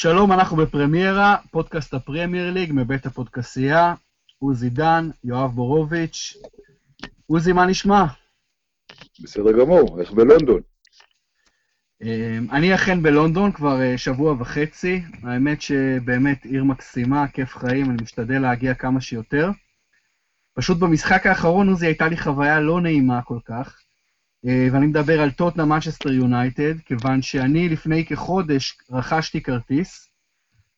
שלום, 0.00 0.32
אנחנו 0.32 0.56
בפרמיירה, 0.56 1.36
פודקאסט 1.50 1.94
הפרמייר 1.94 2.50
ליג 2.50 2.72
מבית 2.74 3.06
הפודקסייה. 3.06 3.94
עוזי 4.38 4.70
דן, 4.70 5.10
יואב 5.24 5.50
בורוביץ'. 5.50 6.36
עוזי, 7.26 7.52
מה 7.52 7.66
נשמע? 7.66 8.04
בסדר 9.22 9.52
גמור, 9.60 10.00
איך 10.00 10.12
בלונדון? 10.12 10.60
אמ, 12.02 12.46
אני 12.52 12.74
אכן 12.74 13.02
בלונדון 13.02 13.52
כבר 13.52 13.80
אה, 13.80 13.98
שבוע 13.98 14.34
וחצי. 14.38 15.02
האמת 15.22 15.62
שבאמת 15.62 16.44
עיר 16.44 16.64
מקסימה, 16.64 17.28
כיף 17.28 17.56
חיים, 17.56 17.90
אני 17.90 18.02
משתדל 18.02 18.38
להגיע 18.38 18.74
כמה 18.74 19.00
שיותר. 19.00 19.50
פשוט 20.54 20.78
במשחק 20.78 21.26
האחרון, 21.26 21.68
עוזי, 21.68 21.86
הייתה 21.86 22.08
לי 22.08 22.16
חוויה 22.16 22.60
לא 22.60 22.80
נעימה 22.80 23.22
כל 23.22 23.38
כך. 23.44 23.80
אה, 24.46 24.68
ואני 24.72 24.86
מדבר 24.86 25.20
על 25.20 25.30
טוטנהאם 25.30 25.64
מנצ'סטר 25.64 26.12
יונייטד, 26.12 26.80
כיוון 26.80 27.22
שאני 27.22 27.68
לפני 27.68 28.06
כחודש 28.06 28.78
רכשתי 28.90 29.42
כרטיס 29.42 30.08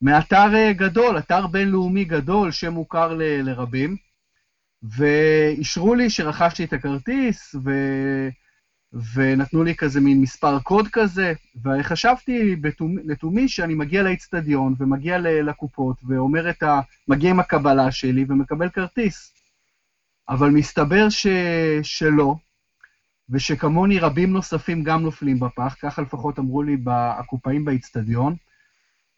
מאתר 0.03 0.55
אה, 0.55 0.73
גדול, 0.73 1.19
אתר 1.19 1.47
בינלאומי 1.47 2.05
גדול 2.05 2.51
שמוכר 2.51 3.15
ל- 3.15 3.43
לרבים, 3.43 3.97
ואישרו 4.83 5.95
לי 5.95 6.11
שרכשתי 6.11 6.65
את 6.65 6.73
הכרטיס, 6.73 7.55
ו... 7.65 7.71
ונתנו 9.15 9.65
לי 9.65 9.75
כזה 9.77 10.01
מין 10.01 10.21
מספר 10.21 10.59
קוד 10.61 10.89
כזה, 10.93 11.33
וחשבתי 11.65 12.57
לתומי 13.05 13.49
שאני 13.49 13.75
מגיע 13.75 14.03
לאיצטדיון 14.03 14.75
ומגיע 14.79 15.19
לקופות 15.19 15.97
ואומר 16.09 16.51
את 16.51 16.63
ה... 16.63 16.81
מגיע 17.09 17.31
עם 17.31 17.41
הקבלה 17.41 17.93
שלי 17.93 18.25
ומקבל 18.29 18.69
כרטיס. 18.69 19.35
אבל 20.29 20.51
מסתבר 20.51 21.09
ש... 21.09 21.27
שלא, 21.83 22.35
ושכמוני 23.31 23.99
רבים 23.99 24.33
נוספים 24.33 24.83
גם 24.83 25.03
נופלים 25.03 25.41
בפח, 25.41 25.77
ככה 25.83 26.03
לפחות 26.03 26.39
אמרו 26.39 26.63
לי 26.63 26.77
הקופאים 26.87 27.65
באיצטדיון, 27.65 28.37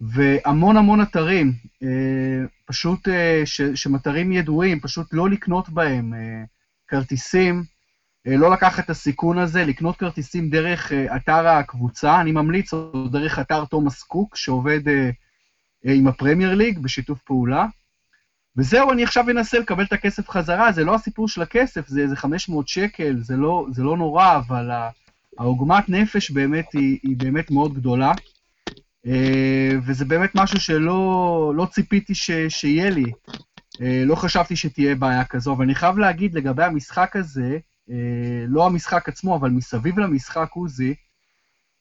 והמון 0.01 0.77
המון 0.77 1.01
אתרים, 1.01 1.53
אה, 1.83 2.47
פשוט, 2.65 3.09
אה, 3.09 3.43
ש, 3.45 3.61
שהם 3.75 3.97
אתרים 3.97 4.33
ידועים, 4.33 4.81
פשוט 4.81 5.07
לא 5.13 5.31
לקנות 5.31 5.69
בהם 5.69 6.15
אה, 6.15 6.45
כרטיסים, 6.89 7.65
לא 8.27 8.53
לקחת 8.53 8.85
את 8.85 8.91
הסיכון 8.91 9.39
הזה, 9.39 9.65
לקנות 9.65 9.97
כרטיסים 9.97 10.51
דרך 10.51 10.93
אתר 10.93 11.49
הקבוצה, 11.49 12.21
אני 12.21 12.33
ממליץ, 12.33 12.73
או 12.73 13.09
דרך 13.09 13.39
אתר 13.39 13.65
תומאס 13.65 14.03
קוק, 14.03 14.37
שעובד 14.37 14.81
עם 15.85 16.07
הפרמייר 16.09 16.55
ליג 16.55 16.79
בשיתוף 16.79 17.23
פעולה. 17.23 17.67
וזהו, 18.57 18.93
אני 18.93 19.03
עכשיו 19.03 19.31
אנסה 19.31 19.59
לקבל 19.59 19.85
את 19.85 19.93
הכסף 19.93 20.29
חזרה, 20.29 20.73
זה 20.73 20.85
לא 20.85 20.95
הסיפור 20.95 21.29
של 21.29 21.43
הכסף, 21.43 21.89
זה 21.89 22.01
איזה 22.01 22.17
500 22.17 22.69
שקל, 22.69 23.17
זה 23.21 23.37
לא, 23.37 23.67
זה 23.71 23.83
לא 23.83 23.97
נורא, 23.97 24.37
אבל 24.37 24.71
העוגמת 25.39 25.89
נפש 25.89 26.31
באמת 26.31 26.67
היא, 26.73 26.99
היא 27.03 27.17
באמת 27.17 27.51
מאוד 27.51 27.75
גדולה, 27.75 28.13
אה, 29.07 29.71
וזה 29.87 30.05
באמת 30.05 30.31
משהו 30.35 30.61
שלא 30.61 31.53
לא 31.57 31.67
ציפיתי 31.67 32.15
ש, 32.15 32.31
שיהיה 32.49 32.91
לי. 32.91 33.05
אה, 33.81 34.03
לא 34.07 34.15
חשבתי 34.15 34.57
שתהיה 34.57 34.95
בעיה 34.95 35.25
כזו, 35.25 35.53
אבל 35.53 35.65
אני 35.65 35.75
חייב 35.75 35.99
להגיד 35.99 36.35
לגבי 36.35 36.65
המשחק 36.65 37.17
הזה, 37.17 37.59
אה, 37.91 38.45
לא 38.49 38.67
המשחק 38.67 39.09
עצמו, 39.09 39.37
אבל 39.37 39.51
מסביב 39.51 39.99
למשחק, 39.99 40.49
עוזי, 40.55 40.95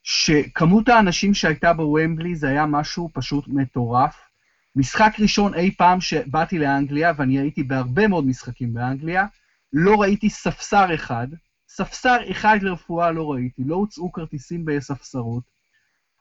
שכמות 0.03 0.89
האנשים 0.89 1.33
שהייתה 1.33 1.73
בוומבלי 1.73 2.35
זה 2.35 2.47
היה 2.47 2.65
משהו 2.65 3.09
פשוט 3.13 3.47
מטורף. 3.47 4.30
משחק 4.75 5.13
ראשון 5.19 5.53
אי 5.53 5.71
פעם 5.75 6.01
שבאתי 6.01 6.59
לאנגליה, 6.59 7.13
ואני 7.17 7.39
הייתי 7.39 7.63
בהרבה 7.63 8.07
מאוד 8.07 8.25
משחקים 8.25 8.73
באנגליה, 8.73 9.25
לא 9.73 10.01
ראיתי 10.01 10.29
ספסר 10.29 10.95
אחד, 10.95 11.27
ספסר 11.69 12.31
אחד 12.31 12.57
לרפואה 12.61 13.11
לא 13.11 13.31
ראיתי, 13.31 13.63
לא 13.65 13.75
הוצאו 13.75 14.11
כרטיסים 14.11 14.65
בספסרות, 14.65 15.43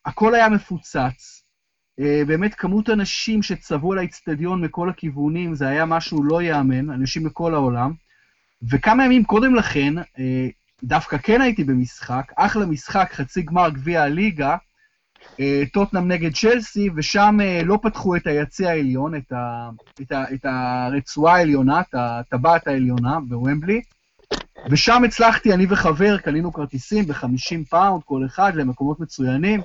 הכל 0.05 0.35
היה 0.35 0.49
מפוצץ. 0.49 1.45
אה, 2.01 2.23
באמת, 2.27 2.55
כמות 2.55 2.91
אנשים 2.91 3.43
שצבעו 3.43 3.93
על 3.93 3.99
האצטדיון 3.99 4.65
מכל 4.65 4.91
הכיוונים, 4.91 5.55
זה 5.55 5.69
היה 5.69 5.85
משהו 5.85 6.23
לא 6.25 6.43
ייאמן, 6.43 6.91
אנשים 6.91 7.27
מכל 7.27 7.55
העולם. 7.55 7.93
וכמה 8.71 9.05
ימים 9.05 9.25
קודם 9.25 9.55
לכן, 9.55 9.99
אה, 9.99 10.49
דווקא 10.83 11.19
כן 11.19 11.41
הייתי 11.41 11.65
במשחק, 11.65 12.33
אחלה 12.37 12.67
משחק, 12.67 13.11
חצי 13.13 13.43
גמר 13.43 13.71
גביע 13.71 14.03
הליגה, 14.03 14.57
טוטנאם 15.73 16.09
נגד 16.09 16.35
צ'לסי, 16.35 16.91
ושם 16.97 17.39
אה, 17.43 17.63
לא 17.65 17.79
פתחו 17.83 18.17
את 18.17 18.27
היציא 18.27 18.69
העליון, 18.69 19.15
את, 19.15 19.33
ה, 19.33 19.71
את, 20.01 20.13
ה, 20.13 20.25
את 20.35 20.45
הרצועה 20.45 21.37
העליונה, 21.37 21.81
את 21.81 21.95
הטבעת 21.95 22.69
העליונה 22.69 23.21
בוומבלי, 23.29 23.83
ושם 24.71 25.05
הצלחתי, 25.05 25.55
אני 25.55 25.67
וחבר, 25.69 26.19
קנינו 26.19 26.53
כרטיסים 26.53 27.07
ב-50 27.07 27.69
פאונד 27.71 28.03
כל 28.05 28.27
אחד 28.27 28.55
למקומות 28.55 29.01
מצוינים. 29.01 29.61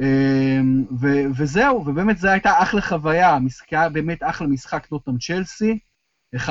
אה, 0.00 0.60
ו- 1.00 1.24
וזהו, 1.36 1.86
ובאמת 1.86 2.18
זו 2.18 2.28
הייתה 2.28 2.62
אחלה 2.62 2.80
חוויה, 2.80 3.38
היה 3.70 3.88
באמת 3.88 4.18
אחלה 4.22 4.46
משחק 4.46 4.86
טוטנאם 4.86 5.18
צ'לסי, 5.18 5.78
1-0, 6.36 6.48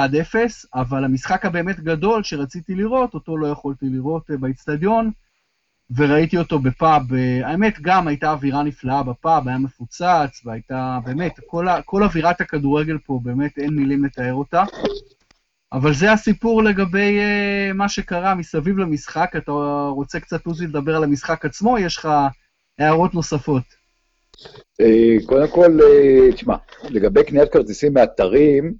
אבל 0.74 1.04
המשחק 1.04 1.46
הבאמת 1.46 1.80
גדול 1.80 2.24
שרציתי 2.24 2.76
לראות, 2.76 3.14
אותו 3.14 3.38
לא 3.38 3.48
יכולתי 3.48 3.86
לראות 3.86 4.32
באיצטדיון, 4.40 5.12
וראיתי 5.96 6.38
אותו 6.38 6.60
בפאב, 6.60 7.02
האמת 7.44 7.82
גם 7.82 8.08
הייתה 8.08 8.32
אווירה 8.32 8.64
נפלאה 8.64 9.04
בפאב, 9.04 9.48
היה 9.48 9.58
מפוצץ, 9.58 10.42
והייתה, 10.46 11.00
באמת, 11.06 11.40
כל, 11.46 11.68
כל 11.86 12.04
אווירת 12.04 12.42
הכדורגל 12.42 12.98
פה, 13.06 13.20
באמת 13.24 13.58
אין 13.58 13.76
מילים 13.76 14.06
לתאר 14.06 14.34
אותה. 14.34 14.64
אבל 15.74 15.94
זה 15.94 16.12
הסיפור 16.12 16.64
לגבי 16.64 17.20
uh, 17.20 17.74
מה 17.74 17.90
שקרה 17.90 18.36
מסביב 18.36 18.78
למשחק. 18.78 19.32
אתה 19.38 19.52
רוצה 19.90 20.20
קצת, 20.20 20.46
עוזי, 20.46 20.68
לדבר 20.68 20.96
על 20.96 21.04
המשחק 21.04 21.46
עצמו, 21.46 21.78
יש 21.78 21.98
לך 21.98 22.10
הערות 22.80 23.14
נוספות? 23.14 23.64
אה, 24.82 25.16
קודם 25.26 25.48
כל, 25.52 25.80
אה, 25.82 26.32
תשמע, 26.34 26.56
לגבי 26.90 27.24
קניית 27.24 27.52
כרטיסים 27.52 27.94
מאתרים, 27.94 28.66
אה, 28.66 28.72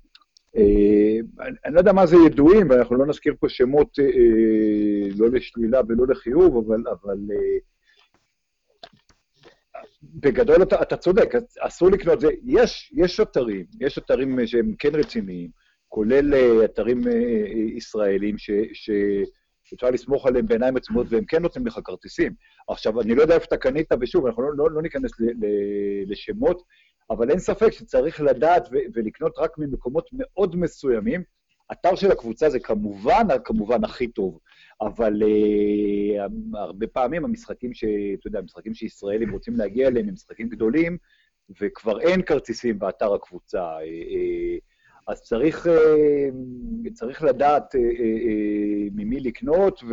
אני 1.66 1.74
לא 1.74 1.80
יודע 1.80 1.94
מה 1.94 2.06
זה 2.06 2.16
ידועים, 2.26 2.70
ואנחנו 2.70 2.96
לא 2.96 3.06
נזכיר 3.06 3.34
פה 3.40 3.50
שמות 3.50 4.00
אה, 4.00 4.06
לא 5.18 5.30
לשלילה 5.30 5.82
ולא 5.88 6.08
לחיוב, 6.08 6.66
אבל, 6.66 6.84
אבל 6.92 7.18
אה, 7.32 7.60
בגדול 10.04 10.64
אתה, 10.64 10.82
אתה 10.82 10.98
צודק, 10.98 11.30
אסור 11.60 11.90
לקנות 11.90 12.20
זה. 12.20 12.28
יש, 12.46 12.94
יש 12.96 13.20
אתרים, 13.20 13.66
יש 13.80 13.98
אתרים 13.98 14.48
שהם 14.48 14.76
כן 14.80 14.96
רציניים, 14.96 15.50
כולל 15.88 16.34
אתרים 16.66 17.02
ישראלים 17.76 18.38
ש, 18.38 18.50
שאפשר 19.64 19.90
לסמוך 19.90 20.28
עליהם 20.28 20.46
בעיניים 20.46 20.78
עצמות, 20.78 21.08
והם 21.10 21.26
כן 21.26 21.42
נותנים 21.42 21.68
לך 21.68 21.80
כרטיסים. 21.84 22.34
עכשיו, 22.68 23.02
אני 23.02 23.16
לא 23.16 23.22
יודע 23.22 23.36
איפה 23.36 23.46
אתה 23.46 23.58
קנית, 23.58 23.88
ושוב, 24.02 24.26
אנחנו 24.26 24.44
לא, 24.44 24.50
לא, 24.58 24.72
לא 24.72 24.82
ניכנס 24.82 25.12
ל, 25.20 25.24
ל, 25.24 25.46
לשמות, 26.12 26.64
אבל 27.10 27.30
אין 27.30 27.40
ספק 27.40 27.72
שצריך 27.72 28.22
לדעת 28.22 28.70
ולקנות 28.94 29.34
רק 29.38 29.58
ממקומות 29.58 30.10
מאוד 30.14 30.56
מסוימים. 30.56 31.24
אתר 31.72 31.96
של 31.96 32.12
הקבוצה 32.12 32.50
זה 32.50 32.60
כמובן, 32.60 33.28
כמובן 33.44 33.84
הכי 33.84 34.08
טוב, 34.08 34.40
אבל 34.82 35.22
uh, 35.22 36.22
הרבה 36.54 36.88
פעמים 36.88 37.26
המשחקים 37.26 37.74
ש... 37.74 37.84
אתה 38.20 38.28
יודע, 38.28 38.40
המשחקים 38.40 38.74
שישראלים 38.74 39.32
רוצים 39.32 39.56
להגיע 39.56 39.88
אליהם 39.88 40.08
הם 40.08 40.14
משחקים 40.14 40.50
גדולים, 40.50 40.98
וכבר 41.62 42.02
אין 42.02 42.22
כרטיסים 42.22 42.80
באתר 42.80 43.14
הקבוצה. 43.14 43.78
Uh, 43.78 43.82
uh, 43.82 44.62
אז 45.08 45.22
צריך, 45.22 45.68
uh, 45.68 46.94
צריך 46.94 47.24
לדעת 47.24 47.76
uh, 47.76 47.78
uh, 47.78 48.92
ממי 48.96 49.20
לקנות, 49.20 49.84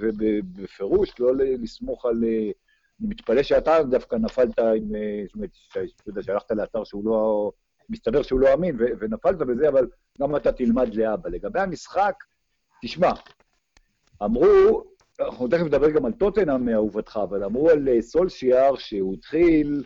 ובפירוש 0.00 1.20
לא 1.20 1.36
לסמוך 1.36 2.06
על... 2.06 2.24
Uh, 2.24 2.63
אני 3.00 3.08
מתפלא 3.08 3.42
שאתה 3.42 3.82
דווקא 3.82 4.16
נפלת 4.16 4.58
עם, 4.58 4.94
אה, 4.94 5.22
זאת 5.26 5.34
אומרת, 5.34 6.24
שהלכת 6.24 6.50
לאתר 6.50 6.84
שהוא 6.84 7.04
לא, 7.04 7.52
מסתבר 7.88 8.22
שהוא 8.22 8.40
לא 8.40 8.54
אמין, 8.54 8.76
ונפלת 8.98 9.38
בזה, 9.38 9.68
אבל 9.68 9.86
גם 10.20 10.36
אתה 10.36 10.52
תלמד 10.52 10.94
לאבא. 10.94 11.30
לגבי 11.30 11.60
המשחק, 11.60 12.14
תשמע, 12.82 13.12
אמרו, 14.22 14.84
אנחנו 15.20 15.48
תכף 15.48 15.64
נדבר 15.64 15.90
גם 15.90 16.04
על 16.04 16.12
טוטנאם, 16.12 16.68
אהובתך, 16.68 17.20
אבל 17.22 17.44
אמרו 17.44 17.70
על 17.70 17.88
אה, 17.88 18.02
סולשיאר 18.02 18.76
שהוא 18.76 19.14
התחיל 19.14 19.84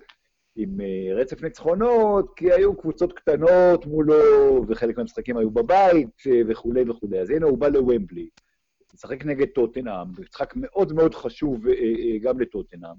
עם 0.56 0.80
אה, 0.80 1.14
רצף 1.14 1.42
ניצחונות, 1.42 2.32
כי 2.36 2.52
היו 2.52 2.76
קבוצות 2.76 3.12
קטנות 3.12 3.86
מולו, 3.86 4.64
וחלק 4.68 4.96
מהמשחקים 4.96 5.36
היו 5.36 5.50
בבית, 5.50 6.22
וכולי 6.48 6.90
וכולי. 6.90 7.20
אז 7.20 7.30
הנה, 7.30 7.46
הוא 7.46 7.58
בא 7.58 7.68
לוומבלי. 7.68 8.28
לשחק 8.98 9.24
נגד 9.24 9.46
טוטנאם, 9.46 10.06
משחק 10.18 10.52
מאוד 10.56 10.92
מאוד 10.92 11.14
חשוב 11.14 11.66
אה, 11.66 11.72
אה, 11.72 12.18
גם 12.22 12.40
לטוטנאם. 12.40 12.94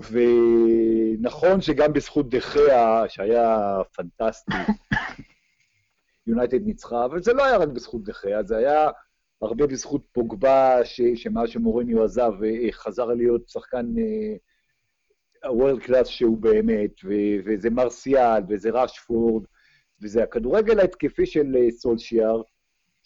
ונכון 0.00 1.60
שגם 1.60 1.92
בזכות 1.92 2.28
דחיה, 2.28 3.04
שהיה 3.08 3.76
פנטסטי, 3.92 4.52
יונייטד 6.26 6.66
ניצחה, 6.66 7.04
אבל 7.04 7.22
זה 7.22 7.32
לא 7.32 7.44
היה 7.44 7.56
רק 7.56 7.68
בזכות 7.68 8.04
דחיה, 8.04 8.42
זה 8.42 8.56
היה 8.56 8.90
הרבה 9.42 9.66
בזכות 9.66 10.02
פוגבה, 10.12 10.84
ש, 10.84 11.00
שמאז 11.14 11.48
שמוריניו 11.48 12.04
עזב 12.04 12.32
אה, 12.44 12.72
חזר 12.72 13.06
להיות 13.06 13.48
שחקן 13.48 13.86
הוורלד 15.44 15.80
קלאס 15.80 16.06
שהוא 16.06 16.38
באמת, 16.38 16.90
ו, 17.04 17.12
וזה 17.44 17.70
מרסיאל, 17.70 18.42
וזה 18.48 18.70
ראשפורד, 18.70 19.44
וזה 20.02 20.22
הכדורגל 20.22 20.80
ההתקפי 20.80 21.26
של 21.26 21.56
סולשיאר, 21.70 22.42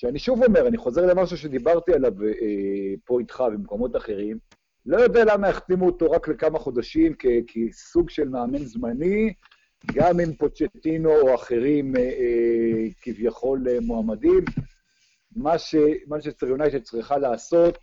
שאני 0.00 0.18
שוב 0.18 0.44
אומר, 0.44 0.68
אני 0.68 0.76
חוזר 0.76 1.06
למשהו 1.06 1.36
שדיברתי 1.36 1.92
עליו 1.92 2.12
אה, 2.22 2.94
פה 3.04 3.20
איתך 3.20 3.44
במקומות 3.52 3.96
אחרים, 3.96 4.38
לא 4.86 4.96
יודע 4.96 5.24
למה 5.24 5.48
החתימו 5.48 5.86
אותו 5.86 6.10
רק 6.10 6.28
לכמה 6.28 6.58
חודשים 6.58 7.14
כסוג 7.46 8.10
של 8.10 8.28
מאמן 8.28 8.64
זמני, 8.64 9.32
גם 9.94 10.20
אם 10.20 10.34
פוצ'טינו 10.34 11.20
או 11.20 11.34
אחרים 11.34 11.96
אה, 11.96 12.00
אה, 12.02 12.88
כביכול 13.02 13.68
אה, 13.68 13.80
מועמדים. 13.80 14.44
מה 15.36 15.58
שמנצ'סטר 15.58 16.46
יונייטד 16.46 16.82
צריכה 16.82 17.18
לעשות 17.18 17.78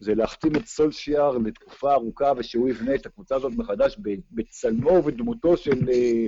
זה 0.00 0.14
להחתים 0.14 0.56
את 0.56 0.66
סולשיאר 0.66 1.38
לתקופה 1.38 1.92
ארוכה 1.92 2.32
ושהוא 2.36 2.68
יבנה 2.68 2.94
את 2.94 3.06
הקבוצה 3.06 3.36
הזאת 3.36 3.52
מחדש 3.56 3.98
בצלמו 4.30 4.90
ובדמותו 4.90 5.56
של, 5.56 5.88
אה, 5.88 6.26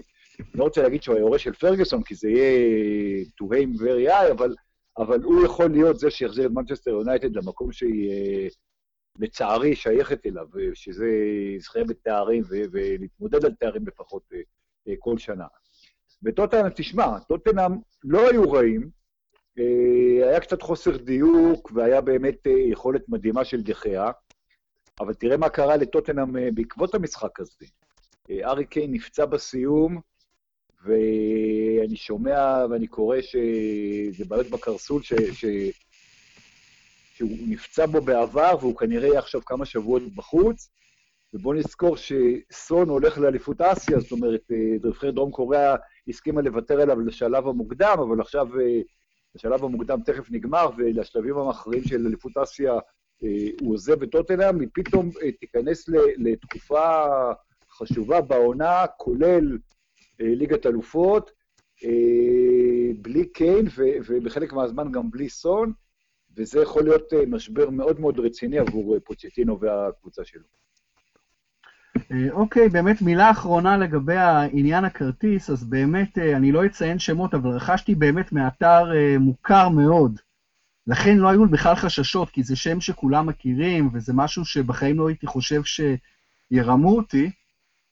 לא 0.54 0.64
רוצה 0.64 0.82
להגיד 0.82 1.02
שהוא 1.02 1.16
היורש 1.16 1.44
של 1.44 1.52
פרגוסון, 1.52 2.02
כי 2.02 2.14
זה 2.14 2.28
יהיה 2.28 3.24
to 3.24 3.44
him 3.44 3.80
very 3.80 4.10
high, 4.10 4.32
אבל, 4.32 4.54
אבל 4.98 5.22
הוא 5.22 5.44
יכול 5.44 5.70
להיות 5.70 5.98
זה 5.98 6.10
שיחזיר 6.10 6.46
את 6.46 6.50
מנצ'סטר 6.50 6.90
יונייטד 6.90 7.36
למקום 7.36 7.72
שהיא 7.72 8.10
אה, 8.10 8.48
לצערי 9.18 9.76
שייכת 9.76 10.26
אליו, 10.26 10.46
שזה 10.74 11.06
יזכה 11.56 11.84
בתארים 11.84 12.42
ולהתמודד 12.48 13.44
על 13.44 13.54
תארים 13.54 13.86
לפחות 13.86 14.22
אה, 14.88 14.94
כל 14.98 15.18
שנה. 15.18 15.46
וטוטנאם, 16.22 16.68
תשמע, 16.74 17.18
טוטנאם 17.18 17.72
לא 18.04 18.30
היו 18.30 18.50
רעים, 18.52 18.90
אה, 19.58 20.28
היה 20.28 20.40
קצת 20.40 20.62
חוסר 20.62 20.96
דיוק, 20.96 21.72
והיה 21.74 22.00
באמת 22.00 22.46
אה, 22.46 22.52
יכולת 22.52 23.08
מדהימה 23.08 23.44
של 23.44 23.62
דחיה, 23.62 24.10
אבל 25.00 25.14
תראה 25.14 25.36
מה 25.36 25.48
קרה 25.48 25.76
לטוטנאם 25.76 26.36
אה, 26.36 26.48
בעקבות 26.54 26.94
המשחק 26.94 27.40
הזה. 27.40 27.66
ארי 28.30 28.66
קיין 28.66 28.92
נפצע 28.92 29.24
בסיום, 29.24 30.00
ואני 30.86 31.96
שומע 31.96 32.66
ואני 32.70 32.86
קורא 32.86 33.20
שזה 33.20 34.24
בעיות 34.28 34.46
בקרסול, 34.46 35.02
ש... 35.02 35.12
ש... 35.14 35.44
שהוא 37.14 37.30
נפצע 37.48 37.86
בו 37.86 38.00
בעבר, 38.00 38.54
והוא 38.60 38.76
כנראה 38.76 39.08
יהיה 39.08 39.18
עכשיו 39.18 39.40
כמה 39.44 39.64
שבועות 39.64 40.02
בחוץ. 40.02 40.70
ובואו 41.34 41.54
נזכור 41.54 41.96
שסון 41.96 42.88
הולך 42.88 43.18
לאליפות 43.18 43.60
אסיה, 43.60 44.00
זאת 44.00 44.12
אומרת, 44.12 44.40
נבחרת 44.84 45.14
דרום 45.14 45.30
קוריאה 45.30 45.74
הסכימה 46.08 46.40
לוותר 46.40 46.80
עליו 46.80 47.00
לשלב 47.00 47.48
המוקדם, 47.48 47.96
אבל 48.08 48.20
עכשיו 48.20 48.48
השלב 49.34 49.64
המוקדם 49.64 50.00
תכף 50.06 50.30
נגמר, 50.30 50.70
ולשלבים 50.76 51.38
המכריעים 51.38 51.84
של 51.84 52.06
אליפות 52.06 52.36
אסיה 52.36 52.72
אה, 53.24 53.48
הוא 53.60 53.74
עוזב 53.74 54.02
את 54.02 54.10
טוטנאם, 54.10 54.60
היא 54.60 54.68
פתאום 54.74 55.10
אה, 55.22 55.32
תיכנס 55.32 55.88
לתקופה 56.16 57.06
חשובה 57.70 58.20
בעונה, 58.20 58.86
כולל 58.96 59.52
אה, 59.52 59.75
ליגת 60.20 60.66
אלופות, 60.66 61.30
בלי 63.02 63.28
קיין, 63.32 63.66
ובחלק 64.08 64.52
מהזמן 64.52 64.92
גם 64.92 65.10
בלי 65.10 65.28
סון, 65.28 65.72
וזה 66.36 66.62
יכול 66.62 66.82
להיות 66.82 67.12
משבר 67.26 67.70
מאוד 67.70 68.00
מאוד 68.00 68.18
רציני 68.18 68.58
עבור 68.58 68.98
פוצ'טינו 69.04 69.60
והקבוצה 69.60 70.24
שלו. 70.24 70.44
אה, 72.12 72.30
אוקיי, 72.30 72.68
באמת 72.68 73.02
מילה 73.02 73.30
אחרונה 73.30 73.76
לגבי 73.76 74.16
העניין 74.16 74.84
הכרטיס, 74.84 75.50
אז 75.50 75.64
באמת, 75.64 76.18
אה, 76.18 76.36
אני 76.36 76.52
לא 76.52 76.66
אציין 76.66 76.98
שמות, 76.98 77.34
אבל 77.34 77.50
רכשתי 77.50 77.94
באמת 77.94 78.32
מאתר 78.32 78.92
אה, 78.94 79.18
מוכר 79.18 79.68
מאוד. 79.68 80.20
לכן 80.86 81.16
לא 81.16 81.28
היו 81.28 81.48
בכלל 81.48 81.74
חששות, 81.74 82.30
כי 82.30 82.42
זה 82.42 82.56
שם 82.56 82.80
שכולם 82.80 83.26
מכירים, 83.26 83.90
וזה 83.92 84.12
משהו 84.12 84.44
שבחיים 84.44 84.98
לא 84.98 85.08
הייתי 85.08 85.26
חושב 85.26 85.62
שירמו 85.64 86.96
אותי. 86.96 87.30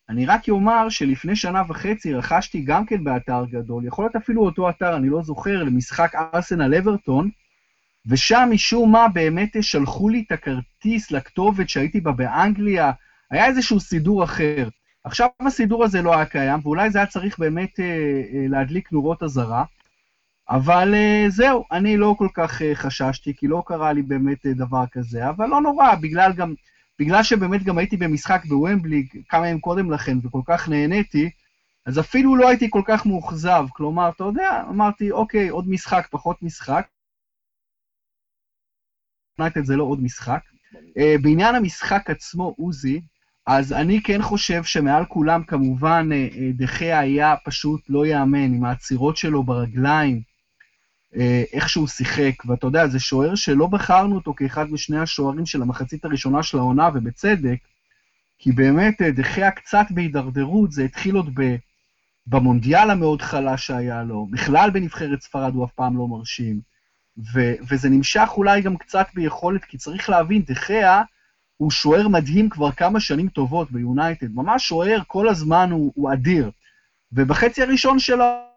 אני 0.09 0.27
רק 0.27 0.49
אומר 0.49 0.89
שלפני 0.89 1.37
שנה 1.37 1.63
וחצי 1.69 2.15
רכשתי 2.15 2.63
גם 2.63 2.87
כן 2.87 3.05
באתר 3.05 3.45
גדול, 3.51 3.87
יכול 3.87 4.05
להיות 4.05 4.17
אפילו 4.17 4.45
אותו 4.45 4.71
אתר, 4.71 4.97
אני 4.97 5.09
לא 5.09 5.23
זוכר, 5.23 5.63
למשחק 5.63 6.13
ארסנל 6.15 6.75
אברטון, 6.75 7.31
ושם 8.07 8.49
משום 8.53 8.93
מה 8.93 9.09
באמת 9.09 9.57
שלחו 9.61 10.09
לי 10.09 10.25
את 10.27 10.33
הכרטיס 10.33 11.11
לכתובת 11.11 11.69
שהייתי 11.69 12.01
בה 12.01 12.13
באנגליה, 12.13 12.93
היה 13.31 13.47
איזשהו 13.47 13.81
סידור 13.81 14.25
אחר. 14.25 14.69
עכשיו 15.05 15.29
הסידור 15.47 15.85
הזה 15.85 16.03
לא 16.03 16.15
היה 16.15 16.27
קיים, 16.27 16.61
ואולי 16.63 16.91
זה 16.91 16.99
היה 16.99 17.07
צריך 17.07 17.39
באמת 17.39 17.81
אה, 17.81 17.85
אה, 17.85 18.47
להדליק 18.49 18.93
נורות 18.93 19.23
אזהרה, 19.23 19.65
אבל 20.51 20.95
אה, 20.95 21.27
זהו, 21.29 21.65
אני 21.73 21.97
לא 21.97 22.15
כל 22.19 22.29
כך 22.35 22.63
אה, 22.63 22.75
חששתי, 22.75 23.35
כי 23.37 23.49
לא 23.49 23.63
קרה 23.67 23.93
לי 23.93 24.03
באמת 24.03 24.47
אה, 24.47 24.53
דבר 24.53 24.85
כזה, 24.93 25.29
אבל 25.29 25.47
לא 25.47 25.61
נורא, 25.61 25.95
בגלל 25.95 26.33
גם, 26.33 26.55
בגלל 26.99 27.23
שבאמת 27.23 27.63
גם 27.63 27.79
הייתי 27.79 27.97
במשחק 27.97 28.45
בוומבלי 28.45 29.07
כמה 29.29 29.49
ימים 29.49 29.61
קודם 29.61 29.91
לכן, 29.91 30.19
וכל 30.23 30.41
כך 30.47 30.69
נהניתי, 30.69 31.31
אז 31.87 31.99
אפילו 31.99 32.37
לא 32.37 32.49
הייתי 32.49 32.71
כל 32.71 32.83
כך 32.87 33.07
מאוכזב. 33.07 33.67
כלומר, 33.73 34.09
אתה 34.09 34.25
יודע, 34.25 34.63
אמרתי, 34.69 35.11
אוקיי, 35.11 35.49
עוד 35.49 35.69
משחק, 35.69 36.09
פחות 36.11 36.43
משחק. 36.43 36.87
זה 39.63 39.77
לא 39.77 39.85
עוד 39.85 40.03
משחק. 40.03 40.41
Uh, 40.75 41.23
בעניין 41.23 41.55
המשחק 41.55 42.11
עצמו, 42.11 42.55
עוזי, 42.59 43.01
אז 43.47 43.73
אני 43.73 44.03
כן 44.03 44.23
חושב 44.23 44.65
שמעל 44.65 45.05
כולם, 45.05 45.45
כמובן, 45.45 46.09
אה, 46.13 46.17
אה, 46.17 46.51
דחיה 46.53 46.99
היה 46.99 47.35
פשוט 47.45 47.81
לא 47.89 48.07
ייאמן, 48.07 48.55
עם 48.55 48.65
העצירות 48.65 49.17
שלו 49.17 49.43
ברגליים, 49.43 50.17
אה, 50.17 50.21
איך 51.53 51.69
שהוא 51.69 51.87
שיחק. 51.87 52.45
ואתה 52.45 52.67
יודע, 52.67 52.87
זה 52.89 53.01
שוער 53.01 53.35
שלא 53.35 53.67
בחרנו 53.67 54.15
אותו 54.15 54.35
כאחד 54.35 54.73
משני 54.73 54.99
השוערים 54.99 55.47
של 55.47 55.63
המחצית 55.63 56.05
הראשונה 56.05 56.43
של 56.43 56.59
העונה, 56.59 56.89
ובצדק, 56.95 57.59
כי 58.39 58.53
באמת 58.53 59.03
דחיה 59.03 59.51
קצת 59.51 59.87
בהידרדרות, 59.91 60.73
זה 60.73 60.85
התחיל 60.85 61.17
עוד 61.17 61.31
ב... 61.35 61.57
במונדיאל 62.27 62.91
המאוד 62.91 63.23
חלש 63.23 63.67
שהיה 63.67 64.03
לו, 64.03 64.27
בכלל 64.31 64.71
בנבחרת 64.71 65.21
ספרד 65.23 65.55
הוא 65.55 65.65
אף 65.65 65.73
פעם 65.73 65.97
לא 65.97 66.09
מרשים. 66.09 66.61
ו- 67.35 67.55
וזה 67.69 67.89
נמשך 67.89 68.29
אולי 68.37 68.63
גם 68.63 68.77
קצת 68.77 69.07
ביכולת, 69.15 69.65
כי 69.65 69.79
צריך 69.79 70.11
להבין, 70.11 70.43
דחיה, 70.43 71.03
הוא 71.57 71.71
שוער 71.71 72.09
מדהים 72.09 72.49
כבר 72.49 72.73
כמה 72.73 73.01
שנים 73.01 73.29
טובות 73.29 73.73
ביונייטד, 73.73 74.35
ממש 74.35 74.69
שוער, 74.69 75.03
כל 75.07 75.29
הזמן 75.29 75.71
הוא, 75.71 75.93
הוא 75.95 76.13
אדיר. 76.13 76.51
ובחצי 77.13 77.63
הראשון 77.63 77.99
שלו... 77.99 78.54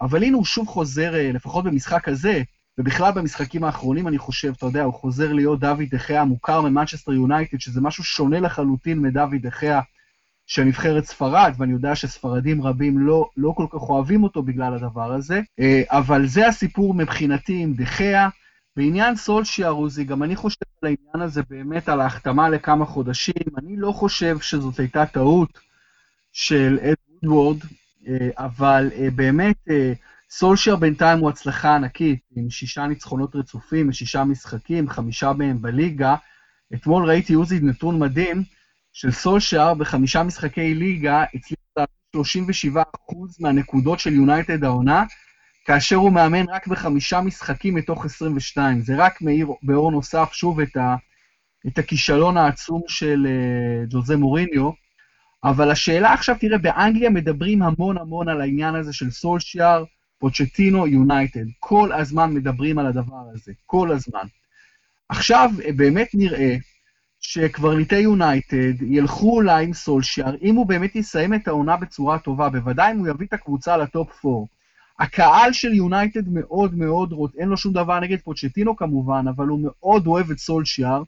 אבל 0.00 0.22
הנה 0.22 0.36
הוא 0.36 0.44
שוב 0.44 0.68
חוזר, 0.68 1.14
אה, 1.14 1.32
לפחות 1.32 1.64
במשחק 1.64 2.08
הזה, 2.08 2.42
ובכלל 2.78 3.12
במשחקים 3.12 3.64
האחרונים, 3.64 4.08
אני 4.08 4.18
חושב, 4.18 4.52
אתה 4.56 4.66
יודע, 4.66 4.82
הוא 4.82 4.94
חוזר 4.94 5.32
להיות 5.32 5.60
דוד 5.60 5.84
דחיה 5.90 6.20
המוכר 6.20 6.60
ממנצ'סטר 6.60 7.12
יונייטד, 7.12 7.60
שזה 7.60 7.80
משהו 7.80 8.04
שונה 8.04 8.40
לחלוטין 8.40 8.98
מדוד 8.98 9.34
דחיה 9.42 9.80
של 10.46 10.64
נבחרת 10.64 11.04
ספרד, 11.04 11.52
ואני 11.58 11.72
יודע 11.72 11.94
שספרדים 11.94 12.62
רבים 12.62 12.98
לא, 12.98 13.28
לא 13.36 13.52
כל 13.56 13.66
כך 13.70 13.80
אוהבים 13.80 14.22
אותו 14.22 14.42
בגלל 14.42 14.74
הדבר 14.74 15.12
הזה, 15.12 15.40
אה, 15.60 15.82
אבל 15.88 16.26
זה 16.26 16.48
הסיפור 16.48 16.94
מבחינתי 16.94 17.62
עם 17.62 17.74
דחיה. 17.74 18.28
בעניין 18.76 19.16
סולשיאר, 19.16 19.70
עוזי, 19.70 20.04
גם 20.04 20.22
אני 20.22 20.36
חושב 20.36 20.64
על 20.82 20.88
העניין 20.88 21.28
הזה 21.28 21.42
באמת, 21.50 21.88
על 21.88 22.00
ההחתמה 22.00 22.48
לכמה 22.48 22.86
חודשים. 22.86 23.34
אני 23.58 23.76
לא 23.76 23.92
חושב 23.92 24.40
שזאת 24.40 24.78
הייתה 24.78 25.06
טעות 25.06 25.58
של 26.32 26.78
אד 26.82 26.94
וודוורד, 27.22 27.56
אה, 27.62 27.68
אבל 28.38 28.90
אה, 28.98 29.10
באמת, 29.10 29.56
אה, 29.70 29.92
סולשיאר 30.30 30.76
בינתיים 30.76 31.18
הוא 31.18 31.30
הצלחה 31.30 31.74
ענקית, 31.74 32.20
עם 32.36 32.50
שישה 32.50 32.86
ניצחונות 32.86 33.36
רצופים, 33.36 33.92
שישה 33.92 34.24
משחקים, 34.24 34.88
חמישה 34.88 35.32
מהם 35.32 35.62
בליגה. 35.62 36.16
אתמול 36.74 37.08
ראיתי 37.08 37.34
עוזי 37.34 37.60
נתון 37.60 37.98
מדהים 37.98 38.42
של 38.92 39.10
סולשיאר 39.10 39.74
בחמישה 39.74 40.22
משחקי 40.22 40.74
ליגה, 40.74 41.24
הצליח 41.34 41.58
להביא 41.76 42.32
37% 42.74 42.78
מהנקודות 43.40 44.00
של 44.00 44.12
יונייטד 44.12 44.64
העונה, 44.64 45.04
כאשר 45.64 45.96
הוא 45.96 46.12
מאמן 46.12 46.48
רק 46.48 46.66
בחמישה 46.66 47.20
משחקים 47.20 47.74
מתוך 47.74 48.04
22. 48.04 48.80
זה 48.80 48.94
רק 48.96 49.22
מאיר 49.22 49.48
באור 49.62 49.90
נוסף 49.90 50.32
שוב 50.32 50.60
את, 50.60 50.76
ה, 50.76 50.96
את 51.66 51.78
הכישלון 51.78 52.36
העצום 52.36 52.82
של 52.88 53.26
ג'וזה 53.88 54.16
מוריניו. 54.16 54.85
אבל 55.46 55.70
השאלה 55.70 56.12
עכשיו, 56.12 56.36
תראה, 56.40 56.58
באנגליה 56.58 57.10
מדברים 57.10 57.62
המון 57.62 57.98
המון 57.98 58.28
על 58.28 58.40
העניין 58.40 58.74
הזה 58.74 58.92
של 58.92 59.10
סולשיאר, 59.10 59.84
פוצ'טינו, 60.18 60.86
יונייטד. 60.86 61.44
כל 61.60 61.92
הזמן 61.92 62.34
מדברים 62.34 62.78
על 62.78 62.86
הדבר 62.86 63.22
הזה, 63.32 63.52
כל 63.66 63.92
הזמן. 63.92 64.26
עכשיו 65.08 65.50
באמת 65.76 66.08
נראה 66.14 66.56
שקברניטי 67.20 67.98
יונייטד 67.98 68.82
ילכו 68.82 69.36
אולי 69.36 69.64
עם 69.64 69.72
סולשיאר, 69.72 70.34
אם 70.42 70.54
הוא 70.54 70.66
באמת 70.66 70.96
יסיים 70.96 71.34
את 71.34 71.48
העונה 71.48 71.76
בצורה 71.76 72.18
טובה, 72.18 72.48
בוודאי 72.48 72.92
אם 72.92 72.98
הוא 72.98 73.08
יביא 73.08 73.26
את 73.26 73.32
הקבוצה 73.32 73.76
לטופ 73.76 74.26
4. 74.26 74.46
הקהל 74.98 75.52
של 75.52 75.74
יונייטד 75.74 76.28
מאוד 76.28 76.74
מאוד, 76.74 77.14
אין 77.38 77.48
לו 77.48 77.56
שום 77.56 77.72
דבר 77.72 78.00
נגד 78.00 78.20
פוצ'טינו 78.20 78.76
כמובן, 78.76 79.24
אבל 79.36 79.46
הוא 79.46 79.60
מאוד 79.62 80.06
אוהב 80.06 80.30
את 80.30 80.38
סולשיאר. 80.38 81.02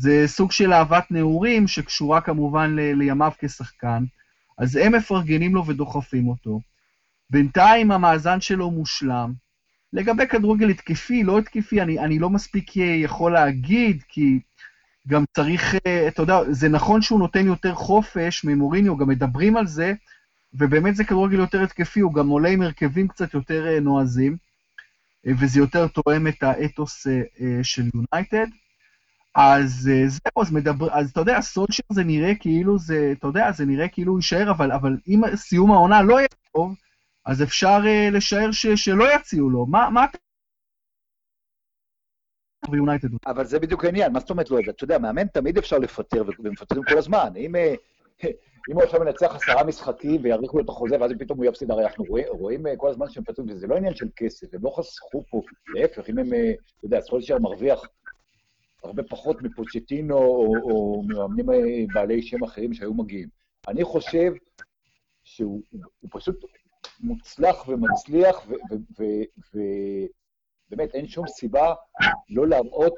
זה 0.00 0.22
סוג 0.26 0.52
של 0.52 0.72
אהבת 0.72 1.04
נעורים 1.10 1.68
שקשורה 1.68 2.20
כמובן 2.20 2.76
ל- 2.76 2.92
לימיו 2.92 3.32
כשחקן. 3.38 4.04
אז 4.58 4.76
הם 4.76 4.94
מפרגנים 4.94 5.54
לו 5.54 5.66
ודוחפים 5.66 6.28
אותו. 6.28 6.60
בינתיים 7.30 7.90
המאזן 7.90 8.40
שלו 8.40 8.70
מושלם. 8.70 9.32
לגבי 9.92 10.26
כדורגל 10.26 10.70
התקפי, 10.70 11.22
לא 11.24 11.38
התקפי, 11.38 11.82
אני, 11.82 11.98
אני 11.98 12.18
לא 12.18 12.30
מספיק 12.30 12.76
יכול 12.76 13.32
להגיד, 13.32 14.02
כי 14.08 14.40
גם 15.08 15.24
צריך, 15.36 15.74
אה, 15.86 16.08
אתה 16.08 16.22
יודע, 16.22 16.38
זה 16.50 16.68
נכון 16.68 17.02
שהוא 17.02 17.18
נותן 17.18 17.46
יותר 17.46 17.74
חופש 17.74 18.44
ממוריניו, 18.44 18.96
גם 18.96 19.08
מדברים 19.08 19.56
על 19.56 19.66
זה, 19.66 19.92
ובאמת 20.54 20.96
זה 20.96 21.04
כדורגל 21.04 21.38
יותר 21.38 21.62
התקפי, 21.62 22.00
הוא 22.00 22.14
גם 22.14 22.28
עולה 22.28 22.48
עם 22.48 22.62
הרכבים 22.62 23.08
קצת 23.08 23.34
יותר 23.34 23.66
אה, 23.66 23.80
נועזים, 23.80 24.36
אה, 25.26 25.32
וזה 25.40 25.60
יותר 25.60 25.86
תואם 25.86 26.26
את 26.28 26.42
האתוס 26.42 27.06
אה, 27.06 27.22
של 27.62 27.88
יונייטד. 27.94 28.46
אז 29.40 29.90
אה, 29.92 30.08
זהו, 30.08 30.42
אז 30.42 30.52
מדבר, 30.52 30.86
אז 30.92 31.10
אתה 31.10 31.20
יודע, 31.20 31.40
סולשר 31.40 31.82
זה 31.92 32.04
נראה 32.04 32.34
כאילו 32.40 32.78
זה, 32.78 33.12
אתה 33.18 33.26
יודע, 33.26 33.52
זה 33.52 33.64
נראה 33.64 33.88
כאילו 33.88 34.12
הוא 34.12 34.18
יישאר, 34.18 34.50
אבל, 34.50 34.72
אבל 34.72 34.96
אם 35.08 35.36
סיום 35.36 35.72
העונה 35.72 36.02
לא 36.02 36.18
יהיה 36.18 36.28
טוב, 36.54 36.74
אז 37.26 37.42
אפשר 37.42 37.78
uh, 37.84 38.14
לשער 38.14 38.52
ש, 38.52 38.66
שלא 38.66 39.14
יציעו 39.14 39.50
לו. 39.50 39.66
מה, 39.66 40.04
אתה... 40.04 40.18
אבל 43.26 43.44
זה 43.44 43.58
בדיוק 43.58 43.84
העניין, 43.84 44.12
מה 44.12 44.20
זאת 44.20 44.30
אומרת 44.30 44.50
לא? 44.50 44.58
אתה 44.68 44.84
יודע, 44.84 44.98
מאמן 44.98 45.26
תמיד 45.26 45.58
אפשר 45.58 45.78
לפטר, 45.78 46.22
ומפטרים 46.44 46.82
כל 46.82 46.98
הזמן. 46.98 47.32
אם, 47.36 47.56
אה, 47.56 47.74
אם 48.70 48.74
הוא 48.74 48.82
עכשיו 48.82 49.00
מנצח 49.00 49.34
עשרה 49.34 49.64
משחקים 49.64 50.20
ויאריכו 50.22 50.58
לו 50.58 50.64
את 50.64 50.68
החוזה, 50.68 50.96
ואז 51.00 51.10
פתאום 51.18 51.38
הוא 51.38 51.46
יפסיד, 51.46 51.70
הרי 51.70 51.84
אנחנו 51.84 52.04
רואים, 52.08 52.26
רואים 52.30 52.62
כל 52.76 52.90
הזמן 52.90 53.10
שהם 53.10 53.22
מפטרים, 53.22 53.48
וזה 53.50 53.66
לא 53.66 53.76
עניין 53.76 53.94
של 53.94 54.08
כסף, 54.16 54.54
הם 54.54 54.60
לא 54.62 54.70
חסכו 54.70 55.24
פה, 55.30 55.42
להפך, 55.74 56.08
אם 56.08 56.18
הם, 56.18 56.26
אתה 56.26 56.86
יודע, 56.86 57.00
סולשר 57.00 57.38
מרוויח 57.38 57.86
הרבה 58.84 59.02
פחות 59.02 59.42
מפוצ'טינו 59.42 60.16
או, 60.16 60.54
או 60.62 61.02
ממאמנים 61.02 61.50
אה, 61.50 61.56
בעלי 61.94 62.22
שם 62.22 62.44
אחרים 62.44 62.74
שהיו 62.74 62.94
מגיעים. 62.94 63.28
אני 63.68 63.84
חושב 63.84 64.32
שהוא 65.24 65.62
פשוט 66.10 66.44
מוצלח 67.00 67.68
ומצליח, 67.68 68.46
ובאמת 70.70 70.94
אין 70.94 71.08
שום 71.08 71.28
סיבה 71.28 71.74
לא 72.30 72.48
להראות, 72.48 72.94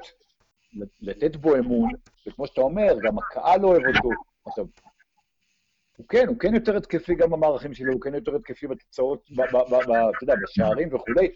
לתת 1.01 1.35
בו 1.35 1.55
אמון, 1.55 1.89
וכמו 2.27 2.47
שאתה 2.47 2.61
אומר, 2.61 2.93
גם 3.03 3.19
הקהל 3.19 3.65
אוהב 3.65 3.81
אותו. 3.95 4.09
עכשיו, 4.45 4.65
הוא 5.97 6.07
כן, 6.07 6.27
הוא 6.27 6.39
כן 6.39 6.55
יותר 6.55 6.77
התקפי 6.77 7.15
גם 7.15 7.29
במערכים 7.29 7.73
שלו, 7.73 7.93
הוא 7.93 8.01
כן 8.01 8.15
יותר 8.15 8.35
התקפי 8.35 8.67
בתוצאות, 8.67 9.29
אתה 9.33 10.23
יודע, 10.23 10.33
בשערים 10.43 10.95
וכולי, 10.95 11.27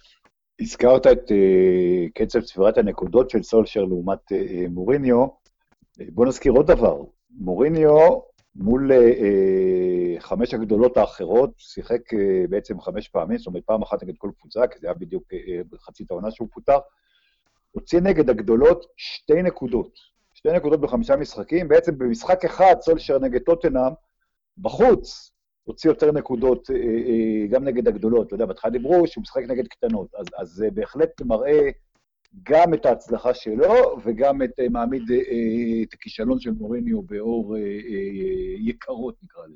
הזכרת 0.62 1.08
את 1.08 1.32
uh, 1.32 2.12
קצב 2.14 2.42
צבירת 2.42 2.78
הנקודות 2.78 3.30
של 3.30 3.44
סולשר 3.44 3.84
לעומת 3.84 4.32
uh, 4.32 4.70
מוריניו. 4.70 5.28
בוא 6.10 6.26
נזכיר 6.26 6.52
עוד 6.52 6.68
דבר, 6.68 7.02
מוריניו 7.32 8.20
מול 8.56 8.92
חמש 10.20 10.54
הגדולות 10.54 10.98
האחרות 10.98 11.50
שיחק 11.58 12.02
בעצם 12.50 12.82
חמש 12.82 13.08
פעמים, 13.08 13.38
זאת 13.38 13.48
אומרת 13.48 13.64
פעם 13.66 13.82
אחת 13.82 14.04
נגד 14.04 14.14
כל 14.18 14.30
קבוצה, 14.40 14.68
כי 14.68 14.80
זה 14.80 14.88
היה 14.88 14.94
בדיוק 14.94 15.24
בחצי 15.70 16.06
העונה 16.10 16.32
שהוא 16.32 16.48
פוטר. 16.52 16.78
הוציא 17.72 18.00
נגד 18.00 18.30
הגדולות 18.30 18.86
שתי 18.98 19.42
נקודות. 19.42 19.92
שתי 20.34 20.52
נקודות 20.52 20.82
בחמישה 20.82 21.16
משחקים, 21.16 21.68
בעצם 21.68 21.98
במשחק 21.98 22.46
אחד 22.46 22.76
סולשר 22.82 23.20
נגד 23.20 23.42
טוטנאם, 23.42 23.92
בחוץ, 24.58 25.32
הוציא 25.66 25.90
יותר 25.90 26.12
נקודות 26.12 26.70
אה, 26.70 26.76
אה, 26.76 27.48
גם 27.50 27.64
נגד 27.64 27.88
הגדולות. 27.88 28.28
אתה 28.28 28.36
יודע, 28.36 28.46
בהתחלה 28.46 28.72
דיברו 28.72 29.08
שהוא 29.08 29.22
משחק 29.22 29.42
נגד 29.48 29.68
קטנות, 29.68 30.08
אז, 30.38 30.48
זה 30.48 30.68
בהחלט 30.74 31.22
מראה 31.22 31.70
גם 32.44 32.74
את 32.74 32.86
ההצלחה 32.86 33.34
שלו 33.34 33.98
וגם 34.04 34.42
את 34.42 34.60
אה, 34.60 34.70
מעמיד 34.70 35.04
את 35.84 35.94
הכישלון 35.94 36.40
של 36.40 36.52
מוריניו 36.52 37.02
באור 37.02 37.58
יקרות, 38.60 39.16
נקרא 39.24 39.44
לזה. 39.46 39.56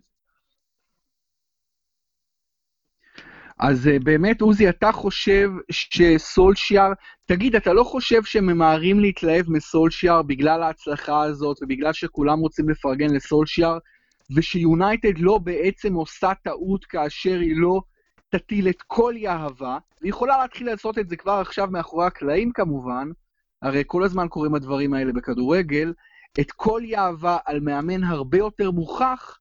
אז 3.60 3.90
באמת, 4.04 4.42
עוזי, 4.42 4.70
אתה 4.70 4.92
חושב 4.92 5.50
שסולשיאר, 5.72 6.92
תגיד, 7.26 7.56
אתה 7.56 7.74
לא 7.74 7.84
חושב 7.84 8.24
שממהרים 8.24 9.00
להתלהב 9.00 9.50
מסולשיאר 9.50 10.22
בגלל 10.22 10.64
ההצלחה 10.64 11.24
הזאת 11.24 11.58
ובגלל 11.62 11.94
שכולם 11.94 12.40
רוצים 12.40 12.70
לפרגן 12.70 13.16
לסולשיאר? 13.16 13.78
ושיונייטד 14.36 15.18
לא 15.18 15.38
בעצם 15.38 15.94
עושה 15.94 16.32
טעות 16.44 16.86
כאשר 16.86 17.40
היא 17.40 17.56
לא 17.56 17.82
תטיל 18.30 18.70
את 18.70 18.82
כל 18.88 19.14
יהבה, 19.18 19.78
והיא 20.02 20.10
יכולה 20.10 20.38
להתחיל 20.38 20.68
לעשות 20.68 20.98
את 20.98 21.10
זה 21.10 21.16
כבר 21.16 21.32
עכשיו 21.34 21.68
מאחורי 21.72 22.06
הקלעים 22.06 22.52
כמובן, 22.52 23.10
הרי 23.62 23.84
כל 23.88 24.04
הזמן 24.04 24.28
קורים 24.28 24.56
הדברים 24.56 24.94
האלה 24.94 25.14
בכדורגל, 25.14 25.94
את 26.40 26.52
כל 26.52 26.82
יהבה 26.86 27.38
על 27.46 27.60
מאמן 27.60 28.04
הרבה 28.04 28.38
יותר 28.38 28.72
מוכח, 28.72 29.40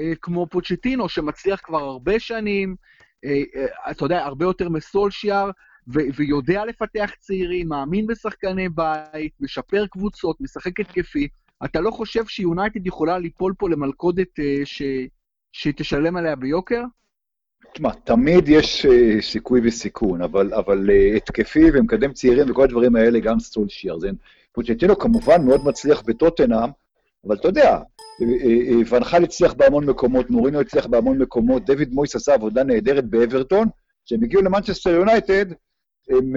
אה, 0.00 0.12
כמו 0.22 0.46
פוצ'טינו, 0.46 1.08
שמצליח 1.08 1.60
כבר 1.64 1.82
הרבה 1.82 2.18
שנים, 2.18 2.76
אה, 3.24 3.42
אה, 3.56 3.90
אתה 3.90 4.04
יודע, 4.04 4.24
הרבה 4.24 4.44
יותר 4.44 4.68
מסולשיאר, 4.68 5.50
ו- 5.94 6.14
ויודע 6.16 6.64
לפתח 6.64 7.10
צעירים, 7.18 7.68
מאמין 7.68 8.06
בשחקני 8.06 8.68
בית, 8.68 9.32
משפר 9.40 9.86
קבוצות, 9.86 10.40
משחק 10.40 10.80
התקפי, 10.80 11.28
אתה 11.64 11.80
לא 11.80 11.90
חושב 11.90 12.26
שיונייטד 12.26 12.86
יכולה 12.86 13.18
ליפול 13.18 13.54
פה 13.58 13.68
למלכודת 13.68 14.38
uh, 14.38 14.42
ש... 14.64 14.82
שתשלם 15.52 16.16
עליה 16.16 16.36
ביוקר? 16.36 16.82
תשמע, 17.72 17.90
תמיד 18.04 18.48
יש 18.48 18.86
uh, 18.86 19.22
סיכוי 19.22 19.60
וסיכון, 19.64 20.22
אבל, 20.22 20.54
אבל 20.54 20.90
uh, 20.90 21.16
התקפי 21.16 21.64
ומקדם 21.74 22.12
צעירים 22.12 22.50
וכל 22.50 22.64
הדברים 22.64 22.96
האלה, 22.96 23.20
גם 23.20 23.40
סולשייר. 23.40 23.98
זה... 23.98 24.10
פוצ'טינו 24.52 24.98
כמובן 24.98 25.44
מאוד 25.44 25.64
מצליח 25.64 26.02
בטוטנאם, 26.02 26.70
אבל 27.26 27.36
אתה 27.36 27.48
יודע, 27.48 27.78
ון 28.90 29.04
חאל 29.04 29.24
הצליח 29.24 29.52
בהמון 29.52 29.86
מקומות, 29.86 30.30
מורינו 30.30 30.60
הצליח 30.60 30.86
בהמון 30.86 31.18
מקומות, 31.18 31.64
דויד 31.64 31.92
מויס 31.92 32.16
עשה 32.16 32.34
עבודה 32.34 32.64
נהדרת 32.64 33.04
באברטון, 33.04 33.68
כשהם 34.06 34.22
הגיעו 34.22 34.42
למנצ'סטר 34.42 34.90
יונייטד, 34.90 35.46
הם 36.10 36.32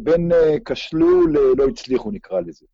בין 0.00 0.30
כשלו 0.64 1.26
ללא 1.26 1.68
הצליחו, 1.68 2.10
נקרא 2.10 2.40
לזה. 2.40 2.66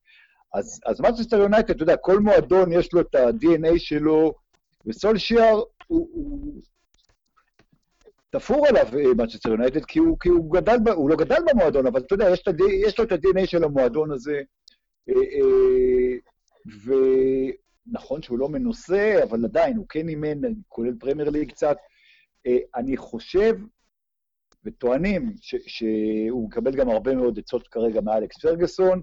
אז, 0.55 0.81
אז 0.87 1.01
מנצ'סטר 1.01 1.37
יונייטד, 1.37 1.71
אתה 1.71 1.83
יודע, 1.83 1.97
כל 1.97 2.19
מועדון 2.19 2.73
יש 2.73 2.93
לו 2.93 3.01
את 3.01 3.15
ה-DNA 3.15 3.79
שלו, 3.79 4.35
וסולשיאר 4.87 5.63
הוא, 5.87 6.09
הוא 6.13 6.63
תפור 8.31 8.67
עליו 8.67 8.87
מנצ'סטר 9.17 9.49
אה, 9.49 9.55
יונייטד, 9.55 9.85
כי, 9.85 9.99
הוא, 9.99 10.17
כי 10.21 10.29
הוא 10.29 10.53
גדל, 10.53 10.77
הוא 10.95 11.11
לא 11.11 11.17
גדל 11.17 11.43
במועדון, 11.51 11.87
אבל 11.87 12.01
אתה 12.01 12.15
יודע, 12.15 12.31
יש, 12.31 12.43
את, 12.49 12.55
יש 12.85 12.99
לו 12.99 13.05
את 13.05 13.13
ה-DNA 13.13 13.47
של 13.47 13.65
המועדון 13.65 14.11
הזה, 14.11 14.41
אה, 15.09 15.15
אה, 15.15 16.17
ונכון 16.85 18.23
שהוא 18.23 18.39
לא 18.39 18.49
מנוסה, 18.49 19.23
אבל 19.23 19.45
עדיין, 19.45 19.77
הוא 19.77 19.87
כן 19.89 20.09
אימן, 20.09 20.41
כולל 20.69 20.95
פרמייר 21.01 21.31
ליג 21.31 21.51
קצת. 21.51 21.77
אני 22.75 22.97
חושב, 22.97 23.55
וטוענים, 24.65 25.35
ש, 25.41 25.55
שהוא 25.67 26.47
מקבל 26.49 26.77
גם 26.77 26.91
הרבה 26.91 27.15
מאוד 27.15 27.39
עצות 27.39 27.69
כרגע 27.69 28.01
מאלכס 28.01 28.39
פרגוסון, 28.39 29.03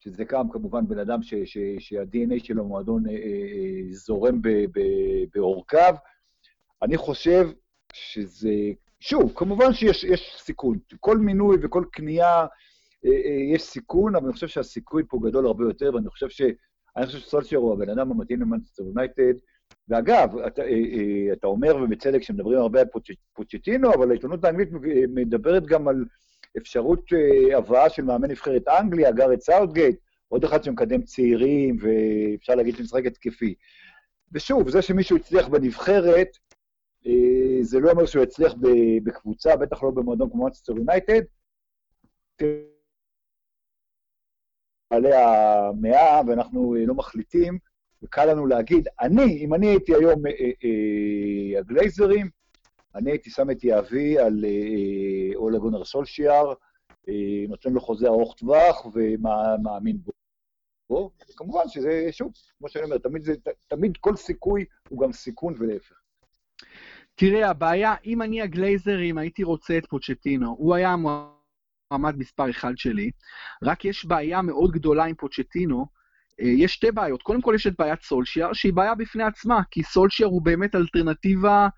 שזה 0.00 0.24
גם 0.24 0.50
כמובן 0.50 0.88
בן 0.88 0.98
אדם 0.98 1.22
שה-DNA 1.22 2.44
שלו 2.44 2.64
מועדון 2.64 3.06
אה, 3.06 3.12
אה, 3.12 3.82
זורם 3.90 4.40
בעורקיו. 5.34 5.94
אני 6.82 6.96
חושב 6.96 7.48
שזה, 7.92 8.54
שוב, 9.00 9.32
כמובן 9.36 9.72
שיש 9.72 10.36
סיכון. 10.38 10.78
כל 11.00 11.18
מינוי 11.18 11.56
וכל 11.62 11.84
קנייה 11.92 12.46
יש 13.54 13.62
סיכון, 13.62 14.16
אבל 14.16 14.24
אני 14.24 14.32
חושב 14.32 14.48
שהסיכוי 14.48 15.02
פה 15.08 15.18
גדול 15.22 15.46
הרבה 15.46 15.64
יותר, 15.64 15.90
ואני 15.94 16.08
חושב 16.08 16.28
ש... 16.28 16.42
אני 16.96 17.06
חושב 17.06 17.18
שסולשייר 17.18 17.60
הוא 17.60 17.72
הבן 17.72 17.88
אדם 17.90 18.10
המתאים 18.10 18.40
למנצ'סטר 18.40 18.82
יונייטד. 18.82 19.34
ואגב, 19.88 20.38
אתה, 20.38 20.62
אתה 21.32 21.46
אומר, 21.46 21.76
ובצדק, 21.76 22.22
שמדברים 22.22 22.58
הרבה 22.58 22.80
על 22.80 22.86
פוצ'טינו, 23.34 23.94
אבל 23.94 24.10
העיתונות 24.10 24.44
האנגלית 24.44 24.68
מדברת 25.08 25.66
גם 25.66 25.88
על 25.88 26.04
אפשרות 26.56 27.12
אה, 27.12 27.56
הבאה 27.56 27.90
של 27.90 28.02
מאמן 28.02 28.30
נבחרת 28.30 28.68
אנגליה, 28.68 29.12
גארת' 29.12 29.40
סאות'גייט, 29.40 29.98
עוד 30.28 30.44
אחד 30.44 30.64
שמקדם 30.64 31.02
צעירים, 31.02 31.76
ואפשר 31.80 32.54
להגיד 32.54 32.76
שמשחק 32.76 33.06
התקפי. 33.06 33.54
ושוב, 34.32 34.70
זה 34.70 34.82
שמישהו 34.82 35.16
הצליח 35.16 35.48
בנבחרת, 35.48 36.28
אה, 37.06 37.62
זה 37.62 37.80
לא 37.80 37.90
אומר 37.90 38.06
שהוא 38.06 38.22
יצליח 38.22 38.54
בקבוצה, 39.04 39.56
בטח 39.56 39.82
לא 39.82 39.90
במועדון 39.90 40.30
כמו 40.30 40.48
אצטר 40.48 40.72
יונייטד. 40.76 41.22
בעלי 44.90 45.14
המאה, 45.14 46.20
ואנחנו 46.26 46.76
אה, 46.76 46.86
לא 46.86 46.94
מחליטים, 46.94 47.58
וקל 48.02 48.24
לנו 48.24 48.46
להגיד, 48.46 48.88
אני, 49.00 49.44
אם 49.44 49.54
אני 49.54 49.66
הייתי 49.66 49.94
היום 49.94 50.22
הגלייזרים, 51.58 52.39
אני 52.94 53.10
הייתי 53.10 53.30
שם 53.30 53.50
את 53.50 53.64
יהבי 53.64 54.18
על 54.18 54.44
אה, 54.44 55.36
אולה 55.36 55.58
גונר 55.58 55.84
סולשיאר, 55.84 56.54
אה, 57.08 57.44
נותן 57.48 57.72
לו 57.72 57.80
חוזה 57.80 58.06
ארוך 58.06 58.34
טווח 58.38 58.86
ומאמין 58.94 59.98
בו. 59.98 60.12
כמובן 61.36 61.68
שזה, 61.68 62.08
שוב, 62.10 62.32
כמו 62.58 62.68
שאני 62.68 62.84
אומר, 62.84 62.98
תמיד, 62.98 63.22
זה, 63.22 63.34
תמיד 63.68 63.96
כל 63.96 64.16
סיכוי 64.16 64.64
הוא 64.88 65.00
גם 65.00 65.12
סיכון 65.12 65.54
ולהפך. 65.58 65.94
תראה, 67.14 67.50
הבעיה, 67.50 67.94
אם 68.04 68.22
אני 68.22 68.42
הגלייזרים, 68.42 69.18
הייתי 69.18 69.42
רוצה 69.42 69.78
את 69.78 69.86
פוצ'טינו. 69.86 70.54
הוא 70.58 70.74
היה 70.74 70.90
המועמד 70.92 72.18
מספר 72.18 72.50
אחד 72.50 72.72
שלי, 72.76 73.10
רק 73.62 73.84
יש 73.84 74.04
בעיה 74.04 74.42
מאוד 74.42 74.70
גדולה 74.70 75.04
עם 75.04 75.14
פוצ'טינו. 75.14 75.86
אה, 76.40 76.46
יש 76.46 76.72
שתי 76.72 76.90
בעיות. 76.90 77.22
קודם 77.22 77.42
כל 77.42 77.52
יש 77.54 77.66
את 77.66 77.72
בעיית 77.78 78.02
סולשיאר, 78.02 78.52
שהיא 78.52 78.72
בעיה 78.72 78.94
בפני 78.94 79.24
עצמה, 79.24 79.60
כי 79.70 79.82
סולשיאר 79.82 80.28
הוא 80.28 80.42
באמת 80.42 80.74
אלטרנטיבה 80.74 81.62
אה, 81.62 81.68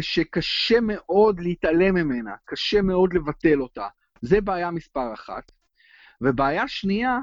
שקשה 0.00 0.80
מאוד 0.82 1.40
להתעלם 1.40 1.94
ממנה, 1.94 2.34
קשה 2.44 2.82
מאוד 2.82 3.14
לבטל 3.14 3.60
אותה. 3.60 3.88
זה 4.22 4.40
בעיה 4.40 4.70
מספר 4.70 5.14
אחת. 5.14 5.52
ובעיה 6.20 6.68
שנייה, 6.68 7.18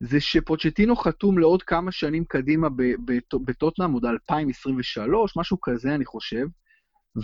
זה 0.00 0.20
שפוצ'טינו 0.20 0.96
חתום 0.96 1.38
לעוד 1.38 1.62
כמה 1.62 1.92
שנים 1.92 2.24
קדימה 2.24 2.68
בטוטנאם, 3.44 3.92
עוד 3.92 4.04
2023, 4.04 5.36
משהו 5.36 5.60
כזה 5.60 5.94
אני 5.94 6.04
חושב, 6.04 6.46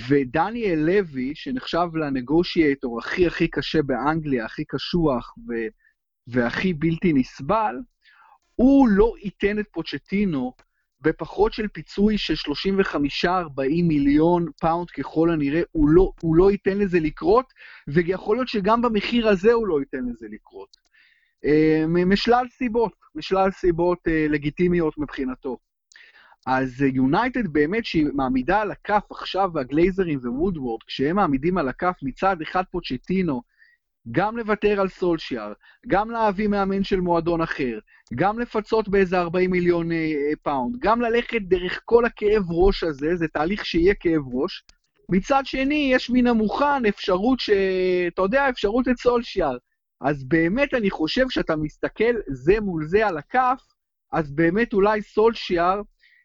ודניאל 0.09 0.79
לוי, 0.79 1.33
שנחשב 1.35 1.87
ל 1.95 2.04
negotiator 2.04 2.99
הכי 2.99 3.27
הכי 3.27 3.49
קשה 3.49 3.83
באנגליה, 3.83 4.45
הכי 4.45 4.65
קשוח, 4.65 5.35
והכי 6.27 6.75
בלתי 6.75 7.13
נסבל, 7.13 7.77
הוא 8.55 8.89
לא 8.89 9.15
ייתן 9.23 9.59
את 9.59 9.67
פוצ'טינו 9.73 10.53
בפחות 11.03 11.53
של 11.53 11.69
פיצוי 11.69 12.19
של 12.19 12.35
35-40 13.25 13.29
מיליון 13.83 14.47
פאונד 14.61 14.91
ככל 14.91 15.31
הנראה, 15.31 15.63
הוא 15.73 15.89
לא, 15.89 16.13
הוא 16.21 16.37
לא 16.37 16.51
ייתן 16.51 16.79
לזה 16.79 17.01
לקרות, 17.01 17.53
ויכול 17.89 18.37
להיות 18.37 18.49
שגם 18.49 18.83
במחיר 18.83 19.29
הזה 19.29 19.53
הוא 19.53 19.67
לא 19.67 19.81
ייתן 19.81 20.05
לזה 20.05 20.27
לקרות. 20.31 20.77
אה, 21.45 21.85
משלל 21.87 22.47
סיבות, 22.51 22.93
משלל 23.15 23.51
סיבות 23.51 23.99
אה, 24.09 24.27
לגיטימיות 24.29 24.99
מבחינתו. 24.99 25.59
אז 26.47 26.83
יונייטד 26.83 27.49
באמת 27.49 27.85
שהיא 27.85 28.07
מעמידה 28.15 28.61
על 28.61 28.71
הכף 28.71 29.03
עכשיו, 29.11 29.51
והגלייזרים 29.55 30.19
וודוורד, 30.25 30.83
כשהם 30.87 31.17
מעמידים 31.17 31.59
על 31.59 31.69
הכף 31.69 31.95
מצד 32.03 32.43
אחד 32.43 32.63
פוצ'טינו, 32.71 33.43
גם 34.11 34.39
לוותר 34.39 34.81
על 34.81 34.89
סולשיאר, 34.89 35.53
גם 35.87 36.11
להביא 36.11 36.49
מאמן 36.49 36.85
של 36.85 37.01
מועדון 37.01 37.41
אחר, 37.41 37.79
גם 38.15 38.39
לפצות 38.39 38.89
באיזה 38.89 39.21
40 39.21 39.51
מיליון 39.51 39.93
אה, 39.93 40.33
פאונד, 40.43 40.77
גם 40.79 41.01
ללכת 41.01 41.43
דרך 41.43 41.81
כל 41.85 42.05
הכאב 42.05 42.51
ראש 42.51 42.85
הזה, 42.85 43.17
זה 43.17 43.29
תהליך 43.29 43.67
שיהיה 43.67 43.95
כאב 43.95 44.35
ראש. 44.35 44.65
מצד 45.09 45.43
שני, 45.47 45.91
יש 45.95 46.11
מן 46.11 46.27
המוכן 46.27 46.87
אפשרות 46.89 47.41
ש... 47.41 47.51
אתה 48.09 48.23
יודע, 48.23 48.49
אפשרות 48.49 48.89
את 48.89 48.99
סולשיאר. 48.99 49.57
אז 50.01 50.25
באמת 50.25 50.75
אני 50.75 50.91
חושב 50.91 51.29
שאתה 51.29 51.57
מסתכל 51.57 52.15
זה 52.29 52.61
מול 52.61 52.87
זה 52.87 53.07
על 53.07 53.19
הכף, 53.19 53.63
אז 54.13 54.33
באמת 54.33 54.73
אולי 54.73 55.03
סולשיאר 55.03 55.81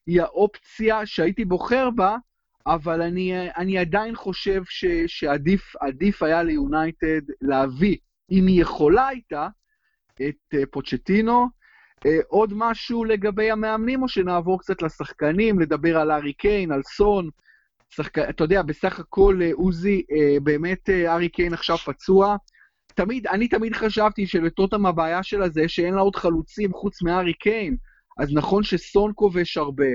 היא 0.08 0.22
האופציה 0.22 1.06
שהייתי 1.06 1.46
בוחר 1.46 1.90
בה, 1.90 2.18
אבל 2.68 3.02
אני, 3.02 3.50
אני 3.58 3.78
עדיין 3.78 4.16
חושב 4.16 4.62
ש, 4.70 4.86
שעדיף 5.08 6.24
היה 6.24 6.44
ליונייטד 6.44 7.22
להביא, 7.42 7.98
אם 8.32 8.48
היא 8.48 8.62
יכולה 8.62 9.08
הייתה, 9.08 9.48
את 10.16 10.56
uh, 10.56 10.58
פוצ'טינו. 10.72 11.48
Uh, 12.08 12.10
עוד 12.28 12.54
משהו 12.56 13.06
לגבי 13.06 13.52
המאמנים, 13.52 14.04
או 14.04 14.08
שנעבור 14.08 14.60
קצת 14.60 14.82
לשחקנים, 14.82 15.60
לדבר 15.60 15.98
על 15.98 16.12
ארי 16.12 16.34
קיין, 16.34 16.72
על 16.72 16.82
סון. 16.84 17.30
שחק... 17.90 18.18
אתה 18.18 18.44
יודע, 18.44 18.62
בסך 18.62 19.00
הכל, 19.00 19.40
uh, 19.42 19.56
עוזי, 19.56 20.04
באמת 20.44 20.90
ארי 20.90 21.30
קיין 21.30 21.54
עכשיו 21.54 21.78
פצוע. 21.78 22.36
תמיד, 22.96 23.28
אני 23.28 23.48
תמיד 23.48 23.76
חשבתי 23.76 24.28
שלטוטם 24.28 24.86
הבעיה 24.86 25.24
שלה 25.24 25.50
זה 25.50 25.68
שאין 25.68 25.94
לה 25.94 26.02
עוד 26.02 26.16
חלוצים 26.16 26.74
חוץ 26.74 27.02
מארי 27.02 27.34
קיין. 27.34 27.78
אז 28.20 28.34
נכון 28.34 28.64
שסון 28.64 29.12
כובש 29.16 29.58
הרבה, 29.58 29.86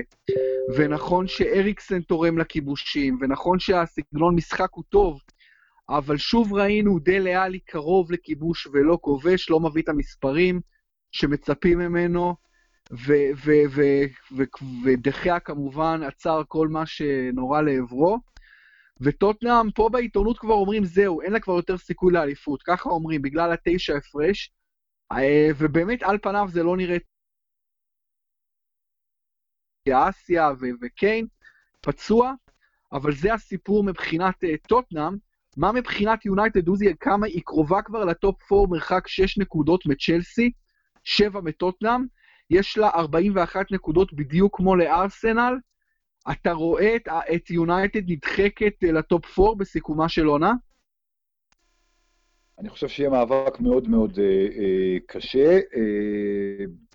ונכון 0.77 1.27
שאריקסן 1.27 2.01
תורם 2.01 2.37
לכיבושים, 2.37 3.17
ונכון 3.21 3.59
שהסגנון 3.59 4.35
משחק 4.35 4.69
הוא 4.71 4.83
טוב, 4.89 5.19
אבל 5.89 6.17
שוב 6.17 6.53
ראינו 6.53 6.99
דלה 6.99 7.43
עלי 7.43 7.59
קרוב 7.59 8.11
לכיבוש 8.11 8.67
ולא 8.67 8.97
כובש, 9.01 9.49
לא 9.49 9.59
מביא 9.59 9.81
את 9.81 9.89
המספרים 9.89 10.61
שמצפים 11.11 11.79
ממנו, 11.79 12.35
ודחיה 14.85 15.39
כמובן 15.39 16.01
עצר 16.03 16.41
כל 16.47 16.67
מה 16.67 16.85
שנורא 16.85 17.61
לעברו. 17.61 18.19
וטוטנאם, 19.01 19.71
פה 19.71 19.89
בעיתונות 19.89 20.39
כבר 20.39 20.53
אומרים, 20.53 20.85
זהו, 20.85 21.21
אין 21.21 21.33
לה 21.33 21.39
כבר 21.39 21.53
יותר 21.53 21.77
סיכוי 21.77 22.13
לאליפות. 22.13 22.63
ככה 22.63 22.89
אומרים, 22.89 23.21
בגלל 23.21 23.51
התשע 23.51 23.97
הפרש. 23.97 24.51
אה, 25.11 25.49
ובאמת, 25.57 26.03
על 26.03 26.17
פניו 26.21 26.47
זה 26.51 26.63
לא 26.63 26.77
נראה 26.77 26.97
אסיה 29.91 30.51
וקיין, 30.81 31.27
פצוע, 31.81 32.33
אבל 32.93 33.15
זה 33.15 33.33
הסיפור 33.33 33.83
מבחינת 33.83 34.43
uh, 34.43 34.67
טוטנאם. 34.67 35.13
מה 35.57 35.71
מבחינת 35.71 36.25
יונייטד 36.25 36.67
עוזי, 36.67 36.95
כמה 36.99 37.27
היא 37.27 37.41
קרובה 37.45 37.81
כבר 37.81 38.05
לטופ 38.05 38.51
4, 38.51 38.67
מרחק 38.69 39.07
6 39.07 39.37
נקודות 39.37 39.85
מצ'לסי, 39.85 40.51
7 41.03 41.41
מטוטנאם, 41.41 42.05
יש 42.49 42.77
לה 42.77 42.89
41 42.89 43.71
נקודות 43.71 44.13
בדיוק 44.13 44.57
כמו 44.57 44.75
לארסנל. 44.75 45.53
אתה 46.31 46.51
רואה 46.51 46.95
את, 46.95 47.07
את 47.35 47.49
יונייטד 47.49 48.01
נדחקת 48.11 48.73
uh, 48.83 48.91
לטופ 48.91 49.39
4 49.39 49.55
בסיכומה 49.57 50.09
של 50.09 50.25
עונה? 50.25 50.53
אני 52.59 52.69
חושב 52.69 52.87
שיהיה 52.87 53.09
מאבק 53.09 53.59
מאוד 53.59 53.89
מאוד 53.89 54.11
uh, 54.11 54.17
uh, 54.17 55.03
קשה. 55.07 55.59
Uh, 55.59 56.92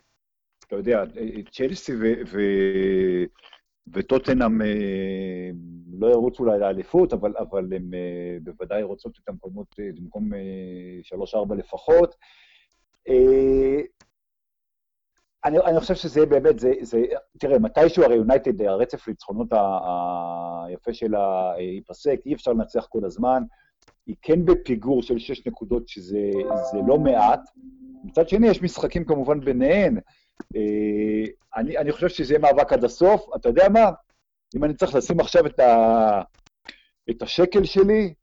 אתה 0.68 0.76
יודע, 0.76 1.04
צ'לסי 1.52 1.92
וטוטנאם 3.92 4.62
אה, 4.62 5.50
לא 6.00 6.07
ירוצו 6.07 6.42
אולי 6.44 6.59
לאליפות, 6.59 7.12
אבל, 7.12 7.35
אבל 7.38 7.72
הן 7.72 7.94
אה, 7.94 8.38
בוודאי 8.42 8.83
רוצות 8.83 9.18
את 9.22 9.28
המקומות, 9.28 9.74
אה, 9.81 9.88
במקום 9.96 10.31
שלוש-ארבע 11.02 11.54
לפחות. 11.54 12.14
אני, 15.44 15.59
אני 15.59 15.81
חושב 15.81 15.94
שזה 15.94 16.26
באמת, 16.26 16.59
זה, 16.59 16.72
זה, 16.81 17.02
תראה, 17.38 17.59
מתישהו 17.59 18.04
הרי 18.04 18.14
יונייטד, 18.14 18.62
הרצף 18.62 19.09
לניצחונות 19.09 19.48
היפה 19.52 20.94
שלה 20.94 21.52
ייפסק, 21.59 22.20
אי 22.26 22.35
אפשר 22.35 22.52
לנצח 22.52 22.87
כל 22.87 23.04
הזמן. 23.04 23.42
היא 24.07 24.16
כן 24.22 24.44
בפיגור 24.44 25.02
של 25.02 25.18
שש 25.18 25.46
נקודות, 25.46 25.88
שזה 25.88 26.78
לא 26.87 26.98
מעט. 26.98 27.40
מצד 28.04 28.28
שני, 28.28 28.48
יש 28.48 28.62
משחקים 28.62 29.04
כמובן 29.04 29.40
ביניהן. 29.40 29.98
אה, 30.57 31.24
אני, 31.57 31.79
אני 31.79 31.92
חושב 31.92 32.09
שזה 32.09 32.35
יהיה 32.35 32.40
מאבק 32.40 32.72
עד 32.72 32.85
הסוף. 32.85 33.27
אתה 33.37 33.48
יודע 33.48 33.68
מה? 33.68 33.90
אם 34.57 34.64
אני 34.64 34.74
צריך 34.74 34.94
לשים 34.94 35.20
עכשיו 35.20 35.46
את, 35.46 35.61
ה, 35.61 36.22
את 37.11 37.22
השקל 37.22 37.64
שלי, 37.64 38.14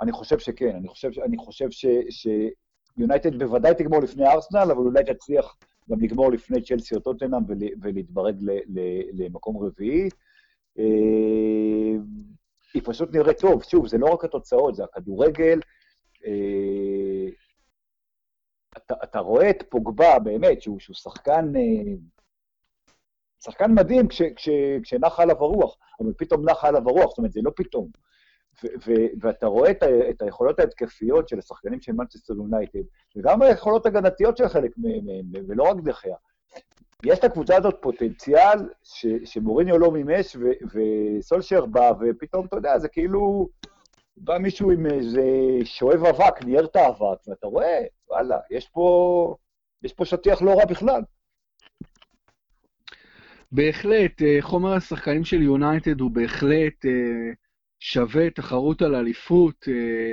אני 0.00 0.12
חושב 0.12 0.38
שכן. 0.38 0.76
אני 0.76 0.88
חושב, 0.88 1.10
אני 1.24 1.36
חושב 1.36 1.70
ש, 1.70 1.86
שיונייטד 2.10 3.38
בוודאי 3.38 3.74
תגמור 3.74 4.00
לפני 4.00 4.26
ארסנל, 4.26 4.70
אבל 4.70 4.80
אולי 4.80 5.04
תצליח 5.04 5.56
גם 5.90 6.00
לגמור 6.00 6.32
לפני 6.32 6.62
צ'לסי 6.62 6.94
או 6.94 7.00
טוטנאם 7.00 7.42
ולהתברג 7.82 8.36
ל, 8.40 8.50
ל, 8.50 8.80
למקום 9.12 9.66
רביעי. 9.66 10.08
אה, 10.78 12.02
היא 12.74 12.82
פשוט 12.84 13.14
נראית 13.14 13.38
טוב. 13.38 13.62
שוב, 13.62 13.86
זה 13.86 13.98
לא 13.98 14.06
רק 14.06 14.24
התוצאות, 14.24 14.74
זה 14.74 14.84
הכדורגל. 14.84 15.60
אתה, 18.86 18.94
אתה 19.04 19.18
רואה 19.18 19.50
את 19.50 19.62
פוגבה, 19.68 20.18
באמת, 20.18 20.62
שהוא, 20.62 20.80
שהוא 20.80 20.94
שחקן, 20.94 21.52
אה, 21.56 21.94
שחקן 23.44 23.72
מדהים 23.74 24.08
כש, 24.08 24.22
כש, 24.22 24.48
כשנחה 24.82 25.22
עליו 25.22 25.36
הרוח, 25.36 25.76
אבל 26.00 26.12
פתאום 26.18 26.48
נחה 26.50 26.68
עליו 26.68 26.88
הרוח, 26.88 27.08
זאת 27.08 27.18
אומרת, 27.18 27.32
זה 27.32 27.40
לא 27.44 27.50
פתאום. 27.56 27.88
ו, 28.64 28.66
ו, 28.86 28.92
ואתה 29.20 29.46
רואה 29.46 29.70
את, 29.70 29.82
ה, 29.82 30.10
את 30.10 30.22
היכולות 30.22 30.58
ההתקפיות 30.58 31.28
של 31.28 31.38
השחקנים 31.38 31.80
של 31.80 31.92
מנצ'סטר 31.92 32.34
יונייטד, 32.34 32.82
וגם 33.16 33.42
היכולות 33.42 33.86
הגנתיות 33.86 34.36
של 34.36 34.48
חלק 34.48 34.70
מהם, 34.76 35.46
ולא 35.48 35.62
רק 35.62 35.76
דחיה. 35.84 36.16
יש 37.04 37.24
לקבוצה 37.24 37.56
הזאת 37.56 37.74
פוטנציאל 37.80 38.58
ש, 38.82 39.06
שמוריניו 39.24 39.78
לא 39.78 39.90
מימש, 39.90 40.36
ו, 40.36 40.44
וסולשר 40.72 41.66
בא, 41.66 41.92
ופתאום, 42.00 42.46
אתה 42.46 42.56
יודע, 42.56 42.78
זה 42.78 42.88
כאילו... 42.88 43.48
בא 44.16 44.38
מישהו 44.38 44.70
עם 44.70 44.86
איזה 44.86 45.22
שואב 45.64 46.04
אבק, 46.04 46.44
ניער 46.44 46.64
את 46.64 46.76
האבק, 46.76 47.28
ואתה 47.28 47.46
רואה, 47.46 47.84
וואלה, 48.08 48.38
יש 48.50 48.68
פה, 48.68 49.36
יש 49.82 49.92
פה 49.92 50.04
שטיח 50.04 50.42
לא 50.42 50.50
רע 50.50 50.64
בכלל. 50.64 51.02
בהחלט, 53.52 54.22
אה, 54.22 54.38
חומר 54.40 54.72
השחקנים 54.72 55.24
של 55.24 55.42
יונייטד 55.42 56.00
הוא 56.00 56.10
בהחלט 56.10 56.86
אה, 56.86 57.32
שווה 57.80 58.30
תחרות 58.30 58.82
על 58.82 58.94
אליפות. 58.94 59.68
אה, 59.68 60.12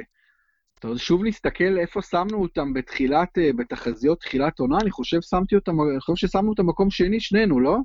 שוב 0.98 1.24
נסתכל 1.26 1.78
איפה 1.78 2.02
שמנו 2.02 2.42
אותם 2.42 2.74
בתחילת, 2.74 3.30
בתחזיות 3.58 4.20
תחילת 4.20 4.60
עונה, 4.60 4.78
אני 4.82 4.92
חושב 4.92 5.22
שמתי 5.22 5.56
אותם, 5.56 5.72
אני 5.72 6.00
חושב 6.00 6.28
ששמנו 6.28 6.50
אותם 6.50 6.66
מקום 6.66 6.90
שני, 6.90 7.20
שנינו, 7.20 7.60
לא? 7.60 7.78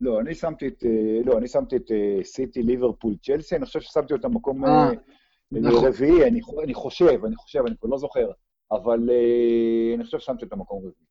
לא, 0.00 0.20
אני 0.20 0.34
שמתי 0.34 0.68
את, 0.68 0.84
לא, 1.24 1.38
אני 1.38 1.48
שמתי 1.48 1.76
את 1.76 1.90
סיטי, 2.22 2.62
ליברפול, 2.62 3.14
צ'לסי, 3.22 3.56
אני 3.56 3.66
חושב 3.66 3.80
ששמתי 3.80 4.12
אותם 4.12 4.34
מקום 4.34 4.64
נכון. 4.64 5.84
רביעי, 5.84 6.28
אני, 6.28 6.40
אני 6.64 6.74
חושב, 6.74 7.24
אני 7.24 7.36
חושב, 7.36 7.62
אני 7.66 7.76
כבר 7.80 7.88
לא 7.88 7.98
זוכר. 7.98 8.30
אבל 8.72 9.10
אה, 9.10 9.94
אני 9.94 10.04
חושב 10.04 10.18
ששמתי 10.18 10.44
את 10.44 10.52
המקום 10.52 10.78
רביעי. 10.78 11.10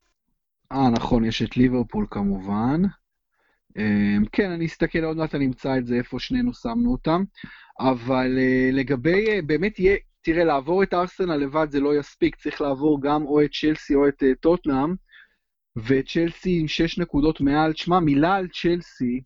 אה, 0.72 0.90
נכון, 0.90 1.24
יש 1.24 1.42
את 1.42 1.56
ליברפול 1.56 2.06
כמובן. 2.10 2.82
אה, 3.78 4.16
כן, 4.32 4.50
אני 4.50 4.66
אסתכל 4.66 5.04
עוד 5.04 5.16
מעט, 5.16 5.34
אני 5.34 5.46
אמצא 5.46 5.78
את 5.78 5.86
זה 5.86 5.94
איפה 5.94 6.18
שנינו 6.18 6.54
שמנו 6.54 6.92
אותם. 6.92 7.24
אבל 7.80 8.38
אה, 8.38 8.70
לגבי, 8.72 9.42
באמת 9.42 9.78
יהיה, 9.78 9.96
תראה, 10.22 10.44
לעבור 10.44 10.82
את 10.82 10.94
ארסנל 10.94 11.36
לבד 11.36 11.66
זה 11.70 11.80
לא 11.80 11.96
יספיק, 11.96 12.36
צריך 12.36 12.60
לעבור 12.60 13.02
גם 13.02 13.26
או 13.26 13.42
את 13.42 13.50
צ'לסי 13.52 13.94
או 13.94 14.08
את 14.08 14.22
טוטנאם, 14.40 14.94
וצ'לסי 15.76 16.58
עם 16.60 16.68
שש 16.68 16.98
נקודות 16.98 17.40
מעל. 17.40 17.72
תשמע, 17.72 18.00
מילה 18.00 18.34
על 18.34 18.48
צ'לסי, 18.48 19.20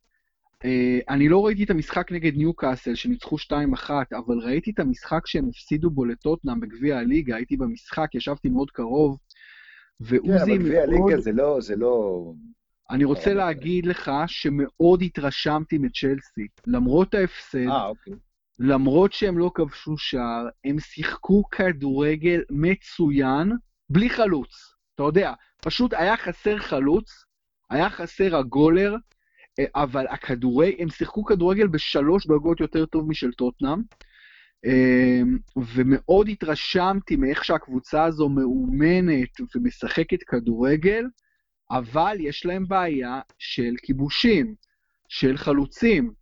Uh, 0.64 0.66
אני 1.09 1.28
לא 1.28 1.46
ראיתי 1.46 1.64
את 1.64 1.70
המשחק 1.70 2.12
נגד 2.12 2.37
ניוקאסל 2.37 2.94
שניצחו 2.94 3.37
2-1, 3.37 3.90
אבל 4.16 4.38
ראיתי 4.38 4.70
את 4.70 4.78
המשחק 4.78 5.26
שהם 5.26 5.48
הפסידו 5.48 5.90
בו 5.90 6.04
לטוטנאם 6.04 6.61
בגביע 6.61 6.98
הליגה, 6.98 7.37
הייתי 7.37 7.57
במשחק, 7.57 8.14
ישבתי 8.14 8.48
מאוד 8.48 8.70
קרוב, 8.70 9.18
ועוזי 10.00 10.28
מאוד... 10.28 10.46
כן, 10.46 10.52
אבל 10.52 10.59
גביע 10.59 10.83
הליגה 10.83 11.20
זה 11.20 11.33
לא... 11.33 11.59
זה 11.61 11.76
לא... 11.76 12.33
אני 12.90 13.04
רוצה 13.04 13.35
לא, 13.35 13.37
להגיד 13.37 13.87
לך 13.87 14.11
שמאוד 14.26 15.02
התרשמתי 15.02 15.78
מצ'לסי, 15.78 16.46
למרות 16.66 17.14
ההפסד, 17.14 17.68
אה, 17.68 17.87
אוקיי. 17.87 18.12
למרות 18.59 19.12
שהם 19.12 19.38
לא 19.38 19.50
כבשו 19.54 19.98
שער, 19.98 20.48
הם 20.64 20.80
שיחקו 20.80 21.42
כדורגל 21.50 22.42
מצוין, 22.50 23.52
בלי 23.90 24.11
חלוץ. 24.11 24.74
אתה 24.94 25.02
יודע, 25.02 25.33
פשוט 25.64 25.92
היה 25.94 26.16
חסר 26.16 26.59
חלוץ, 26.59 27.24
היה 27.70 27.90
חסר 27.90 28.37
הגולר, 28.37 28.96
אה, 29.59 29.64
אבל 29.74 30.07
הכדורי, 30.11 30.77
הם 30.79 30.88
שיחקו 30.90 31.24
כדורגל 31.24 31.66
בשלוש 31.66 32.27
דרגות 32.27 32.61
יותר 32.61 32.87
טוב 32.87 33.09
משל 33.09 33.33
טוטנאם, 33.33 33.79
אה, 34.66 35.20
ומאוד 35.57 36.29
התרשמתי 36.29 37.16
מאיך 37.16 37.44
שהקבוצה 37.44 38.05
הזו 38.05 38.29
מאומנת 38.29 39.40
ומשחקת 39.55 40.22
כדורגל, 40.22 41.05
אבל 41.70 42.16
יש 42.20 42.46
להם 42.46 42.68
בעיה 42.68 43.20
של 43.38 43.74
כיבושים, 43.83 44.55
של 45.09 45.37
חלוצים. 45.37 46.12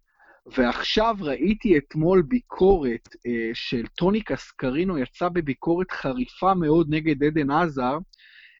ועכשיו 0.46 1.16
ראיתי 1.20 1.78
אתמול 1.78 2.22
ביקורת 2.22 3.08
אה, 3.26 3.50
של 3.54 3.86
טוני 3.86 4.22
קסקרינו, 4.22 4.98
יצא 4.98 5.28
בביקורת 5.28 5.90
חריפה 5.90 6.54
מאוד 6.54 6.86
נגד 6.90 7.24
עדן 7.24 7.50
עזר. 7.50 7.98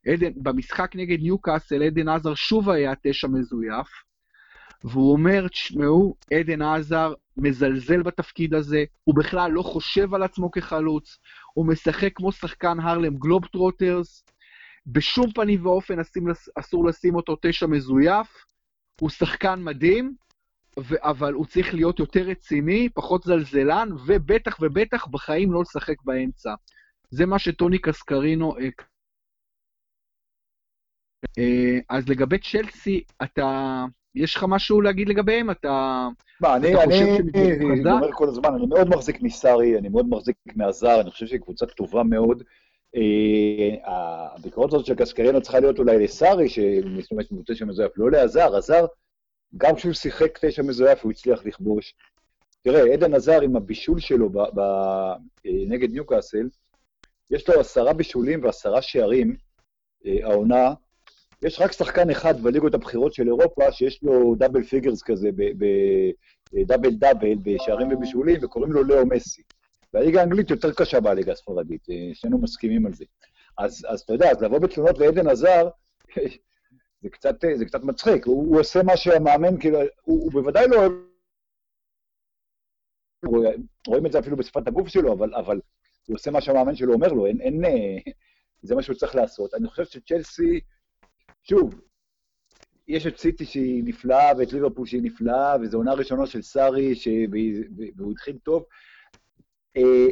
עדן, 0.07 0.33
במשחק 0.37 0.91
נגד 0.95 1.21
ניוקאסל 1.21 1.83
עדן 1.83 2.09
עזר 2.09 2.35
שוב 2.35 2.71
היה 2.71 2.93
תשע 3.03 3.29
מזויף, 3.29 3.89
והוא 4.85 5.13
אומר, 5.13 5.49
תשמעו, 5.49 6.17
עדן 6.35 6.63
עזר 6.63 7.15
מזלזל 7.37 8.03
בתפקיד 8.03 8.55
הזה, 8.55 8.85
הוא 9.05 9.15
בכלל 9.15 9.51
לא 9.51 9.63
חושב 9.63 10.15
על 10.15 10.23
עצמו 10.23 10.51
כחלוץ, 10.51 11.19
הוא 11.55 11.67
משחק 11.67 12.11
כמו 12.15 12.33
שחקן 12.33 12.81
הרלם 12.81 13.17
גלובטרוטרס, 13.17 14.25
בשום 14.87 15.33
פנים 15.33 15.67
ואופן 15.67 15.97
אסור 16.59 16.87
לשים 16.87 17.15
אותו 17.15 17.37
תשע 17.43 17.67
מזויף, 17.67 18.45
הוא 19.01 19.11
שחקן 19.11 19.63
מדהים, 19.63 20.15
ו- 20.79 21.09
אבל 21.09 21.33
הוא 21.33 21.47
צריך 21.47 21.75
להיות 21.75 21.99
יותר 21.99 22.21
רציני, 22.21 22.89
פחות 22.95 23.23
זלזלן, 23.23 23.89
ובטח 24.07 24.59
ובטח 24.61 25.07
בחיים 25.07 25.53
לא 25.53 25.61
לשחק 25.61 26.03
באמצע. 26.05 26.55
זה 27.11 27.27
מה 27.27 27.39
שטוני 27.39 27.79
קסקרינו... 27.79 28.57
אה, 31.39 31.79
אז 31.89 32.09
לגבי 32.09 32.39
צ'לסי, 32.39 33.03
אתה... 33.23 33.85
יש 34.15 34.37
לך 34.37 34.45
משהו 34.49 34.81
להגיד 34.81 35.09
לגביהם? 35.09 35.51
אתה... 35.51 36.09
מה, 36.41 36.57
אני, 36.57 36.75
אני, 36.83 37.19
אני 37.19 37.91
אומר 37.91 38.13
כל 38.13 38.29
הזמן, 38.29 38.55
אני 38.55 38.67
מאוד 38.67 38.89
מחזיק 38.89 39.23
מסארי, 39.23 39.79
אני 39.79 39.89
מאוד 39.89 40.09
מחזיק 40.09 40.37
מהזר, 40.57 41.01
אני 41.01 41.11
חושב 41.11 41.27
שהיא 41.27 41.41
קבוצה 41.41 41.67
טובה 41.67 42.03
מאוד. 42.03 42.43
אה, 42.97 43.77
הביקורת 43.85 44.73
הזאת 44.73 44.87
של 44.87 44.95
קסקרינו 44.95 45.43
צריכה 45.43 45.61
להיות 45.61 45.79
אולי 45.79 46.05
לסארי, 46.05 46.49
שמשתמש 46.49 47.25
בקבוצה 47.27 47.55
שמזויף, 47.55 47.93
לא 47.97 48.11
לעזר. 48.11 48.57
הזר, 48.57 48.87
גם 49.57 49.75
כשהוא 49.75 49.93
שיחק 49.93 50.45
תשע 50.45 50.63
מזויף, 50.63 51.03
הוא 51.03 51.13
הצליח 51.13 51.47
לכבוש. 51.47 51.95
תראה, 52.63 52.93
עדן 52.93 53.15
הזאר 53.15 53.41
עם 53.41 53.57
הבישול 53.57 54.01
שלו 54.01 54.31
ב, 54.31 54.39
ב, 54.39 54.61
אה, 55.47 55.65
נגד 55.69 55.91
ניוקאסל, 55.91 56.49
יש 57.31 57.49
לו 57.49 57.61
עשרה 57.61 57.93
בישולים 57.93 58.45
ועשרה 58.45 58.83
שערים, 58.83 59.37
אה, 60.07 60.19
העונה. 60.23 60.75
יש 61.43 61.61
רק 61.61 61.73
שחקן 61.73 62.11
אחד 62.11 62.41
בליגות 62.41 62.75
הבכירות 62.75 63.15
של 63.15 63.27
אירופה, 63.27 63.73
שיש 63.73 64.03
לו 64.03 64.35
double 64.35 64.63
figures 64.63 65.03
כזה, 65.03 65.31
double 66.67 66.95
double 66.95 67.35
בשערים 67.43 67.93
ובישולים, 67.93 68.37
וקוראים 68.43 68.73
לו 68.73 68.85
לאו 68.85 69.07
מסי. 69.07 69.43
והליגה 69.95 70.21
האנגלית 70.21 70.51
יותר 70.51 70.73
קשה 70.73 71.01
מהליגה 71.01 71.33
הספרדית, 71.33 71.91
אה, 71.91 72.11
שנינו 72.15 72.39
מסכימים 72.39 72.87
על 72.87 72.93
זה. 72.93 73.05
אז, 73.59 73.87
אז 73.89 74.01
אתה 74.01 74.13
יודע, 74.13 74.31
אז 74.31 74.43
לבוא 74.43 74.59
בתלונות 74.59 74.99
לעדן 74.99 75.29
הזאר, 75.29 75.69
זה 77.03 77.09
קצת, 77.11 77.35
זה 77.55 77.65
קצת 77.65 77.83
מצחיק. 77.83 78.27
הוא, 78.27 78.47
הוא 78.47 78.61
עושה 78.61 78.83
מה 78.83 78.97
שהמאמן, 78.97 79.61
כאילו, 79.61 79.79
הוא, 79.81 80.23
הוא 80.23 80.33
בוודאי 80.33 80.67
לא. 80.69 80.81
רואים 83.87 84.07
את 84.07 84.13
זה 84.13 84.19
אפילו 84.19 84.37
בשפת 84.37 84.69
הגוף 84.69 84.89
שלו, 84.89 85.13
אבל, 85.13 85.35
אבל 85.35 85.61
הוא 86.07 86.17
עושה 86.17 86.31
מה 86.31 86.41
שהמאמן 86.41 86.77
שלו 86.77 86.93
אומר 86.93 87.09
לו, 87.09 87.27
אין, 87.27 87.41
אין, 87.41 87.65
אה, 87.65 88.13
זה 88.63 88.75
מה 88.75 88.83
שהוא 88.83 88.97
צריך 88.97 89.15
לעשות. 89.15 89.55
אני 89.55 89.69
חושב 89.69 89.85
שצ'לסי, 89.85 90.61
שוב, 91.43 91.81
יש 92.89 93.07
את 93.07 93.19
סיטי 93.19 93.45
שהיא 93.45 93.85
נפלאה 93.85 94.33
ואת 94.39 94.53
ליברפול 94.53 94.87
שהיא 94.87 95.03
נפלאה, 95.03 95.57
וזו 95.61 95.79
עונה 95.79 95.93
ראשונה 95.93 96.27
של 96.27 96.43
סארי, 96.43 96.95
והוא 97.97 98.13
התחיל 98.13 98.39
טוב. 98.43 98.65
אה, 99.77 100.09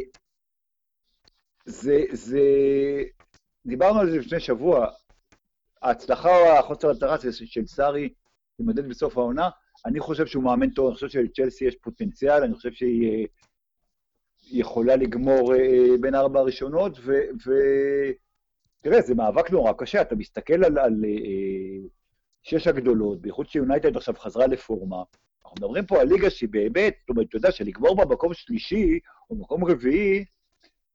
זה, 1.65 2.05
זה, 2.13 2.41
דיברנו 3.67 4.01
על 4.01 4.11
זה 4.11 4.19
לפני 4.19 4.41
שבוע, 4.41 4.87
ההצלחה 5.83 6.37
או 6.37 6.59
החוסר 6.59 6.91
הטרס 6.91 7.25
של 7.45 7.67
סארי 7.67 8.09
יימדד 8.59 8.89
בסוף 8.89 9.19
העונה. 9.19 9.51
אני 9.87 10.01
חושב 10.01 10.27
שהוא 10.27 10.45
מאמן 10.45 10.71
טוב, 10.71 10.87
אני 10.87 10.95
חושב 10.95 11.09
שלצ'לסי 11.09 11.65
יש 11.65 11.77
פוטנציאל, 11.77 12.43
אני 12.43 12.55
חושב 12.55 12.73
שהיא 12.73 13.11
אה, 13.11 13.25
יכולה 14.51 14.97
לגמור 14.97 15.55
אה, 15.55 15.97
בין 16.01 16.15
ארבע 16.15 16.41
הראשונות, 16.41 16.99
ותראה, 18.81 19.01
זה 19.01 19.15
מאבק 19.15 19.51
נורא 19.51 19.73
קשה, 19.73 20.03
אתה 20.03 20.15
מסתכל 20.17 20.65
על, 20.65 20.79
על 20.79 21.05
שש 22.43 22.67
הגדולות, 22.67 23.21
בייחוד 23.21 23.49
שיונייטד 23.49 23.97
עכשיו 23.97 24.15
חזרה 24.19 24.47
לפורמה, 24.47 25.03
אנחנו 25.45 25.67
מדברים 25.67 25.87
פה 25.87 26.01
על 26.01 26.09
ליגה 26.09 26.31
שהיא 26.31 26.49
באמת, 26.49 26.95
זאת 27.01 27.11
אומרת, 27.11 27.29
אתה 27.29 27.37
יודע, 27.37 27.53
שלגמור 27.53 27.97
במקום 27.97 28.35
שלישי 28.35 28.99
או 29.31 29.37
מקום 29.37 29.65
רביעי, 29.65 30.25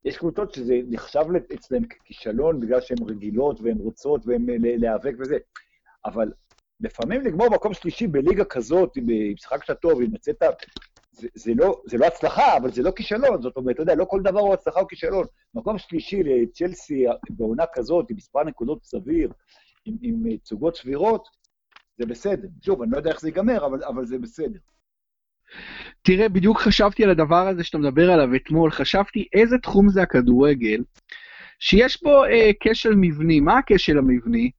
יש 0.05 0.17
קבוצות 0.17 0.53
שזה 0.53 0.79
נחשב 0.87 1.25
אצלן 1.53 1.85
ככישלון 1.85 2.59
בגלל 2.59 2.81
שהן 2.81 2.97
רגילות 3.07 3.61
והן 3.61 3.77
רוצות 3.77 4.21
והן 4.25 4.45
להיאבק 4.61 5.13
וזה. 5.19 5.37
אבל 6.05 6.31
לפעמים 6.79 7.21
לגמור 7.21 7.49
מקום 7.49 7.73
שלישי 7.73 8.07
בליגה 8.07 8.45
כזאת, 8.45 8.97
אם 8.97 9.33
משחקת 9.33 9.79
טוב, 9.81 10.01
אם 10.01 10.15
יצאת... 10.15 10.43
זה, 11.15 11.53
לא, 11.55 11.81
זה 11.85 11.97
לא 11.97 12.05
הצלחה, 12.05 12.57
אבל 12.57 12.71
זה 12.71 12.83
לא 12.83 12.91
כישלון. 12.91 13.41
זאת 13.41 13.57
אומרת, 13.57 13.75
אתה 13.75 13.81
יודע, 13.81 13.95
לא 13.95 14.05
כל 14.05 14.21
דבר 14.21 14.39
הוא 14.39 14.53
הצלחה 14.53 14.79
או 14.79 14.87
כישלון. 14.87 15.25
מקום 15.53 15.77
שלישי 15.77 16.23
לצ'לסי 16.23 17.05
בעונה 17.29 17.63
כזאת, 17.73 18.05
עם 18.09 18.15
מספר 18.15 18.43
נקודות 18.43 18.83
סביר, 18.83 19.31
עם, 19.85 19.95
עם 20.01 20.37
תצוגות 20.37 20.75
סבירות, 20.77 21.27
זה 21.97 22.05
בסדר. 22.05 22.47
שוב, 22.61 22.81
אני 22.81 22.91
לא 22.91 22.97
יודע 22.97 23.11
איך 23.11 23.21
זה 23.21 23.27
ייגמר, 23.27 23.65
אבל, 23.65 23.83
אבל 23.83 24.05
זה 24.05 24.17
בסדר. 24.17 24.59
תראה, 26.01 26.29
בדיוק 26.29 26.59
חשבתי 26.59 27.03
על 27.03 27.09
הדבר 27.09 27.47
הזה 27.47 27.63
שאתה 27.63 27.77
מדבר 27.77 28.11
עליו 28.11 28.35
אתמול, 28.35 28.71
חשבתי 28.71 29.27
איזה 29.33 29.57
תחום 29.57 29.89
זה 29.89 30.01
הכדורגל, 30.01 30.83
שיש 31.59 31.97
פה 31.97 32.27
אה, 32.27 32.51
כשל 32.59 32.95
מבני. 32.95 33.39
מה 33.39 33.57
הכשל 33.57 33.97
המבני? 33.97 34.51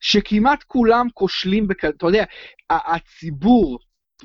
שכמעט 0.00 0.62
כולם 0.62 1.06
כושלים, 1.14 1.68
בכ... 1.68 1.84
אתה 1.84 2.06
יודע, 2.06 2.24
הציבור, 2.70 3.78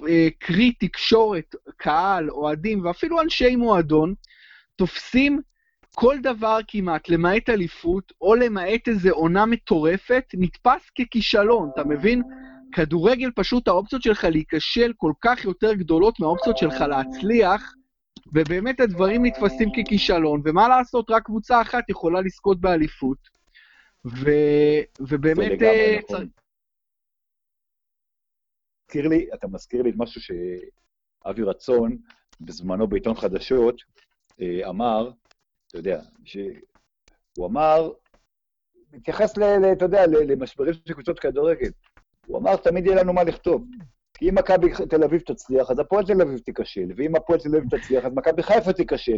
אה, 0.08 0.28
קרי 0.40 0.72
תקשורת, 0.72 1.56
קהל, 1.78 2.30
אוהדים 2.30 2.86
ואפילו 2.86 3.22
אנשי 3.22 3.56
מועדון, 3.56 4.14
תופסים 4.76 5.42
כל 5.96 6.18
דבר 6.22 6.58
כמעט, 6.68 7.10
למעט 7.10 7.50
אליפות, 7.50 8.14
או 8.22 8.36
למעט 8.36 8.88
איזה 8.88 9.12
עונה 9.12 9.46
מטורפת, 9.46 10.24
נתפס 10.34 10.90
ככישלון, 10.90 11.70
אתה 11.74 11.84
מבין? 11.84 12.22
כדורגל 12.72 13.30
פשוט 13.36 13.68
האופציות 13.68 14.02
שלך 14.02 14.24
להיכשל 14.24 14.92
כל 14.98 15.12
כך 15.22 15.46
יותר 15.46 15.74
גדולות 15.74 16.20
מהאופציות 16.20 16.58
שלך 16.58 16.82
להצליח, 16.82 17.74
ובאמת 18.34 18.80
הדברים 18.80 19.26
נתפסים 19.26 19.70
ככישלון, 19.72 20.42
ומה 20.46 20.68
לעשות, 20.68 21.10
רק 21.10 21.24
קבוצה 21.24 21.62
אחת 21.62 21.90
יכולה 21.90 22.22
לזכות 22.22 22.60
באליפות. 22.62 23.18
ו... 24.06 24.30
ובאמת... 25.00 25.62
אה, 25.62 25.98
נכון. 26.10 26.28
מזכיר 28.86 29.08
לי, 29.08 29.28
אתה 29.34 29.48
מזכיר 29.48 29.82
לי 29.82 29.92
משהו 29.96 30.22
שאבי 30.22 31.44
רצון, 31.44 31.98
בזמנו 32.42 32.88
בעיתון 32.88 33.16
חדשות, 33.16 33.82
אה, 34.42 34.70
אמר, 34.70 35.12
אתה 35.68 35.78
יודע, 35.78 36.02
שהוא 36.24 37.48
אמר, 37.48 37.92
מתייחס, 38.94 39.38
אתה 39.72 39.86
יודע, 39.86 40.08
למשברים 40.08 40.74
של 40.74 40.94
קבוצות 40.94 41.20
כדורגל. 41.20 41.70
הוא 42.28 42.38
אמר, 42.38 42.56
תמיד 42.56 42.86
יהיה 42.86 43.04
לנו 43.04 43.14
מה 43.14 43.24
לכתוב. 43.24 43.66
כי 44.18 44.30
אם 44.30 44.36
מכבי 44.36 44.68
תל 44.90 45.04
אביב 45.04 45.22
תצליח, 45.22 45.72
אז 45.72 45.80
הפועל 45.80 46.06
תל 46.06 46.22
אביב 46.22 46.40
תיכשל, 46.40 46.88
ואם 46.96 47.16
הפועל 47.16 47.40
תל 47.40 47.56
אביב 47.56 47.78
תצליח, 47.78 48.06
אז 48.06 48.12
מכבי 48.16 48.44
חיפה 48.44 48.74
תיכשל, 48.74 49.18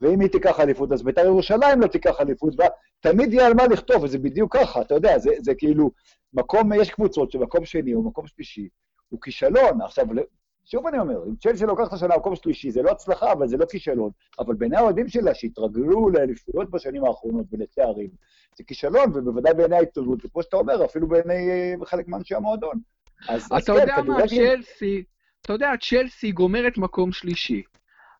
ואם 0.00 0.20
היא 0.20 0.28
תיקח 0.28 0.60
אליפות, 0.60 0.92
אז 0.92 1.02
בית"ר 1.02 1.24
ירושלים 1.24 1.80
לא 1.80 1.86
תיקח 1.86 2.20
אליפות, 2.20 2.54
ותמיד 2.54 3.32
יהיה 3.32 3.46
על 3.46 3.54
מה 3.54 3.66
לכתוב, 3.66 4.02
וזה 4.02 4.18
בדיוק 4.18 4.56
ככה, 4.56 4.80
אתה 4.80 4.94
יודע, 4.94 5.18
זה, 5.18 5.30
זה 5.38 5.54
כאילו, 5.54 5.90
מקום, 6.32 6.72
יש 6.72 6.90
קבוצות 6.90 7.30
שמקום 7.30 7.64
שני 7.64 7.94
או 7.94 8.02
מקום 8.02 8.26
שלישי 8.26 8.68
הוא 9.08 9.20
כישלון. 9.20 9.82
עכשיו, 9.82 10.06
שוב 10.64 10.86
אני 10.86 10.98
אומר, 10.98 11.24
אם 11.28 11.36
צ'לסי 11.36 11.66
לוקח 11.66 11.88
את 11.88 11.92
השנה 11.92 12.14
במקום 12.14 12.36
שלישי, 12.36 12.70
זה 12.70 12.82
לא 12.82 12.90
הצלחה, 12.90 13.32
אבל 13.32 13.48
זה 13.48 13.56
לא 13.56 13.66
כישלון. 13.66 14.10
אבל 14.38 14.54
בעיני 14.54 14.76
האוהדים 14.76 15.08
שלה, 15.08 15.34
שהתרגלו 15.34 16.10
לאליפויות 16.10 16.70
בשנים 16.70 17.04
האחרונות 17.04 17.46
ולתארים, 17.52 18.08
זה 18.56 18.64
כישלון, 18.64 19.10
ובוודאי 19.14 19.54
בעיני 19.54 19.76
העיתונות, 19.76 20.24
וכמו 20.24 20.42
שאתה 20.42 20.56
אומר, 20.56 20.84
אפילו 20.84 21.08
בעיני 21.08 21.50
אה, 21.50 21.86
חלק 21.86 22.08
מאנשי 22.08 22.34
המועדון. 22.34 22.80
אז, 23.28 23.46
אתה 23.46 23.56
אז 23.56 23.68
יודע 23.68 23.96
כן, 23.96 24.06
מה, 24.06 24.26
כדורגל... 24.26 24.26
צ'לסי, 24.26 25.04
אתה 25.40 25.52
יודע, 25.52 25.72
צ'לסי 25.80 26.32
גומרת 26.32 26.78
מקום 26.78 27.12
שלישי. 27.12 27.62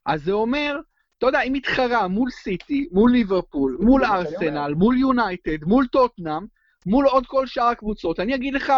אז 0.06 0.24
זה 0.24 0.32
אומר, 0.32 0.80
אתה 1.18 1.26
יודע, 1.26 1.38
היא 1.38 1.52
מתחרה 1.52 2.08
מול 2.08 2.30
סיטי, 2.30 2.88
מול 2.92 3.12
ליברפול, 3.12 3.78
מול 3.80 4.04
ארסנל, 4.04 4.74
מול 4.76 4.98
יונייטד, 4.98 5.64
מול 5.64 5.86
טוטנאם, 5.86 6.46
מול 6.88 7.06
עוד 7.06 7.26
כל 7.26 7.46
שאר 7.46 7.64
הקבוצות. 7.64 8.20
אני 8.20 8.34
אגיד 8.34 8.54
לך, 8.54 8.72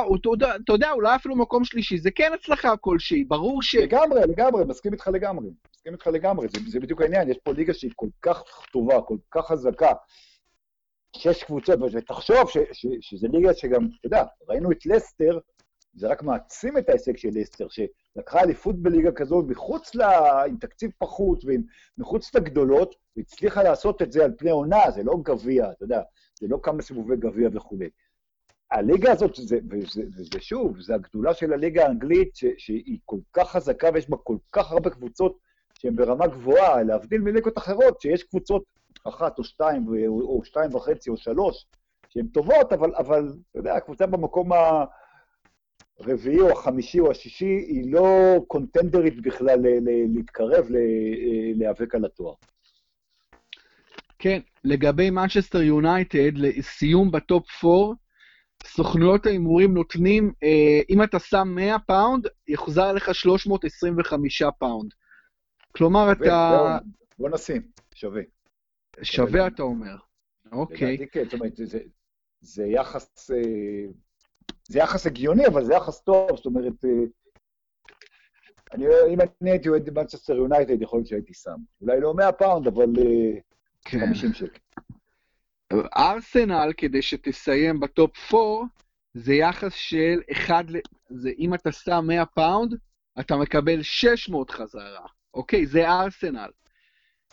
אתה 0.65 0.73
יודע, 0.73 0.93
אולי 0.93 1.17
אפילו 1.17 1.37
מקום 1.37 1.65
שלישי, 1.65 1.99
זה 1.99 2.11
כן 2.11 2.33
הצלחה 2.35 2.77
כלשהי, 2.77 3.25
ברור 3.25 3.63
ש... 3.63 3.75
לגמרי, 3.75 4.21
לגמרי, 4.21 4.65
מסכים 4.65 4.93
איתך 4.93 5.11
לגמרי. 5.13 5.51
מסכים 5.75 5.93
איתך 5.93 6.07
לגמרי, 6.07 6.49
זה, 6.49 6.59
זה 6.67 6.81
בדיוק 6.81 7.03
העניין, 7.03 7.31
יש 7.31 7.39
פה 7.45 7.53
ליגה 7.53 7.75
שהיא 7.75 7.91
כל 7.97 8.09
כך 8.23 8.43
טובה, 8.73 9.03
כל 9.03 9.17
כך 9.31 9.47
חזקה, 9.47 9.93
שש 11.17 11.43
קבוצות, 11.43 11.79
ותחשוב 11.93 12.51
ש, 12.51 12.57
ש, 12.73 12.87
שזה 13.01 13.29
ליגה 13.29 13.55
שגם, 13.55 13.85
אתה 13.85 14.07
יודע, 14.07 14.25
ראינו 14.49 14.73
את 14.73 14.87
לסטר, 14.87 15.39
זה 15.95 16.09
רק 16.09 16.23
מעצים 16.23 16.79
את 16.79 16.89
ההישג 16.89 17.17
של 17.17 17.29
לסטר, 17.33 17.67
שלקחה 17.69 18.41
אליפות 18.41 18.83
בליגה 18.83 19.13
כזו 19.13 19.43
מחוץ 19.49 19.95
ל... 19.95 20.03
עם 20.49 20.57
תקציב 20.57 20.91
פחות 20.99 21.45
ומחוץ 21.45 22.35
לגדולות, 22.35 22.95
והצליחה 23.17 23.63
לעשות 23.63 24.03
את 24.03 24.13
זה 24.13 24.25
על 24.25 24.33
פני 24.39 24.51
עונה, 24.51 24.91
זה 24.91 25.03
לא 25.03 25.15
גביע, 25.23 25.71
אתה 25.71 25.85
יודע, 25.85 26.01
זה 26.41 26.49
לא 26.49 26.59
כמה 26.63 26.83
סיבובי 26.83 27.17
גביע 27.17 27.49
וכולי. 27.53 27.89
הליגה 28.71 29.13
הזאת, 29.13 29.35
זה, 29.35 29.59
וזה, 29.71 30.03
וזה 30.17 30.41
שוב, 30.41 30.81
זה 30.81 30.95
הגדולה 30.95 31.35
של 31.35 31.53
הליגה 31.53 31.87
האנגלית, 31.87 32.37
ש, 32.37 32.45
שהיא 32.59 32.99
כל 33.05 33.19
כך 33.33 33.51
חזקה 33.51 33.89
ויש 33.95 34.11
בה 34.11 34.17
כל 34.17 34.37
כך 34.53 34.73
הרבה 34.73 34.91
קבוצות 34.91 35.39
שהן 35.79 35.97
ברמה 35.97 36.27
גבוהה, 36.27 36.83
להבדיל 36.83 37.21
מליגות 37.21 37.59
אחרות, 37.59 38.01
שיש 38.01 38.23
קבוצות 38.23 38.65
אחת 39.05 39.39
או 39.39 39.45
שתיים, 39.45 39.87
או, 39.89 40.21
או 40.21 40.45
שתיים 40.45 40.75
וחצי 40.75 41.11
או 41.11 41.17
שלוש, 41.17 41.67
שהן 42.09 42.27
טובות, 42.27 42.73
אבל, 42.73 42.95
אבל 42.95 43.33
אתה 43.51 43.59
יודע, 43.59 43.75
הקבוצה 43.75 44.07
במקום 44.07 44.51
הרביעי 45.99 46.41
או 46.41 46.51
החמישי 46.51 47.01
או 47.01 47.11
השישי 47.11 47.45
היא 47.45 47.93
לא 47.93 48.39
contender 48.47 49.09
ית 49.09 49.23
בכלל 49.23 49.59
להתקרב, 50.15 50.67
להיאבק 51.55 51.95
על 51.95 52.05
התואר. 52.05 52.35
כן, 54.23 54.41
לגבי 54.65 55.11
מנצ'סטר 55.11 55.63
יונייטד, 55.63 56.31
לסיום 56.35 57.11
ב 57.11 57.24
top 57.24 57.65
4, 57.65 57.95
סוכנויות 58.65 59.27
ההימורים 59.27 59.75
נותנים, 59.75 60.33
אה, 60.43 60.81
אם 60.91 61.03
אתה 61.03 61.19
שם 61.19 61.49
100 61.55 61.79
פאונד, 61.79 62.27
יוחזר 62.49 62.93
לך 62.93 63.15
325 63.15 64.43
פאונד. 64.59 64.91
כלומר, 65.73 66.13
אתה... 66.13 66.79
בוא 67.19 67.29
נשים, 67.29 67.63
שווה. 67.95 68.23
שווה, 69.03 69.47
אתה 69.47 69.63
אומר. 69.63 69.97
אוקיי. 70.53 70.93
לדעתי 70.93 71.11
כן, 71.11 71.25
זאת 71.25 71.35
אומרת, 71.35 71.57
זה, 71.57 71.79
זה 72.41 72.67
יחס... 72.67 73.31
אה, 73.31 73.93
זה 74.69 74.79
יחס 74.79 75.07
הגיוני, 75.07 75.47
אבל 75.47 75.65
זה 75.65 75.75
יחס 75.75 76.01
טוב, 76.01 76.37
זאת 76.37 76.47
אומרת, 76.47 76.85
אה, 76.85 76.91
אני, 78.73 78.85
אם 79.13 79.19
אני 79.43 79.51
הייתי 79.51 79.69
אוהד 79.69 79.91
במנצ'סטר 79.91 80.37
יונייטד, 80.37 80.83
יכול 80.83 80.99
להיות 80.99 81.09
שהייתי 81.09 81.35
שם. 81.35 81.57
אולי 81.81 82.01
לא 82.01 82.15
100 82.15 82.33
פאונד, 82.33 82.67
אבל 82.67 82.87
כן. 83.85 84.01
50 84.07 84.33
שקל. 84.33 84.59
ארסנל, 85.97 86.73
כדי 86.77 87.03
שתסיים 87.03 87.81
ב 87.81 87.94
top 87.94 88.35
4, 88.35 88.67
זה 89.15 89.35
יחס 89.35 89.75
של 89.75 90.21
1 90.33 90.65
ל... 90.71 90.77
זה 91.11 91.31
אם 91.39 91.55
אתה 91.55 91.73
שם 91.73 92.05
100 92.07 92.27
פאונד, 92.27 92.75
אתה 93.21 93.37
מקבל 93.37 93.83
600 93.83 94.51
חזרה. 94.51 95.07
אוקיי, 95.35 95.67
זה 95.67 95.89
ארסנל. 95.89 96.51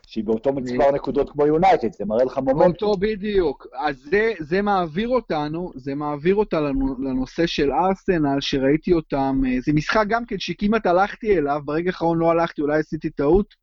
שהיא 0.08 0.24
באותו 0.24 0.54
מספר 0.54 0.92
נקודות 0.92 1.30
כמו 1.30 1.48
יונייטד, 1.48 1.94
זה 1.94 2.06
מראה 2.06 2.26
לך 2.26 2.38
מומנטום. 2.38 2.90
אותו 2.90 3.00
בדיוק. 3.00 3.68
אז 3.76 3.98
זה, 3.98 4.34
זה 4.40 4.62
מעביר 4.62 5.10
אותנו, 5.10 5.72
זה 5.76 5.96
מעביר 5.96 6.36
אותנו 6.36 6.96
לנושא 7.00 7.48
של 7.48 7.72
ארסנל, 7.72 8.38
שראיתי 8.40 8.94
אותם, 8.94 9.42
אה, 9.48 9.60
זה 9.60 9.74
משחק 9.74 10.06
גם 10.10 10.26
כן 10.26 10.40
שכמעט 10.40 10.86
הלכתי 10.86 11.38
אליו, 11.38 11.62
ברגע 11.66 11.90
האחרון 11.90 12.18
לא 12.18 12.32
הלכתי, 12.32 12.62
אולי 12.62 12.80
עשיתי 12.80 13.10
טעות, 13.10 13.56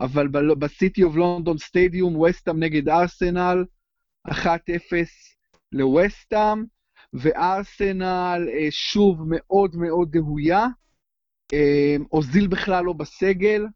אבל 0.00 0.28
בסיטי 0.58 1.02
אוף 1.02 1.14
לונדון 1.14 1.58
סטדיום, 1.58 2.16
וסטאם 2.16 2.58
נגד 2.58 2.88
ארסנל, 2.88 3.64
1-0 4.28 4.32
לווסטאם, 5.72 6.64
וארסנל 7.12 8.48
אה, 8.52 8.66
שוב 8.70 9.22
מאוד 9.26 9.76
מאוד 9.76 10.08
דהויה. 10.12 10.66
אוזיל 12.12 12.46
בכלל 12.46 12.84
לא 12.84 12.92
בסגל. 12.92 13.66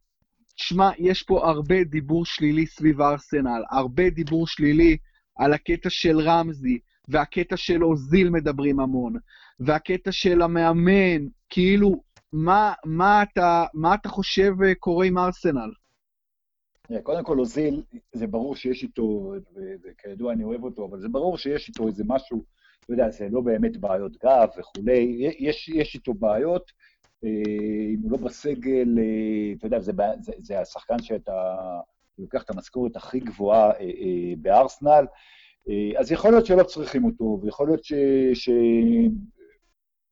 תשמע, 0.57 0.91
יש 0.99 1.23
פה 1.23 1.49
הרבה 1.49 1.85
דיבור 1.85 2.27
שלילי 2.27 2.67
סביב 2.67 3.01
ארסנל, 3.01 3.63
הרבה 3.71 4.11
דיבור 4.11 4.47
שלילי 4.47 4.97
על 5.37 5.53
הקטע 5.53 5.91
של 5.91 6.21
רמזי, 6.21 6.79
והקטע 7.09 7.57
של 7.57 7.85
אוזיל 7.85 8.31
מדברים 8.31 8.81
המון, 8.81 9.15
והקטע 9.61 10.13
של 10.13 10.43
המאמן, 10.43 11.27
כאילו, 11.49 12.03
מה, 12.33 12.73
מה, 12.85 13.23
אתה, 13.23 13.65
מה 13.75 13.95
אתה 13.95 14.09
חושב 14.09 14.53
אה, 14.65 14.75
קורה 14.75 15.07
עם 15.07 15.19
ארסנל? 15.19 15.71
קודם 17.03 17.25
כל, 17.25 17.39
אוזיל, 17.39 17.83
זה 18.13 18.27
ברור 18.27 18.57
שיש 18.57 18.83
איתו, 18.83 19.33
וכידוע 19.83 20.33
אני 20.33 20.45
אוהב 20.45 20.65
אותו, 20.65 20.87
אבל 20.87 21.01
זה 21.01 21.09
ברור 21.09 21.39
שיש 21.39 21.69
איתו 21.69 21.87
איזה 21.87 22.05
משהו, 22.07 22.45
אתה 22.85 22.93
יודע, 22.93 23.11
זה 23.11 23.29
לא 23.31 23.41
באמת 23.41 23.77
בעיות 23.77 24.17
גב 24.25 24.49
וכולי, 24.59 25.17
יש, 25.39 25.69
יש 25.69 25.95
איתו 25.95 26.15
בעיות, 26.15 26.73
אה, 27.25 27.31
אם 27.95 28.01
הוא 28.03 28.11
לא 28.13 28.17
בסגל, 28.17 28.99
אה, 28.99 29.53
אתה 29.59 29.67
יודע, 29.67 29.81
זה, 29.81 29.93
זה, 30.21 30.33
זה 30.39 30.61
השחקן 30.61 31.03
שאתה 31.03 31.55
לוקח 32.19 32.43
את 32.43 32.51
המשכורת 32.51 32.97
הכי 32.97 33.21
גבוהה 33.21 33.71
אה, 33.71 34.35
בארסנל, 34.39 35.07
אז 35.99 36.13
יכול 36.13 36.31
להיות 36.31 36.47
שלא 36.47 36.63
צריכים 36.63 37.05
אותו, 37.05 37.39
ויכול 37.43 37.67
להיות 37.67 37.85
ש... 37.85 37.93
ש... 38.35 38.51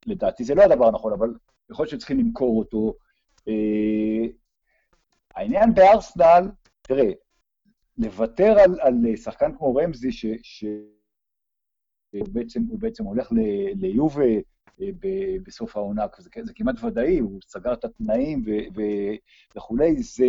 לדעתי 0.06 0.44
זה 0.44 0.54
לא 0.54 0.62
הדבר 0.62 0.87
הנכון, 0.87 1.12
אבל 1.12 1.35
יכול 1.70 1.82
להיות 1.82 1.90
שצריכים 1.90 2.18
למכור 2.18 2.58
אותו. 2.58 2.94
העניין 5.35 5.74
בארסנל, 5.74 6.48
תראה, 6.94 7.12
לוותר 7.98 8.59
על, 8.59 8.81
על 8.81 9.16
שחקן 9.16 9.57
כמו 9.59 9.74
רמזי, 9.74 10.12
ש, 10.12 10.26
ש, 10.42 10.64
בעצם, 12.12 12.62
הוא 12.68 12.78
בעצם 12.78 13.05
הולך 13.05 13.33
ל, 13.33 13.37
ליובה 13.74 14.24
אה, 14.81 14.88
בסוף 15.46 15.76
העונה, 15.76 16.07
זה, 16.18 16.31
זה 16.42 16.52
כמעט 16.55 16.85
ודאי, 16.85 17.18
הוא 17.18 17.40
סגר 17.46 17.72
את 17.72 17.85
התנאים 17.85 18.42
ו, 18.46 18.50
ו, 18.76 18.83
וכולי, 19.57 20.02
זה, 20.02 20.24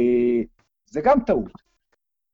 זה 0.85 1.01
גם 1.03 1.19
טעות. 1.25 1.51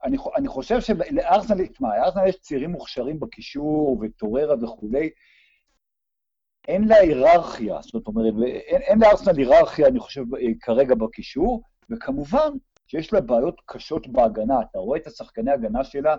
אני, 0.04 0.18
אני 0.36 0.48
חושב 0.48 0.82
שלארסנל, 0.82 1.68
תשמע, 1.68 1.98
לארסנל 1.98 2.28
יש 2.28 2.40
צעירים 2.40 2.72
מוכשרים 2.72 3.20
בקישור 3.20 4.00
וטוררה 4.02 4.64
וכולי, 4.64 5.10
אין 6.68 6.88
לה 6.88 6.96
היררכיה, 6.96 7.82
זאת 7.82 8.08
אומרת, 8.08 8.34
אין, 8.48 8.82
אין 8.82 9.00
לארסנל 9.00 9.38
היררכיה, 9.38 9.88
אני 9.88 10.00
חושב, 10.00 10.36
אה, 10.36 10.48
כרגע 10.62 10.96
בקישור, 10.96 11.62
וכמובן 11.90 12.50
שיש 12.90 13.14
לה 13.14 13.22
בעיות 13.22 13.62
קשות 13.66 14.08
בהגנה. 14.08 14.62
אתה 14.62 14.80
רואה 14.80 15.00
את 15.00 15.08
השחקני 15.08 15.52
הגנה 15.52 15.84
שלה, 15.84 16.16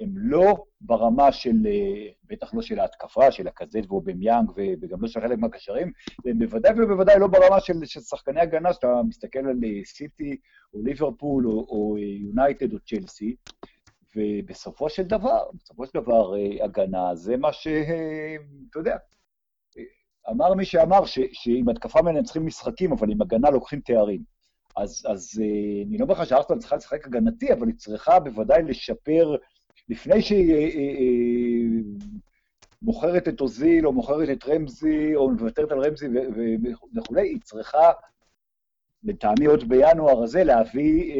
הם 0.00 0.12
לא 0.14 0.64
ברמה 0.80 1.32
של, 1.32 1.66
אה, 1.66 2.10
בטח 2.24 2.54
לא 2.54 2.62
של 2.62 2.80
ההתקפה, 2.80 3.30
של 3.30 3.48
הקזט 3.48 3.80
ואובמיאנג, 3.88 4.50
וגם 4.56 5.02
לא 5.02 5.08
של 5.08 5.20
חלק 5.20 5.38
מהקשרים, 5.38 5.92
והם 6.24 6.38
בוודאי 6.38 6.72
ובוודאי 6.72 7.18
לא 7.18 7.26
ברמה 7.26 7.60
של, 7.60 7.74
של 7.84 8.00
שחקני 8.00 8.40
הגנה, 8.40 8.72
שאתה 8.72 9.00
מסתכל 9.08 9.38
על 9.38 9.58
אה, 9.64 9.84
סיטי, 9.84 10.36
או 10.74 10.82
ליברפול, 10.82 11.46
או 11.46 11.96
יונייטד, 11.98 12.72
או 12.72 12.78
צ'לסי, 12.78 13.36
ובסופו 14.16 14.88
של 14.88 15.02
דבר, 15.02 15.42
בסופו 15.54 15.86
של 15.86 15.92
דבר, 15.94 16.36
אה, 16.36 16.64
הגנה 16.64 17.14
זה 17.14 17.36
מה 17.36 17.52
ש... 17.52 17.68
אתה 18.70 18.78
יודע, 18.78 18.96
אמר 20.30 20.54
מי 20.54 20.64
שאמר 20.64 21.04
שעם 21.04 21.68
התקפה 21.68 22.02
מנצחים 22.02 22.46
משחקים, 22.46 22.92
אבל 22.92 23.10
עם 23.10 23.22
הגנה 23.22 23.50
לוקחים 23.50 23.80
תארים. 23.80 24.37
אז, 24.78 25.04
אז 25.08 25.42
אה, 25.42 25.82
אני 25.88 25.98
לא 25.98 26.04
אומר 26.04 26.14
לך 26.14 26.26
שארסנל 26.26 26.58
צריכה 26.58 26.76
לשחק 26.76 27.06
הגנתי, 27.06 27.52
אבל 27.52 27.66
היא 27.66 27.76
צריכה 27.76 28.20
בוודאי 28.20 28.62
לשפר, 28.62 29.36
לפני 29.88 30.22
שהיא 30.22 30.54
אה, 30.54 30.58
אה, 30.58 31.80
מוכרת 32.82 33.28
את 33.28 33.40
אוזיל, 33.40 33.86
או 33.86 33.92
מוכרת 33.92 34.28
את 34.28 34.44
רמזי, 34.48 35.16
או 35.16 35.30
מוותרת 35.30 35.72
על 35.72 35.84
רמזי 35.84 36.06
וכולי, 36.96 37.28
היא 37.28 37.40
צריכה, 37.44 37.92
לטעמי 39.02 39.46
עוד 39.46 39.68
בינואר 39.68 40.22
הזה, 40.22 40.44
להביא, 40.44 41.14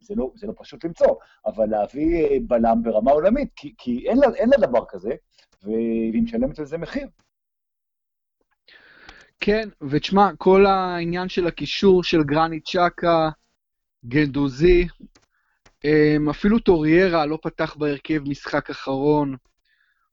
זה 0.00 0.14
לא, 0.14 0.32
זה 0.34 0.46
לא 0.46 0.52
פשוט 0.56 0.84
למצוא, 0.84 1.14
אבל 1.46 1.66
להביא 1.66 2.40
בלם 2.48 2.82
ברמה 2.82 3.10
עולמית, 3.10 3.48
כי, 3.56 3.74
כי 3.78 4.08
אין, 4.08 4.18
לה, 4.18 4.26
אין 4.34 4.50
לה 4.50 4.66
דבר 4.66 4.84
כזה, 4.88 5.10
והיא 5.62 6.22
משלמת 6.22 6.58
על 6.58 6.64
זה 6.64 6.78
מחיר. 6.78 7.06
כן, 9.44 9.68
ותשמע, 9.90 10.30
כל 10.38 10.66
העניין 10.66 11.28
של 11.28 11.46
הקישור 11.46 12.04
של 12.04 12.22
גרניט 12.22 12.64
ג'אקה, 12.64 13.30
גנדוזי, 14.04 14.86
אמ, 15.84 16.28
אפילו 16.30 16.58
טוריירה 16.58 17.26
לא 17.26 17.38
פתח 17.42 17.74
בהרכב 17.78 18.22
משחק 18.28 18.70
אחרון. 18.70 19.36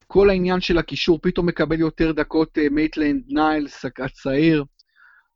כל 0.08 0.30
העניין 0.30 0.62
של 0.62 0.78
הקישור 0.78 1.20
פתאום 1.22 1.46
מקבל 1.46 1.80
יותר 1.80 2.12
דקות 2.12 2.58
אה, 2.58 2.70
מייטלנד 2.72 3.24
ניילס 3.28 3.86
הצעיר. 4.00 4.64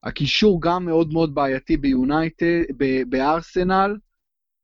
הקישור 0.03 0.62
גם 0.62 0.86
מאוד 0.86 1.13
מאוד 1.13 1.36
בעייתי 1.36 1.77
ביונייטד, 1.77 2.63
בארסנל, 3.10 3.97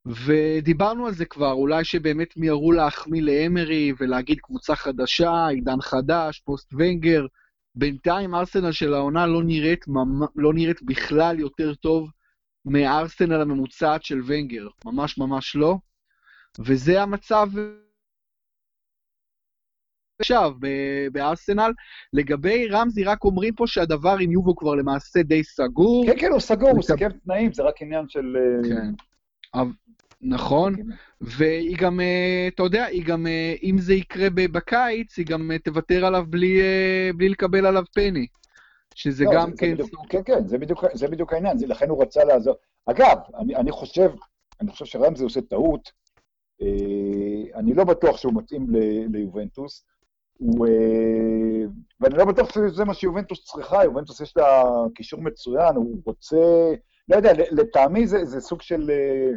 ודיברנו 0.06 1.08
על 1.08 1.14
זה 1.14 1.26
כבר, 1.26 1.52
אולי 1.52 1.84
שבאמת 1.84 2.38
מיהרו 2.38 2.72
להחמיא 2.72 3.22
לאמרי 3.22 3.94
ולהגיד 4.00 4.40
קבוצה 4.40 4.76
חדשה, 4.76 5.48
עידן 5.48 5.82
חדש, 5.82 6.40
פוסט 6.46 6.74
ונגר. 6.74 7.26
בינתיים 7.76 8.36
ארסנל 8.36 8.72
של 8.72 8.94
העונה 8.94 9.28
לא 9.28 9.44
נראית, 9.44 9.86
לא 10.36 10.54
נראית 10.54 10.82
בכלל 10.84 11.40
יותר 11.40 11.76
טוב 11.76 12.10
מארסנל 12.66 13.42
הממוצעת 13.42 14.04
של 14.04 14.22
ונגר, 14.26 14.68
ממש 14.86 15.18
ממש 15.18 15.56
לא. 15.56 15.76
וזה 16.60 17.02
המצב 17.02 17.50
עכשיו 20.22 20.52
בארסנל. 21.12 21.72
לגבי 22.14 22.68
רמזי, 22.68 23.04
רק 23.04 23.24
אומרים 23.24 23.56
פה 23.56 23.68
שהדבר 23.68 24.18
עם 24.20 24.32
יובו 24.32 24.56
כבר 24.56 24.76
למעשה 24.76 25.24
די 25.24 25.44
סגור. 25.44 26.06
כן, 26.08 26.20
כן, 26.20 26.32
הוא 26.32 26.40
סגור, 26.40 26.70
הוא 26.70 26.82
סיכם 26.82 27.10
תנאים, 27.12 27.54
זה 27.54 27.64
רק 27.64 27.82
עניין 27.82 28.10
של... 28.10 28.36
כן. 28.70 29.60
נכון, 30.22 30.76
והיא 31.22 31.78
גם, 31.78 32.00
אה, 32.00 32.48
אתה 32.48 32.64
יודע, 32.64 32.86
היא 32.86 33.06
גם, 33.06 33.28
אה, 33.28 33.56
אם 33.64 33.76
זה 33.80 33.94
יקרה 33.94 34.28
בקיץ, 34.30 35.18
היא 35.18 35.26
גם 35.26 35.52
אה, 35.52 35.60
תוותר 35.60 36.06
עליו 36.06 36.26
בלי, 36.30 36.62
בלי 37.16 37.30
לקבל 37.30 37.66
עליו 37.66 37.84
פני. 37.94 38.28
שזה 38.96 39.26
לא, 39.26 39.32
גם 39.34 39.52
זה, 39.52 39.58
כן... 39.58 39.78
זה 39.78 39.84
בדיוק, 39.84 40.06
כן, 40.10 40.22
כן, 40.26 40.48
זה 40.48 40.58
בדיוק, 40.58 40.86
זה 40.94 41.08
בדיוק 41.08 41.34
העניין, 41.34 41.58
זה, 41.58 41.68
לכן 41.68 41.90
הוא 41.90 42.02
רצה 42.02 42.24
לעזור. 42.24 42.56
אגב, 42.86 43.18
אני, 43.38 43.56
אני 43.56 43.72
חושב, 43.72 44.12
אני 44.62 44.72
חושב 44.72 44.86
שרמזי 44.86 45.24
עושה 45.24 45.42
טעות, 45.42 45.92
אה, 46.62 47.60
אני 47.60 47.74
לא 47.74 47.84
בטוח 47.84 48.18
שהוא 48.18 48.34
מתאים 48.36 48.68
ליובנטוס, 49.14 49.86
הוא, 50.38 50.68
אה, 50.68 51.66
ואני 52.00 52.16
לא 52.18 52.26
בטוח 52.26 52.54
שזה 52.54 52.86
מה 52.86 52.94
שיובנטוס 52.94 53.46
צריכה, 53.46 53.84
יובנטוס 53.84 54.22
יש 54.22 54.38
לה 54.38 54.64
קישור 54.96 55.22
מצוין, 55.22 55.76
הוא 55.76 56.02
רוצה, 56.06 56.38
לא 57.10 57.16
יודע, 57.16 57.32
לטעמי 57.52 58.08
זה, 58.08 58.26
זה 58.26 58.42
סוג 58.42 58.62
של 58.62 58.90
אה, 58.90 59.32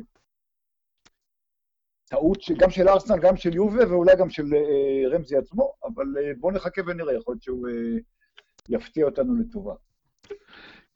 טעות 2.12 2.38
גם 2.58 2.70
של 2.70 2.88
ארסנל, 2.88 3.18
גם 3.22 3.36
של 3.36 3.54
יובה 3.54 3.90
ואולי 3.90 4.16
גם 4.18 4.30
של 4.30 4.42
רמזי 5.12 5.36
עצמו, 5.36 5.72
אבל 5.84 6.04
בואו 6.38 6.54
נחכה 6.54 6.82
ונראה, 6.86 7.14
יכול 7.14 7.34
להיות 7.34 7.42
שהוא 7.42 7.68
יפתיע 8.68 9.04
אותנו 9.04 9.34
לטובה. 9.34 9.74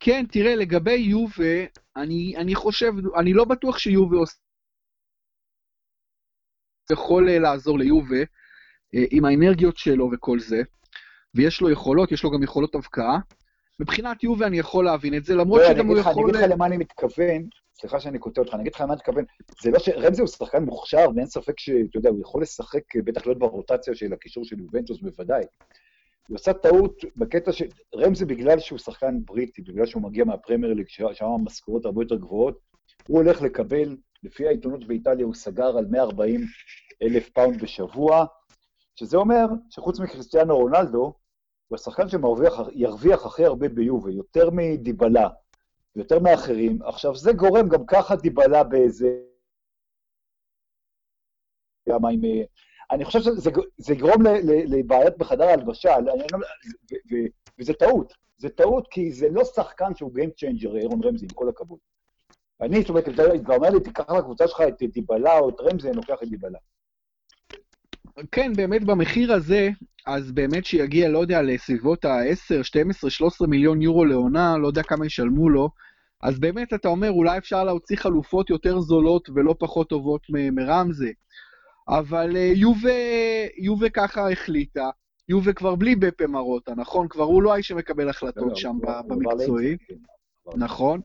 כן, 0.01 0.25
תראה, 0.33 0.55
לגבי 0.57 0.97
יובה, 0.97 1.65
אני, 1.97 2.35
אני 2.37 2.55
חושב, 2.55 2.93
אני 3.21 3.33
לא 3.33 3.45
בטוח 3.45 3.79
שיובה 3.79 4.17
עושה... 4.17 4.37
יכול 6.93 7.31
לעזור 7.31 7.79
ליובה 7.79 8.21
אה, 8.95 9.05
עם 9.11 9.25
האנרגיות 9.25 9.77
שלו 9.77 10.11
וכל 10.13 10.39
זה, 10.39 10.63
ויש 11.35 11.61
לו 11.61 11.71
יכולות, 11.71 12.13
יש 12.13 12.25
לו 12.25 12.31
גם 12.31 12.43
יכולות 12.43 12.75
הבקעה. 12.75 13.19
מבחינת 13.81 14.23
יובה 14.25 14.47
אני 14.47 14.59
יכול 14.59 14.85
להבין 14.85 15.15
את 15.15 15.25
זה, 15.25 15.35
למרות 15.35 15.61
לא, 15.61 15.69
שגם 15.69 15.87
הוא 15.87 15.99
יכול... 15.99 16.13
אני 16.13 16.23
אגיד 16.23 16.35
לך 16.35 16.51
למה 16.51 16.67
אני 16.67 16.77
מתכוון, 16.77 17.49
סליחה 17.81 18.01
שאני 18.01 18.19
קוטע 18.19 18.41
אותך, 18.41 18.55
אני 18.55 18.63
אגיד 18.63 18.75
לך 18.75 18.81
למה 18.81 18.93
אני 18.93 18.99
מתכוון. 18.99 19.25
זה 19.63 19.71
לא 19.71 19.79
ש... 19.79 19.89
רמזי 19.89 20.21
הוא 20.21 20.29
שחקן 20.29 20.65
מוכשר, 20.65 21.07
ואין 21.17 21.27
ספק 21.27 21.61
שאתה 21.61 21.99
יודע, 21.99 22.11
הוא 22.11 22.21
יכול 22.21 22.43
לשחק, 22.43 22.97
בטח 23.05 23.27
להיות 23.27 23.39
ברוטציה 23.39 23.95
של 23.95 24.13
הקישור 24.13 24.45
של 24.45 24.61
יובנטוס 24.61 25.01
בוודאי. 25.01 25.45
הוא 26.29 26.37
עשה 26.37 26.53
טעות 26.53 27.05
בקטע 27.17 27.53
של... 27.53 27.65
רמזי, 27.95 28.25
בגלל 28.25 28.59
שהוא 28.59 28.79
שחקן 28.79 29.19
בריטי, 29.25 29.63
בגלל 29.63 29.87
שהוא 29.87 30.03
מגיע 30.03 30.25
מהפרמייר 30.25 30.75
ליג, 30.75 30.89
שם 30.89 31.27
המשכורות 31.27 31.85
הרבה 31.85 32.03
יותר 32.03 32.17
גבוהות, 32.17 32.59
הוא 33.09 33.19
הולך 33.19 33.43
לקבל, 33.43 33.97
לפי 34.23 34.47
העיתונות 34.47 34.87
באיטליה, 34.87 35.27
הוא 35.27 35.35
סגר 35.35 35.79
על 35.79 35.87
140 35.91 36.41
אלף 37.03 37.29
פאונד 37.29 37.63
בשבוע, 37.63 38.25
שזה 38.97 39.17
אומר 39.17 39.47
שחוץ 39.71 40.01
מקריסטיאנו 40.01 40.57
רונלדו, 40.57 41.15
הוא 41.69 41.77
השחקן 41.77 42.09
שירוויח 42.09 43.27
הכי 43.27 43.45
הרבה 43.45 43.69
ביובה, 43.69 44.11
יותר 44.11 44.51
מדיבלה, 44.53 45.29
יותר 45.97 46.19
מאחרים. 46.19 46.83
עכשיו, 46.83 47.17
זה 47.17 47.33
גורם 47.33 47.69
גם 47.69 47.87
ככה 47.87 48.17
דיבלה 48.17 48.65
באיזה... 48.65 49.21
אני 52.91 53.05
חושב 53.05 53.19
שזה 53.19 53.93
יגרום 53.93 54.23
לבעיות 54.45 55.19
בחדר 55.19 55.45
ההלבשה, 55.45 55.97
וזה 57.59 57.73
טעות. 57.73 58.13
זה 58.39 58.49
טעות 58.49 58.89
כי 58.91 59.13
זה 59.13 59.29
לא 59.29 59.45
שחקן 59.45 59.95
שהוא 59.95 60.13
Game 60.13 60.31
Changer, 60.31 60.77
אירון 60.77 61.05
רמזי, 61.05 61.25
עם 61.25 61.35
כל 61.35 61.49
הכבוד. 61.49 61.79
אני, 62.61 62.81
זאת 62.81 62.89
אומרת, 62.89 63.05
אתה 63.09 63.55
אומר 63.55 63.71
לי, 63.71 63.81
תיקח 63.81 64.11
לקבוצה 64.11 64.49
שלך 64.49 64.61
את 64.69 64.83
דיבלה 64.83 65.39
או 65.39 65.49
את 65.49 65.61
רמזי, 65.61 65.89
אני 65.89 65.97
לוקח 65.97 66.23
את 66.23 66.29
דיבלה. 66.29 66.59
כן, 68.33 68.53
באמת 68.57 68.85
במחיר 68.85 69.33
הזה, 69.33 69.69
אז 70.07 70.33
באמת 70.33 70.65
שיגיע, 70.65 71.09
לא 71.09 71.19
יודע, 71.19 71.43
לסביבות 71.43 72.05
ה-10, 72.05 72.63
12, 72.63 73.11
13 73.11 73.49
מיליון 73.49 73.83
יורו 73.83 74.05
לעונה, 74.05 74.57
לא 74.59 74.67
יודע 74.67 74.83
כמה 74.83 75.07
ישלמו 75.07 75.49
לו, 75.49 75.71
אז 76.23 76.39
באמת 76.39 76.75
אתה 76.75 76.89
אומר, 76.89 77.11
אולי 77.11 77.39
אפשר 77.39 77.65
להוציא 77.65 77.97
חלופות 77.97 78.51
יותר 78.51 78.81
זולות 78.81 79.29
ולא 79.35 79.55
פחות 79.59 79.89
טובות 79.89 80.23
מרמזה. 80.31 81.11
אבל 81.89 82.37
אה, 82.37 82.53
יובה, 82.55 82.91
יובה 83.59 83.89
ככה 83.91 84.31
החליטה, 84.33 84.91
יובה 85.29 85.53
כבר 85.53 85.75
בלי 85.75 85.97
בפה 85.97 86.27
מרוטה, 86.27 86.75
נכון? 86.77 87.09
כבר 87.09 87.25
הוא 87.25 87.43
לא 87.43 87.55
האיש 87.55 87.69
שמקבל 87.69 88.09
החלטות 88.09 88.43
לא, 88.43 88.49
לא 88.49 88.55
שם 88.55 88.77
במקצועי, 89.09 89.77
כן. 89.79 89.95
נכון? 90.57 91.01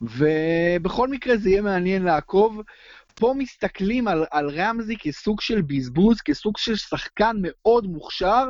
ובכל 0.00 1.08
מקרה 1.08 1.36
זה 1.36 1.50
יהיה 1.50 1.62
מעניין 1.62 2.02
לעקוב. 2.02 2.60
פה 3.20 3.34
מסתכלים 3.38 4.08
על, 4.08 4.24
על 4.30 4.50
רמזי 4.50 4.94
כסוג 4.98 5.40
של 5.40 5.62
בזבוז, 5.62 6.20
כסוג 6.24 6.58
של 6.58 6.76
שחקן 6.76 7.36
מאוד 7.42 7.86
מוכשר, 7.86 8.44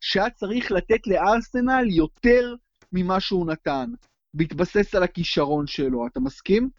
שהיה 0.00 0.30
צריך 0.30 0.72
לתת 0.72 1.06
לארסנל 1.06 1.84
יותר 1.96 2.54
ממה 2.92 3.20
שהוא 3.20 3.46
נתן, 3.46 3.90
בהתבסס 4.34 4.94
על 4.94 5.02
הכישרון 5.02 5.66
שלו. 5.66 6.06
אתה 6.06 6.20
מסכים? 6.20 6.70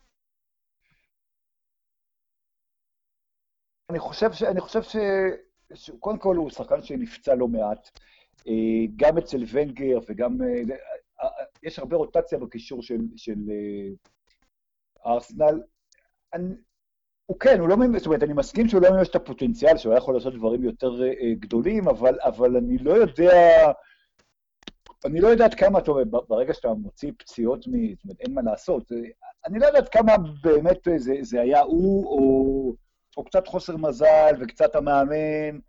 אני 3.89 3.99
חושב, 3.99 4.33
ש, 4.33 4.43
אני 4.43 4.61
חושב 4.61 4.83
ש... 4.83 4.95
שקודם 5.73 6.19
כל 6.19 6.35
הוא 6.35 6.49
שחקן 6.49 6.81
שנפצע 6.81 7.35
לא 7.35 7.47
מעט. 7.47 7.99
אה, 8.47 8.85
גם 8.95 9.17
אצל 9.17 9.43
ונגר 9.51 9.99
וגם... 10.09 10.41
אה, 10.41 10.75
אה, 11.23 11.45
יש 11.63 11.79
הרבה 11.79 11.95
רוטציה 11.95 12.37
בקישור 12.37 12.83
של, 12.83 12.99
של 13.15 13.39
ארסנל. 15.05 15.61
אני, 16.33 16.55
הוא 17.25 17.39
כן, 17.39 17.59
הוא 17.59 17.69
לא 17.69 17.77
מימש, 17.77 17.97
זאת 17.97 18.05
אומרת, 18.05 18.23
אני 18.23 18.33
מסכים 18.33 18.67
שהוא 18.67 18.81
לא 18.81 18.91
מימש 18.91 19.09
את 19.09 19.15
הפוטנציאל, 19.15 19.77
שהוא 19.77 19.91
היה 19.91 19.97
יכול 19.97 20.13
לעשות 20.13 20.33
דברים 20.33 20.63
יותר 20.63 20.91
uh, 20.91 21.39
גדולים, 21.39 21.87
אבל, 21.87 22.17
אבל 22.23 22.57
אני 22.57 22.77
לא 22.77 22.91
יודע, 22.91 23.71
אני 25.05 25.21
לא 25.21 25.27
יודע 25.27 25.45
עד 25.45 25.53
כמה, 25.53 25.79
אתה 25.79 25.91
אומר, 25.91 26.03
ברגע 26.27 26.53
שאתה 26.53 26.73
מוציא 26.73 27.11
פציעות, 27.17 27.63
זאת 27.63 27.67
אומרת, 28.03 28.19
אין 28.19 28.33
מה 28.33 28.41
לעשות, 28.41 28.91
אני 29.45 29.59
לא 29.59 29.65
יודע 29.65 29.77
עד 29.79 29.89
כמה 29.89 30.15
באמת 30.43 30.87
זה, 30.97 31.13
זה 31.21 31.41
היה 31.41 31.61
הוא, 31.61 32.05
או, 32.05 32.75
או 33.17 33.23
קצת 33.23 33.47
חוסר 33.47 33.77
מזל, 33.77 34.33
וקצת 34.41 34.75
המאמן. 34.75 35.59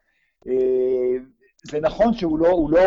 Uh, 0.48 1.22
זה 1.70 1.80
נכון 1.80 2.14
שהוא 2.14 2.38
לא, 2.38 2.66
לא 2.70 2.80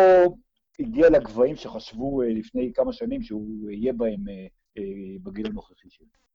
הגיע 0.80 1.10
לגבהים 1.10 1.56
שחשבו 1.56 2.22
uh, 2.22 2.26
לפני 2.26 2.72
כמה 2.74 2.92
שנים 2.92 3.22
שהוא 3.22 3.70
יהיה 3.70 3.92
בהם 3.92 4.24
uh, 4.28 4.78
uh, 4.78 5.22
בגיל 5.22 5.46
הנוכחי 5.46 5.90
שלו. 5.90 6.29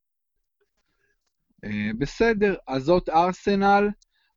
אה, 1.66 1.90
בסדר, 1.98 2.56
אז 2.68 2.84
זאת 2.84 3.10
ארסנל. 3.10 3.90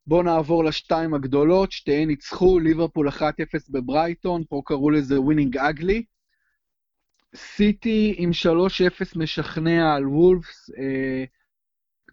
בואו 0.07 0.23
נעבור 0.23 0.63
לשתיים 0.63 1.13
הגדולות, 1.13 1.71
שתיהן 1.71 2.07
ניצחו, 2.07 2.59
ליברפול 2.59 3.09
1-0 3.09 3.21
בברייטון, 3.69 4.43
פה 4.49 4.61
קראו 4.65 4.89
לזה 4.89 5.21
winning 5.21 5.57
ugly. 5.57 6.03
סיטי 7.35 8.15
עם 8.17 8.29
3-0 8.33 9.17
משכנע 9.19 9.95
על 9.95 10.07
וולפס, 10.07 10.69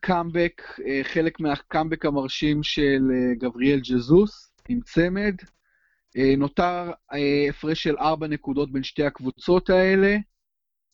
קאמבק, 0.01 0.63
אה, 0.87 1.01
חלק 1.05 1.41
מהקאמבק 1.41 2.05
המרשים 2.07 2.63
של 2.63 3.11
אה, 3.13 3.35
גבריאל 3.35 3.81
ז'סוס 3.81 4.53
עם 4.69 4.81
צמד. 4.81 5.35
נותר 6.39 6.91
הפרש 7.51 7.83
של 7.83 7.97
4 7.99 8.27
נקודות 8.27 8.73
בין 8.73 8.83
שתי 8.83 9.05
הקבוצות 9.05 9.71
האלה. 9.71 10.17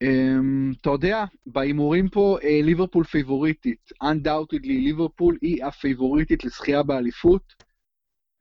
Um, 0.02 0.76
אתה 0.80 0.90
יודע, 0.90 1.24
בהימורים 1.46 2.08
פה 2.08 2.38
uh, 2.40 2.44
ליברפול 2.44 3.04
פייבוריטית. 3.04 3.92
Undoubtedly 4.02 4.66
ליברפול 4.66 5.38
היא 5.42 5.64
הפייבוריטית 5.64 6.44
לזכייה 6.44 6.82
באליפות. 6.82 7.42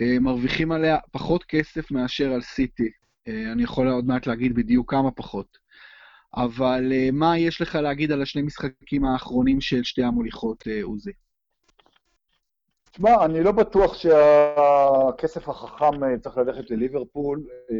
Uh, 0.04 0.19
מרוויחים 0.19 0.71
עליה 0.71 0.97
פחות 1.12 1.43
כסף 1.43 1.91
מאשר 1.91 2.32
על 2.34 2.41
סיטי. 2.41 2.89
Uh, 3.30 3.32
אני 3.52 3.63
יכול 3.63 3.88
עוד 3.88 4.06
מעט 4.06 4.28
להגיד 4.28 4.56
בדיוק 4.56 4.91
כמה 4.91 5.12
פחות. 5.12 5.58
אבל 6.36 6.91
מה 7.13 7.38
יש 7.38 7.62
לך 7.62 7.76
להגיד 7.76 8.12
על 8.12 8.21
השני 8.21 8.41
משחקים 8.41 9.06
האחרונים 9.06 9.62
של 9.62 9.84
שתי 9.84 10.04
המוליכות, 10.04 10.63
עוזי? 10.83 11.12
תשמע, 12.94 13.25
אני 13.25 13.44
לא 13.44 13.52
בטוח 13.52 13.94
שהכסף 13.94 15.50
החכם 15.50 16.04
אה, 16.04 16.19
צריך 16.19 16.37
ללכת 16.37 16.71
לליברפול. 16.71 17.48
אה, 17.71 17.75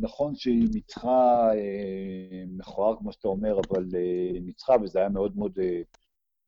נכון 0.00 0.34
שהיא 0.34 0.68
ניצחה 0.74 1.50
אה, 1.54 2.44
מכוער, 2.56 2.96
כמו 2.98 3.12
שאתה 3.12 3.28
אומר, 3.28 3.60
אבל 3.68 3.84
ניצחה, 4.40 4.74
וזה 4.82 4.98
היה 4.98 5.08
מאוד 5.08 5.36
מאוד, 5.36 5.58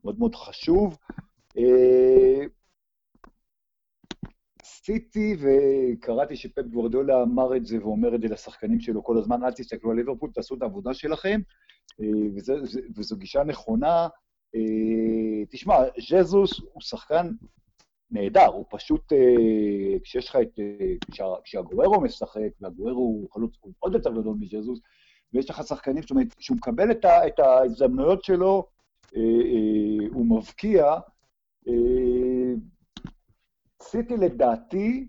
מאוד, 0.05 0.18
מאוד 0.18 0.34
חשוב. 0.34 0.99
סיטי, 4.64 5.36
וקראתי 5.40 6.36
שפפ 6.36 6.62
גוורדיולה 6.62 7.22
אמר 7.22 7.57
את 7.57 7.66
זה 7.66 7.78
ואומר 7.78 8.14
את 8.14 8.20
זה 8.20 8.28
לשחקנים 8.28 8.80
שלו 8.80 9.05
כל 9.05 9.18
הזמן, 9.18 9.45
אל 9.45 9.53
תסתכלו 9.53 9.90
על 9.90 9.97
ליברפול, 9.97 10.30
תעשו 10.34 10.55
את 10.55 10.62
העבודה 10.62 10.95
שלכם, 10.95 11.40
וזו 12.97 13.16
גישה 13.16 13.45
נכונה. 13.45 14.09
תשמע, 15.51 15.74
ז'זוס 16.11 16.61
הוא 16.72 16.82
שחקן 16.82 17.30
נהדר, 18.11 18.46
הוא 18.46 18.64
פשוט, 18.70 19.12
אה, 19.12 19.98
כשיש 20.02 20.28
לך 20.28 20.36
את, 20.36 20.59
אה, 20.59 21.36
כשהגוארו 21.44 22.00
משחק, 22.00 22.50
והגוארו 22.61 22.98
הוא 22.98 23.30
חלוץ, 23.30 23.55
עוד 23.78 23.94
יותר 23.94 24.11
גדול 24.11 24.36
מג'זוס, 24.40 24.80
ויש 25.32 25.50
לך 25.50 25.62
שחקנים, 25.66 26.02
זאת 26.02 26.11
אומרת, 26.11 26.34
כשהוא 26.34 26.57
מקבל 26.57 26.90
את, 26.90 27.38
ההזדמנויות 27.38 28.24
שלו, 28.24 28.66
אה, 29.16 30.07
הוא 30.12 30.26
מבקיע. 30.26 30.94
סיטי 33.82 34.16
לדעתי, 34.16 35.09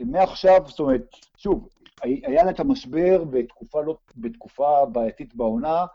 מעכשיו, 0.00 0.62
זאת 0.66 0.80
אומרת, 0.80 1.06
שוב, 1.36 1.68
היה 2.02 2.44
לה 2.44 2.50
את 2.50 2.60
המשבר 2.60 3.24
בתקופה, 3.24 3.82
לא, 3.82 3.96
בתקופה 4.16 4.86
בעייתית 4.92 5.34
בעונה, 5.34 5.86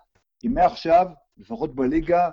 היא 0.44 0.52
מעכשיו, 0.52 1.08
לפחות 1.38 1.76
בליגה, 1.76 2.30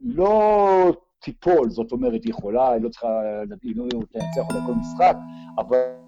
לא 0.00 0.92
תיפול, 1.18 1.70
זאת 1.70 1.92
אומרת, 1.92 2.24
היא 2.24 2.30
יכולה, 2.30 2.72
היא 2.72 2.82
לא 2.82 2.88
צריכה, 2.88 3.20
היא 3.62 3.76
לא 3.76 3.84
תנצח 4.10 4.48
אותה 4.48 4.58
כל 4.66 4.72
משחק, 4.72 5.16
אבל 5.58 6.00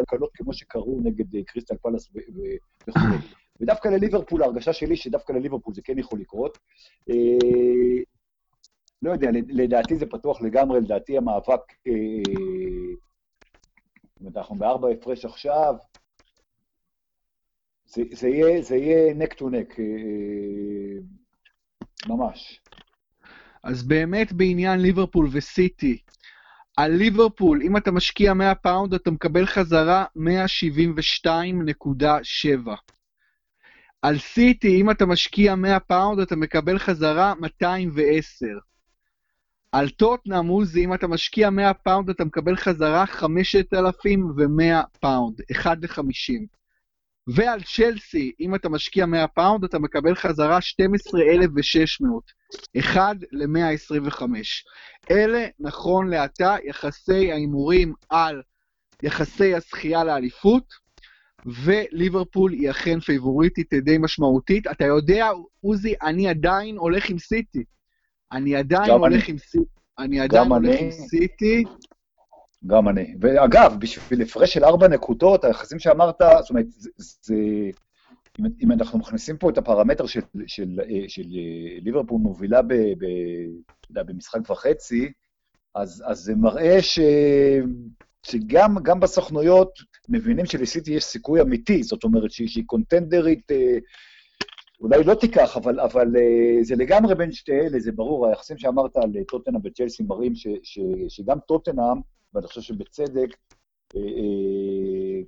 הקלות 0.00 0.30
כמו 0.34 0.52
שקרו 0.52 1.00
נגד 1.04 1.34
אה, 1.34 1.44
קריסטל 1.44 1.76
פלאס 1.76 2.10
וכו'. 2.14 3.00
ודווקא 3.60 3.88
לליברפול, 3.88 4.42
ההרגשה 4.42 4.72
שלי 4.72 4.96
שדווקא 4.96 5.32
לליברפול 5.32 5.74
זה 5.74 5.82
כן 5.82 5.98
יכול 5.98 6.20
לקרות. 6.20 6.58
אה, 7.10 8.02
לא 9.02 9.12
יודע, 9.12 9.28
לדעתי 9.48 9.96
זה 9.96 10.06
פתוח 10.06 10.42
לגמרי, 10.42 10.80
לדעתי 10.80 11.16
המאבק, 11.16 11.60
אה, 11.86 11.92
זאת 14.02 14.20
אומרת, 14.20 14.36
אנחנו 14.36 14.56
בארבע 14.56 14.90
הפרש 14.90 15.24
עכשיו, 15.24 15.74
זה, 17.84 18.02
זה, 18.62 18.76
יהיה, 18.76 19.14
neck 19.14 19.32
to 19.32 19.48
neck, 19.48 19.74
ממש. 22.06 22.60
אז 23.62 23.82
באמת 23.82 24.32
בעניין 24.32 24.80
ליברפול 24.80 25.28
וסיטי, 25.32 25.98
על 26.76 26.92
ליברפול, 26.92 27.62
אם 27.62 27.76
אתה 27.76 27.90
משקיע 27.90 28.34
100 28.34 28.54
פאונד, 28.54 28.94
אתה 28.94 29.10
מקבל 29.10 29.46
חזרה 29.46 30.04
172.7. 30.16 32.70
על 34.02 34.18
סיטי, 34.18 34.80
אם 34.80 34.90
אתה 34.90 35.06
משקיע 35.06 35.54
100 35.54 35.80
פאונד, 35.80 36.20
אתה 36.20 36.36
מקבל 36.36 36.78
חזרה 36.78 37.34
210. 37.40 38.46
על 39.72 39.88
טוטנאם, 39.88 40.46
עוזי, 40.46 40.84
אם 40.84 40.94
אתה 40.94 41.06
משקיע 41.06 41.50
100 41.50 41.74
פאונד, 41.74 42.10
אתה 42.10 42.24
מקבל 42.24 42.56
חזרה 42.56 43.06
5,100 43.06 44.82
פאונד, 45.00 45.40
1 45.52 45.78
ל-50. 45.82 46.59
ועל 47.26 47.60
צ'לסי, 47.62 48.32
אם 48.40 48.54
אתה 48.54 48.68
משקיע 48.68 49.06
100 49.06 49.26
פאונד, 49.28 49.64
אתה 49.64 49.78
מקבל 49.78 50.14
חזרה 50.14 50.60
12,600, 50.60 52.24
1 52.80 53.16
ל-125. 53.32 54.22
אלה, 55.10 55.46
נכון 55.58 56.10
לעתה, 56.10 56.56
יחסי 56.64 57.32
ההימורים 57.32 57.94
על 58.08 58.42
יחסי 59.02 59.54
הזכייה 59.54 60.04
לאליפות, 60.04 60.64
וליברפול 61.46 62.52
היא 62.52 62.70
אכן 62.70 63.00
פייבוריטית 63.00 63.74
די 63.74 63.98
משמעותית. 63.98 64.66
אתה 64.66 64.84
יודע, 64.84 65.28
עוזי, 65.60 65.94
אני 66.02 66.28
עדיין 66.28 66.76
הולך 66.76 67.10
עם 67.10 67.18
סיטי. 67.18 67.64
אני 68.32 68.56
עדיין 68.56 68.90
הולך 68.90 69.24
אני. 69.24 69.32
עם 69.32 69.38
סיטי. 69.38 69.64
אני 69.98 70.20
עדיין 70.20 70.52
הולך 70.52 70.70
אני. 70.70 70.84
עם 70.84 70.90
סיטי. 70.90 71.64
גם 72.66 72.88
אני. 72.88 73.14
ואגב, 73.20 73.76
בשביל 73.78 74.22
הפרש 74.22 74.54
של 74.54 74.64
ארבע 74.64 74.88
נקודות, 74.88 75.44
היחסים 75.44 75.78
שאמרת, 75.78 76.16
זאת 76.40 76.50
אומרת, 76.50 76.66
זה... 76.68 76.90
זה 76.96 77.34
אם, 78.40 78.44
אם 78.62 78.72
אנחנו 78.72 78.98
מכניסים 78.98 79.36
פה 79.36 79.50
את 79.50 79.58
הפרמטר 79.58 80.06
של, 80.06 80.20
של, 80.46 80.46
של, 80.46 80.80
של 81.08 81.22
ליברפול 81.80 82.20
מובילה 82.20 82.62
ב, 82.62 82.74
ב, 82.74 83.04
יודע, 83.90 84.02
במשחק 84.02 84.50
וחצי, 84.50 85.12
אז, 85.74 86.04
אז 86.06 86.18
זה 86.18 86.34
מראה 86.34 86.82
ש, 86.82 87.00
שגם 88.22 89.00
בסוכנויות 89.00 89.70
מבינים 90.08 90.46
שלסיטי 90.46 90.92
יש 90.92 91.04
סיכוי 91.04 91.40
אמיתי, 91.40 91.82
זאת 91.82 92.04
אומרת 92.04 92.30
שהיא, 92.30 92.48
שהיא 92.48 92.64
קונטנדרית, 92.66 93.50
אה, 93.50 93.78
אולי 94.80 95.04
לא 95.04 95.14
תיקח, 95.14 95.56
אבל, 95.56 95.80
אבל 95.80 96.16
אה, 96.16 96.62
זה 96.62 96.76
לגמרי 96.76 97.14
בין 97.14 97.32
שתי 97.32 97.52
אלה, 97.52 97.80
זה 97.80 97.92
ברור, 97.92 98.26
היחסים 98.26 98.58
שאמרת 98.58 98.96
על 98.96 99.12
טוטנאם 99.28 99.60
וצ'לסי 99.64 100.02
מראים 100.02 100.34
ש, 100.34 100.46
ש, 100.62 100.78
שגם 101.08 101.38
טוטנאם, 101.48 102.00
ואני 102.34 102.46
חושב 102.46 102.60
שבצדק, 102.60 103.28
אה, 103.96 104.00
אה, 104.00 105.22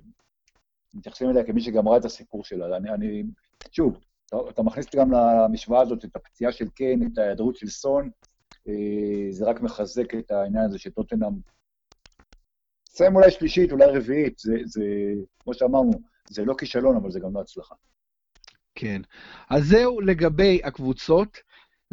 מתייחסים 0.93 1.29
אליה 1.29 1.43
כמי 1.43 1.61
שגם 1.61 1.87
ראה 1.87 1.97
את 1.97 2.05
הסיפור 2.05 2.43
שלה. 2.43 2.77
אני, 2.77 2.89
אני 2.89 3.23
שוב, 3.71 3.97
אתה, 4.25 4.37
אתה 4.49 4.63
מכניס 4.63 4.85
גם 4.95 5.11
למשוואה 5.11 5.81
הזאת 5.81 6.05
את 6.05 6.15
הפציעה 6.15 6.51
של 6.51 6.69
קיין, 6.69 7.09
את 7.13 7.17
ההיעדרות 7.17 7.55
של 7.55 7.67
סון, 7.67 8.09
אה, 8.67 9.31
זה 9.31 9.45
רק 9.45 9.61
מחזק 9.61 10.15
את 10.15 10.31
העניין 10.31 10.65
הזה 10.65 10.79
שטוטנאם... 10.79 11.33
תסיים 12.83 13.15
אולי 13.15 13.31
שלישית, 13.31 13.71
אולי 13.71 13.85
רביעית, 13.85 14.39
זה, 14.39 14.53
זה, 14.65 14.83
כמו 15.39 15.53
שאמרנו, 15.53 15.91
זה 16.29 16.45
לא 16.45 16.53
כישלון, 16.57 16.95
אבל 16.95 17.11
זה 17.11 17.19
גם 17.19 17.33
לא 17.35 17.41
הצלחה. 17.41 17.75
כן. 18.75 19.01
אז 19.49 19.63
זהו 19.63 20.01
לגבי 20.01 20.61
הקבוצות. 20.63 21.37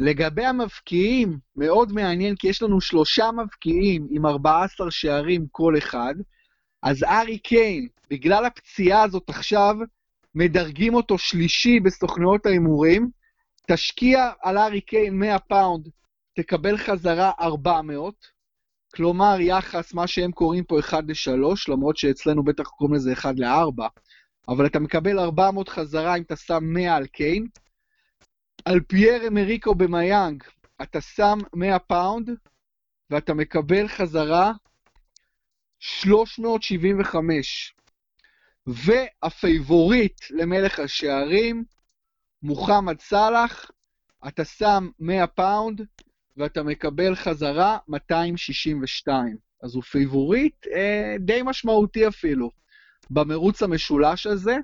לגבי 0.03 0.45
המבקיעים, 0.45 1.37
מאוד 1.55 1.91
מעניין, 1.91 2.35
כי 2.35 2.47
יש 2.47 2.61
לנו 2.61 2.81
שלושה 2.81 3.29
מבקיעים 3.31 4.07
עם 4.09 4.25
14 4.25 4.91
שערים 4.91 5.45
כל 5.51 5.77
אחד, 5.77 6.15
אז 6.83 7.03
ארי 7.03 7.37
קיין, 7.37 7.87
בגלל 8.09 8.45
הפציעה 8.45 9.03
הזאת 9.03 9.29
עכשיו, 9.29 9.75
מדרגים 10.35 10.93
אותו 10.93 11.17
שלישי 11.17 11.79
בסוכנויות 11.79 12.45
ההימורים, 12.45 13.09
תשקיע 13.67 14.31
על 14.41 14.57
הארי 14.57 14.81
קיין 14.81 15.19
100 15.19 15.39
פאונד, 15.39 15.89
תקבל 16.35 16.77
חזרה 16.77 17.31
400, 17.39 18.15
כלומר 18.95 19.35
יחס, 19.39 19.93
מה 19.93 20.07
שהם 20.07 20.31
קוראים 20.31 20.63
פה 20.63 20.79
1 20.79 21.03
ל-3, 21.07 21.71
למרות 21.71 21.97
שאצלנו 21.97 22.43
בטח 22.43 22.67
קוראים 22.67 22.95
לזה 22.95 23.13
1 23.13 23.33
ל-4, 23.37 23.83
אבל 24.47 24.65
אתה 24.65 24.79
מקבל 24.79 25.19
400 25.19 25.69
חזרה 25.69 26.15
אם 26.17 26.21
אתה 26.21 26.35
שם 26.35 26.59
100 26.61 26.95
על 26.95 27.07
קיין, 27.07 27.47
על 28.65 28.79
פייר 28.87 29.27
אמריק 29.27 29.75
אובמיאנג, 29.75 30.43
אתה 30.81 31.01
שם 31.01 31.37
100 31.53 31.79
פאונד, 31.79 32.29
ואתה 33.09 33.33
מקבל 33.33 33.87
חזרה 33.87 34.51
375. 35.79 37.75
והפייבוריט 38.67 40.21
למלך 40.29 40.79
השערים, 40.79 41.63
מוחמד 42.43 42.99
סאלח, 42.99 43.71
אתה 44.27 44.45
שם 44.45 44.89
100 44.99 45.27
פאונד, 45.27 45.81
ואתה 46.37 46.63
מקבל 46.63 47.15
חזרה 47.15 47.77
262. 47.87 49.37
אז 49.63 49.75
הוא 49.75 49.83
פייבוריט 49.83 50.67
אה, 50.67 51.15
די 51.19 51.41
משמעותי 51.45 52.07
אפילו 52.07 52.51
במרוץ 53.09 53.63
המשולש 53.63 54.27
הזה. 54.27 54.55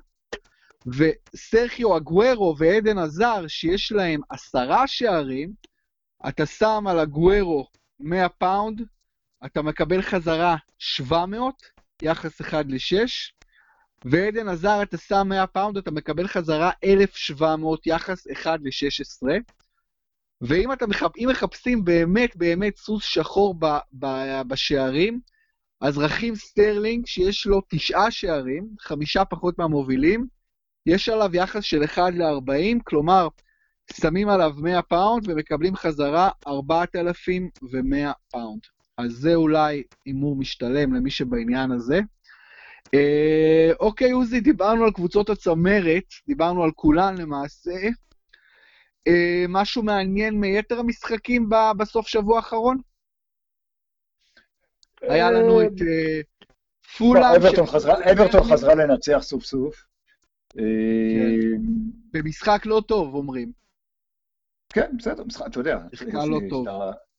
וסרחיו 0.86 1.96
אגוורו 1.96 2.54
ואדן 2.58 2.98
הזאר, 2.98 3.46
שיש 3.48 3.92
להם 3.92 4.20
עשרה 4.30 4.86
שערים, 4.86 5.52
אתה 6.28 6.46
שם 6.46 6.84
על 6.88 6.98
אגוורו 6.98 7.66
100 8.00 8.28
פאונד, 8.28 8.82
אתה 9.46 9.62
מקבל 9.62 10.02
חזרה 10.02 10.56
700, 10.78 11.54
יחס 12.02 12.40
1 12.40 12.64
ל-6, 12.68 13.08
ואדן 14.04 14.48
הזאר 14.48 14.82
אתה 14.82 14.98
שם 14.98 15.28
100 15.28 15.46
פאונד, 15.46 15.76
אתה 15.76 15.90
מקבל 15.90 16.28
חזרה 16.28 16.70
1,700, 16.84 17.86
יחס 17.86 18.26
1 18.32 18.60
ל-16. 18.62 19.28
ואם 20.40 20.72
אתם 20.72 20.90
מחפ... 20.90 21.18
מחפשים 21.28 21.84
באמת 21.84 22.36
באמת 22.36 22.76
סוס 22.76 23.04
שחור 23.04 23.54
ב... 23.58 23.66
ב... 23.92 24.06
בשערים, 24.48 25.20
אז 25.80 25.98
רחים 25.98 26.34
סטרלינג, 26.34 27.06
שיש 27.06 27.46
לו 27.46 27.60
תשעה 27.68 28.10
שערים, 28.10 28.68
חמישה 28.80 29.24
פחות 29.24 29.58
מהמובילים, 29.58 30.26
יש 30.86 31.08
עליו 31.08 31.36
יחס 31.36 31.64
של 31.64 31.84
1 31.84 32.02
ל-40, 32.14 32.78
כלומר, 32.84 33.28
שמים 33.92 34.28
עליו 34.28 34.52
100 34.58 34.82
פאונד 34.82 35.28
ומקבלים 35.28 35.76
חזרה 35.76 36.30
4,100 36.46 38.12
פאונד. 38.30 38.60
אז 38.98 39.12
זה 39.12 39.34
אולי 39.34 39.82
הימור 40.06 40.36
משתלם 40.36 40.94
למי 40.94 41.10
שבעניין 41.10 41.70
הזה. 41.72 42.00
אה, 42.94 43.70
אוקיי, 43.80 44.10
עוזי, 44.10 44.40
דיברנו 44.40 44.84
על 44.84 44.90
קבוצות 44.92 45.30
הצמרת, 45.30 46.04
דיברנו 46.26 46.64
על 46.64 46.70
כולן 46.70 47.18
למעשה. 47.18 47.80
אה, 49.08 49.44
משהו 49.48 49.82
מעניין 49.82 50.40
מיתר 50.40 50.78
המשחקים 50.78 51.48
ב- 51.48 51.72
בסוף 51.78 52.08
שבוע 52.08 52.36
האחרון? 52.36 52.78
היה 55.02 55.30
לנו 55.30 55.62
את 55.62 55.82
אה, 55.82 56.20
פולה... 56.98 57.36
אברטון 58.12 58.44
חזרה 58.44 58.74
לנצח 58.74 59.18
סוף 59.22 59.44
סוף. 59.44 59.87
כן. 60.52 61.62
במשחק 62.12 62.62
לא 62.66 62.82
טוב, 62.88 63.14
אומרים. 63.14 63.52
כן, 64.72 64.96
בסדר, 64.98 65.24
משחק, 65.24 65.46
אתה 65.46 65.60
יודע. 65.60 65.78
משחק 65.92 66.14
לא 66.14 66.38
טוב. 66.50 66.66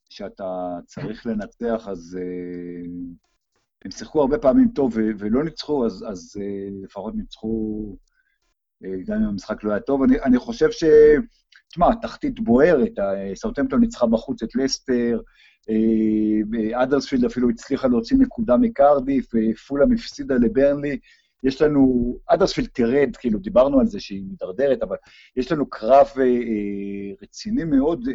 כשאתה 0.09 0.77
צריך 0.85 1.25
לנצח, 1.25 1.87
אז 1.87 2.17
uh, 2.19 2.89
הם 3.85 3.91
שיחקו 3.91 4.21
הרבה 4.21 4.37
פעמים 4.37 4.67
טוב 4.75 4.93
ולא 5.19 5.43
ניצחו, 5.43 5.85
אז, 5.85 6.05
אז 6.07 6.37
uh, 6.37 6.83
לפחות 6.83 7.15
ניצחו, 7.15 7.95
uh, 8.83 8.87
גם 9.05 9.17
אם 9.17 9.23
המשחק 9.23 9.63
לא 9.63 9.71
היה 9.71 9.79
טוב. 9.79 10.03
אני, 10.03 10.21
אני 10.21 10.37
חושב 10.37 10.71
ש... 10.71 10.83
תשמע, 11.71 11.89
התחתית 11.91 12.39
בוערת, 12.39 12.91
סאוטמפטון 13.35 13.79
ניצחה 13.79 14.07
בחוץ 14.07 14.43
את 14.43 14.55
לסטר, 14.55 15.19
אדרספילד 16.73 17.25
אפילו 17.25 17.49
הצליחה 17.49 17.87
להוציא 17.87 18.17
נקודה 18.17 18.57
מקרדיף, 18.57 19.25
פולאם 19.67 19.91
הפסידה 19.93 20.35
לברנלי. 20.35 20.99
יש 21.43 21.61
לנו, 21.61 22.15
אדרספילד 22.27 22.67
תרד, 22.67 23.15
כאילו 23.19 23.39
דיברנו 23.39 23.79
על 23.79 23.85
זה 23.85 23.99
שהיא 23.99 24.23
מידרדרת, 24.29 24.83
אבל 24.83 24.95
יש 25.35 25.51
לנו 25.51 25.69
קרב 25.69 26.07
אה, 26.17 26.23
אה, 26.23 27.11
רציני 27.21 27.63
מאוד 27.63 28.07
אה, 28.07 28.13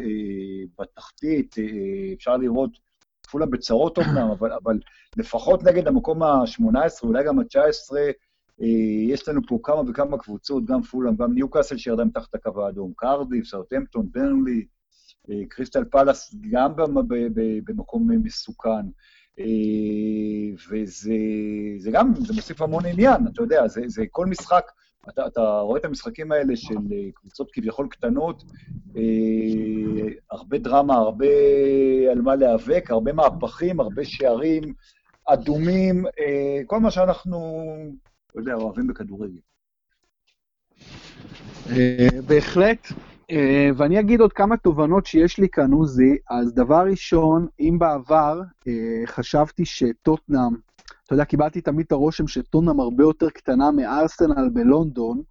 בתחתית, 0.79 1.55
אה, 1.57 2.13
אפשר 2.13 2.37
לראות, 2.37 2.85
כפולה 3.23 3.45
בצרות 3.45 3.97
אומנם, 3.97 4.29
אבל, 4.39 4.51
אבל 4.63 4.79
לפחות 5.17 5.63
נגד 5.63 5.87
המקום 5.87 6.23
ה-18, 6.23 7.03
אולי 7.03 7.23
גם 7.23 7.39
ה-19, 7.39 7.95
יש 9.07 9.27
לנו 9.27 9.41
פה 9.47 9.59
כמה 9.63 9.81
וכמה 9.89 10.17
קבוצות, 10.17 10.65
גם 10.65 10.81
פולאם, 10.81 11.15
גם 11.15 11.33
ניוקאסל 11.33 11.77
שירדה 11.77 12.05
מתחת 12.05 12.35
הקו 12.35 12.65
האדום, 12.65 12.93
קרדיף, 12.95 13.45
סאוטהמפטון, 13.45 14.09
ברנלי, 14.11 14.65
קריסטל 15.49 15.83
פלאס 15.85 16.35
גם 16.51 16.71
במקום 17.65 18.07
מסוכן. 18.23 18.85
וזה 20.69 21.91
גם, 21.91 22.13
זה 22.15 22.33
מוסיף 22.33 22.61
המון 22.61 22.85
עניין, 22.85 23.27
אתה 23.33 23.41
יודע, 23.41 23.67
זה, 23.67 23.81
זה 23.87 24.03
כל 24.11 24.25
משחק, 24.25 24.71
אתה, 25.09 25.27
אתה 25.27 25.59
רואה 25.59 25.79
את 25.79 25.85
המשחקים 25.85 26.31
האלה 26.31 26.55
של 26.55 26.77
קבוצות 27.13 27.49
כביכול 27.51 27.87
קטנות, 27.89 28.43
אה, 28.97 29.01
הרבה 30.31 30.57
דרמה, 30.57 30.95
הרבה 30.95 31.27
על 32.11 32.21
מה 32.21 32.35
להיאבק, 32.35 32.91
הרבה 32.91 33.13
מהפכים, 33.13 33.79
הרבה 33.79 34.05
שערים 34.05 34.73
אדומים, 35.25 36.05
אה, 36.05 36.61
כל 36.65 36.79
מה 36.79 36.91
שאנחנו, 36.91 37.63
לא 38.35 38.39
יודע, 38.41 38.53
אוהבים 38.53 38.87
בכדורגל. 38.87 39.39
אה, 41.69 42.07
בהחלט, 42.27 42.87
אה, 42.91 43.14
ואני 43.77 43.99
אגיד 43.99 44.21
עוד 44.21 44.33
כמה 44.33 44.57
תובנות 44.57 45.05
שיש 45.05 45.39
לי 45.39 45.49
כאן, 45.49 45.71
עוזי. 45.71 46.17
אז 46.29 46.53
דבר 46.53 46.85
ראשון, 46.89 47.47
אם 47.59 47.79
בעבר 47.79 48.41
אה, 48.67 48.73
חשבתי 49.05 49.65
שטוטנאם, 49.65 50.51
אתה 51.05 51.13
יודע, 51.13 51.25
קיבלתי 51.25 51.61
תמיד 51.61 51.85
את 51.85 51.91
הרושם 51.91 52.27
שטוטנאם 52.27 52.79
הרבה 52.79 53.03
יותר 53.03 53.29
קטנה 53.29 53.71
מארסנל 53.71 54.49
בלונדון, 54.53 55.21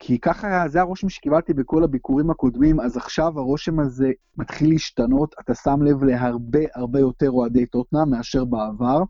כי 0.00 0.18
ככה, 0.18 0.68
זה 0.68 0.80
הרושם 0.80 1.08
שקיבלתי 1.08 1.54
בכל 1.54 1.84
הביקורים 1.84 2.30
הקודמים, 2.30 2.80
אז 2.80 2.96
עכשיו 2.96 3.38
הרושם 3.38 3.80
הזה 3.80 4.10
מתחיל 4.36 4.70
להשתנות, 4.70 5.34
אתה 5.40 5.54
שם 5.54 5.82
לב 5.82 6.04
להרבה 6.04 6.60
הרבה 6.74 7.00
יותר 7.00 7.30
אוהדי 7.30 7.66
טוטנאם 7.66 8.10
מאשר 8.10 8.44
בעבר. 8.44 9.02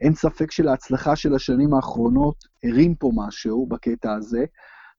אין 0.00 0.14
ספק 0.14 0.50
שלהצלחה 0.50 1.16
של 1.16 1.34
השנים 1.34 1.74
האחרונות 1.74 2.36
הרים 2.64 2.94
פה 2.94 3.10
משהו 3.14 3.66
בקטע 3.66 4.12
הזה. 4.12 4.44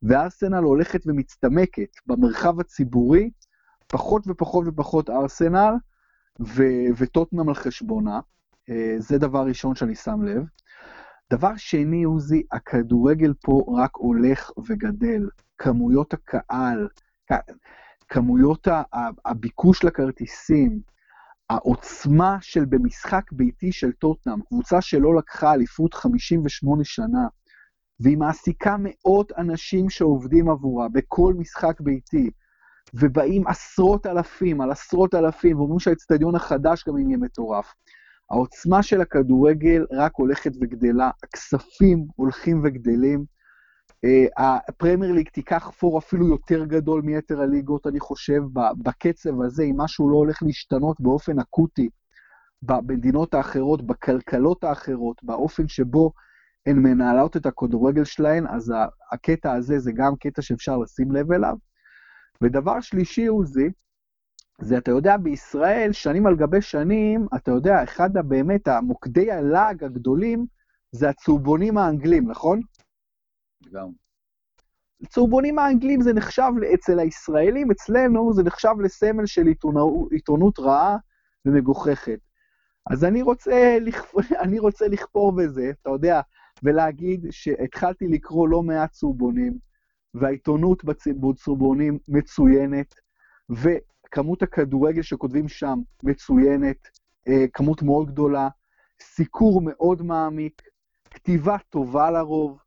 וארסנל 0.04 0.64
הולכת 0.64 1.02
ומצטמקת 1.06 1.90
במרחב 2.06 2.60
הציבורי, 2.60 3.30
פחות 3.88 4.24
ופחות 4.28 4.68
ופחות 4.68 5.10
ארסנל, 5.10 5.74
ו- 6.40 6.88
וטוטנאם 6.98 7.50
על 7.50 7.56
חשבונה. 7.56 8.20
אה, 8.70 8.96
זה 8.98 9.18
דבר 9.18 9.46
ראשון 9.46 9.76
שאני 9.76 9.96
שם 9.96 10.22
לב. 10.24 10.44
דבר 11.34 11.52
שני, 11.58 12.04
עוזי, 12.04 12.44
הכדורגל 12.52 13.34
פה 13.42 13.76
רק 13.78 13.92
הולך 13.96 14.52
וגדל. 14.68 15.30
כמויות 15.58 16.14
הקהל, 16.14 16.88
כמויות 18.10 18.68
הביקוש 19.26 19.84
לכרטיסים, 19.84 20.80
העוצמה 21.50 22.38
של 22.42 22.66
במשחק 22.66 23.32
ביתי 23.32 23.72
של 23.72 23.92
טוטנאם, 23.92 24.42
קבוצה 24.42 24.82
שלא 24.82 25.16
לקחה 25.16 25.54
אליפות 25.54 25.94
58 25.94 26.84
שנה, 26.84 27.28
והיא 28.00 28.18
מעסיקה 28.18 28.76
מאות 28.80 29.32
אנשים 29.38 29.90
שעובדים 29.90 30.50
עבורה 30.50 30.88
בכל 30.90 31.34
משחק 31.38 31.82
ביתי, 31.82 32.30
ובאים 32.94 33.48
עשרות 33.48 34.06
אלפים 34.06 34.62
על 34.62 34.72
עשרות 34.72 35.16
אלפים, 35.16 35.60
ואומרים 35.60 35.80
שהאצטדיון 35.80 36.36
החדש 36.36 36.84
גם 36.88 36.98
יהיה 36.98 37.18
מטורף. 37.18 37.74
העוצמה 38.32 38.84
של 38.84 39.02
הכדורגל 39.02 39.86
רק 39.92 40.12
הולכת 40.16 40.52
וגדלה, 40.62 41.10
הכספים 41.24 42.06
הולכים 42.16 42.62
וגדלים. 42.64 43.26
אה, 44.06 44.26
הפרמייר 44.68 45.12
ליג 45.12 45.30
תיקח 45.30 45.72
פור 45.80 45.98
אפילו 45.98 46.28
יותר 46.28 46.66
גדול 46.66 47.02
מיתר 47.02 47.42
הליגות, 47.42 47.88
אני 47.88 48.00
חושב, 48.00 48.42
בקצב 48.84 49.42
הזה, 49.42 49.64
אם 49.64 49.78
משהו 49.78 50.10
לא 50.10 50.16
הולך 50.16 50.44
להשתנות 50.44 51.02
באופן 51.02 51.40
אקוטי 51.40 51.90
במדינות 52.62 53.34
האחרות, 53.34 53.88
בכלכלות 53.88 54.64
האחרות, 54.64 55.24
באופן 55.24 55.68
שבו 55.68 56.12
הן 56.68 56.78
מנהלות 56.78 57.38
את 57.38 57.46
הכדורגל 57.46 58.04
שלהן, 58.04 58.48
אז 58.48 58.74
הקטע 59.12 59.54
הזה 59.54 59.80
זה 59.80 59.92
גם 59.92 60.16
קטע 60.20 60.42
שאפשר 60.42 60.78
לשים 60.78 61.12
לב 61.12 61.32
אליו. 61.32 61.56
ודבר 62.42 62.82
שלישי, 62.82 63.28
עוזי, 63.28 63.70
זה, 64.62 64.78
אתה 64.78 64.92
יודע, 64.92 65.18
בישראל, 65.18 65.92
שנים 65.92 66.28
על 66.28 66.36
גבי 66.36 66.62
שנים, 66.62 67.28
אתה 67.36 67.52
יודע, 67.52 67.84
אחד 67.84 68.10
באמת 68.14 68.68
המוקדי 68.68 69.32
הלעג 69.32 69.84
הגדולים 69.84 70.46
זה 70.92 71.10
הצהובונים 71.10 71.78
האנגלים, 71.78 72.30
נכון? 72.30 72.62
גם. 73.72 73.88
צהובונים 75.10 75.60
האנגלים 75.60 76.02
זה 76.02 76.14
נחשב 76.14 76.52
אצל 76.74 77.00
הישראלים, 77.00 77.72
אצלנו 77.72 78.34
זה 78.34 78.44
נחשב 78.44 78.74
לסמל 78.84 79.26
של 79.26 79.48
עיתונות, 79.48 80.12
עיתונות 80.12 80.60
רעה 80.60 80.98
ומגוחכת. 81.46 82.20
אז 82.92 83.04
אני 83.04 83.22
רוצה, 83.22 83.78
אני 84.44 84.60
רוצה 84.60 84.88
לכפור 84.88 85.36
בזה, 85.36 85.72
אתה 85.82 85.90
יודע, 85.90 86.22
ולהגיד 86.64 87.26
שהתחלתי 87.30 88.08
לקרוא 88.08 88.48
לא 88.48 88.64
מעט 88.64 88.92
צהובונים, 88.92 89.58
והעיתונות 90.14 90.84
בצהובונים 91.20 92.00
מצוינת, 92.08 92.96
וכמות 93.50 94.44
הכדורגל 94.44 95.02
שכותבים 95.02 95.48
שם 95.48 95.80
מצוינת, 96.04 96.88
אה, 97.28 97.46
כמות 97.54 97.82
מאוד 97.82 98.08
גדולה, 98.08 98.50
סיקור 99.02 99.62
מאוד 99.64 100.02
מעמיק, 100.02 100.62
כתיבה 101.12 101.58
טובה 101.70 102.12
לרוב, 102.12 102.60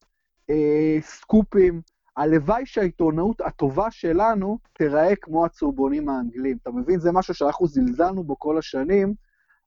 אה, 0.50 0.98
סקופים. 1.00 1.80
הלוואי 2.16 2.66
שהעיתונאות 2.66 3.40
הטובה 3.40 3.90
שלנו 3.90 4.58
תיראה 4.72 5.16
כמו 5.16 5.44
הצהובונים 5.44 6.08
האנגלים. 6.08 6.56
אתה 6.62 6.70
מבין? 6.70 7.00
זה 7.00 7.12
משהו 7.12 7.34
שאנחנו 7.34 7.66
זלזלנו 7.66 8.24
בו 8.24 8.38
כל 8.38 8.58
השנים, 8.58 9.14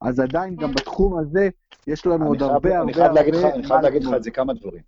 אז 0.04 0.20
עדיין 0.20 0.56
גם 0.56 0.72
בתחום 0.72 1.18
הזה 1.20 1.49
יש 1.88 2.06
לנו 2.06 2.28
עוד 2.28 2.41
הרבה 2.41 2.78
הרבה 2.78 3.06
הרבה... 3.06 3.22
אני 3.54 3.64
חייב 3.64 3.82
להגיד 3.82 4.04
לך 4.04 4.14
את 4.16 4.24
זה 4.24 4.32
כמה 4.32 4.54
דברים. 4.54 4.82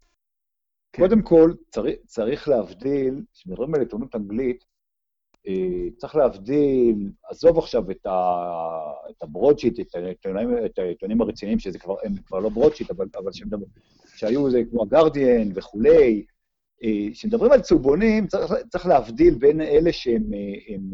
כן. 0.94 1.04
קודם 1.04 1.22
כל, 1.22 1.54
צריך, 1.70 1.96
צריך 2.06 2.48
להבדיל, 2.48 3.24
כשמדברים 3.34 3.76
על 3.76 3.82
עיתונות 3.82 4.16
אנגלית, 4.16 4.66
אה, 5.48 5.90
צריך 5.98 6.16
להבדיל, 6.16 7.12
עזוב 7.30 7.58
עכשיו 7.58 7.92
את, 7.92 8.06
ה, 8.06 8.42
את 9.10 9.24
ה 9.24 9.28
broadsheet, 9.28 9.80
את 9.80 9.96
העיתונים, 9.96 10.66
את 10.66 10.80
העיתונים 10.80 11.22
הרציניים, 11.22 11.60
שזה 11.60 11.80
כבר, 11.80 11.96
הם 12.04 12.16
כבר 12.26 12.40
לא 12.40 12.50
broadsheet, 12.50 12.92
אבל, 12.92 13.08
אבל 13.18 13.32
שמדבר, 13.32 13.66
שהיו 14.16 14.50
זה 14.52 14.62
כמו 14.72 14.84
הגרדיאן 14.84 15.50
וכולי, 15.56 16.26
אה, 16.84 17.12
כשמדברים 17.12 17.52
על 17.52 17.62
צהובונים, 17.62 18.28
צריך, 18.28 18.54
צריך 18.70 18.86
להבדיל 18.86 19.36
בין 19.36 19.62
אלה 19.62 19.92
שהם, 19.92 20.24
הם, 20.68 20.92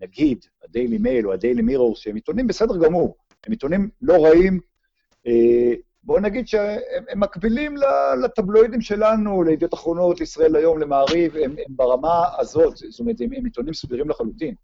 נגיד, 0.00 0.38
הדיילי 0.64 0.98
מייל 0.98 1.26
או 1.26 1.32
הדיילי 1.32 1.62
מירור, 1.62 1.96
שהם 1.96 2.14
עיתונים 2.14 2.46
בסדר 2.46 2.84
גמור, 2.84 3.16
הם 3.46 3.52
עיתונים 3.52 3.88
לא 4.02 4.24
רעים. 4.24 4.60
אה, 5.26 5.74
בואו 6.02 6.20
נגיד 6.20 6.48
שהם 6.48 7.20
מקבילים 7.20 7.74
לטבלואידים 8.22 8.80
שלנו, 8.80 9.42
לידיעות 9.42 9.74
אחרונות, 9.74 10.20
לישראל 10.20 10.56
היום, 10.56 10.78
למעריב, 10.78 11.36
הם, 11.36 11.42
הם 11.50 11.56
ברמה 11.68 12.24
הזאת, 12.38 12.76
זאת 12.76 13.00
אומרת, 13.00 13.20
הם, 13.20 13.32
הם 13.32 13.44
עיתונים 13.44 13.74
סבירים 13.74 14.08
לחלוטין. 14.08 14.54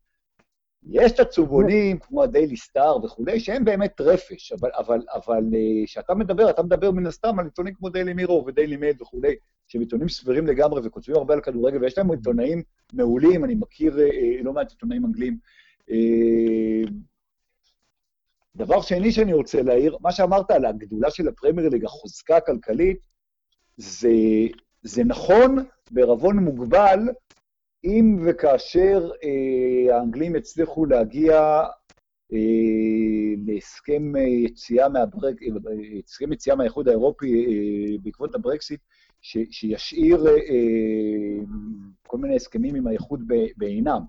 יש 0.87 1.13
את 1.13 1.21
הצהובונים, 1.21 1.99
כמו 1.99 2.23
הדיילי 2.23 2.57
סטאר 2.57 3.05
וכולי, 3.05 3.41
שהם 3.41 3.65
באמת 3.65 4.01
רפש, 4.01 4.53
אבל, 4.53 5.45
אה, 5.55 5.85
כשאתה 5.87 6.15
מדבר, 6.15 6.51
אתה 6.51 6.63
מדבר 6.63 6.91
מן 6.91 7.07
הסתם 7.07 7.39
על 7.39 7.45
עיתונים 7.45 7.75
כמו 7.75 7.89
דיילי 7.89 8.13
מירו 8.13 8.45
ודיילי 8.47 8.77
מייל 8.77 8.95
וכולי, 9.01 9.35
שהם 9.69 9.81
עיתונים 9.81 10.09
סבירים 10.09 10.47
לגמרי 10.47 10.81
וכותבים 10.85 11.17
הרבה 11.17 11.35
על 11.35 11.41
כדורגל, 11.41 11.83
ויש 11.83 11.99
להם 11.99 12.11
עיתונאים 12.11 12.63
מעולים, 12.93 13.45
אני 13.45 13.55
מכיר 13.55 14.01
אה, 14.01 14.43
לא 14.43 14.53
מעט 14.53 14.71
עיתונאים 14.71 15.05
אנגלים. 15.05 15.39
דבר 18.57 18.83
שני 18.83 19.13
שאני 19.13 19.33
רוצה 19.33 19.63
להעיר, 19.63 19.97
מה 20.01 20.13
שאמרת 20.13 20.51
על 20.51 20.65
הגדולה 20.65 21.11
של 21.11 21.29
הפרמייר 21.29 21.69
ליג, 21.69 21.85
החוזקה 21.85 22.37
הכלכלית, 22.37 22.99
זה, 23.77 24.09
זה 24.83 25.05
נכון 25.05 25.57
בערבון 25.91 26.37
מוגבל, 26.37 26.99
אם 27.85 28.17
וכאשר 28.27 29.11
אה, 29.25 29.97
האנגלים 29.97 30.37
יצליחו 30.37 30.87
להגיע 30.87 31.63
אה, 32.33 33.35
להסכם 33.47 34.17
יציאה 34.17 34.89
מהברק... 34.89 35.37
הסכם 36.05 36.33
יציאה 36.33 36.57
מהאיחוד 36.57 36.89
האירופי 36.89 37.47
אה, 37.47 37.99
בעקבות 38.03 38.35
הברקסיט, 38.35 38.81
ש, 39.21 39.39
שישאיר 39.51 40.27
אה, 40.27 41.45
כל 42.07 42.19
מיני 42.19 42.37
הסכמים 42.37 42.75
עם 42.75 42.87
האיחוד 42.87 43.21
בעינם. 43.57 44.01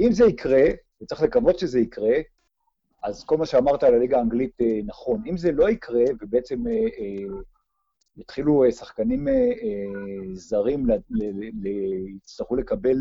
אם 0.00 0.12
זה 0.12 0.24
יקרה, 0.24 0.64
וצריך 1.02 1.22
לקוות 1.22 1.58
שזה 1.58 1.80
יקרה, 1.80 2.16
אז 3.02 3.24
כל 3.24 3.36
מה 3.36 3.46
שאמרת 3.46 3.82
על 3.82 3.94
הליגה 3.94 4.18
האנגלית 4.18 4.60
אה, 4.60 4.80
נכון. 4.86 5.22
אם 5.26 5.36
זה 5.36 5.52
לא 5.52 5.70
יקרה, 5.70 6.04
ובעצם 6.20 6.66
אה, 6.66 6.72
אה, 6.72 7.40
יתחילו 8.16 8.64
שחקנים 8.70 9.28
זרים, 10.32 10.86
יצטרכו 12.16 12.56
לקבל 12.56 12.96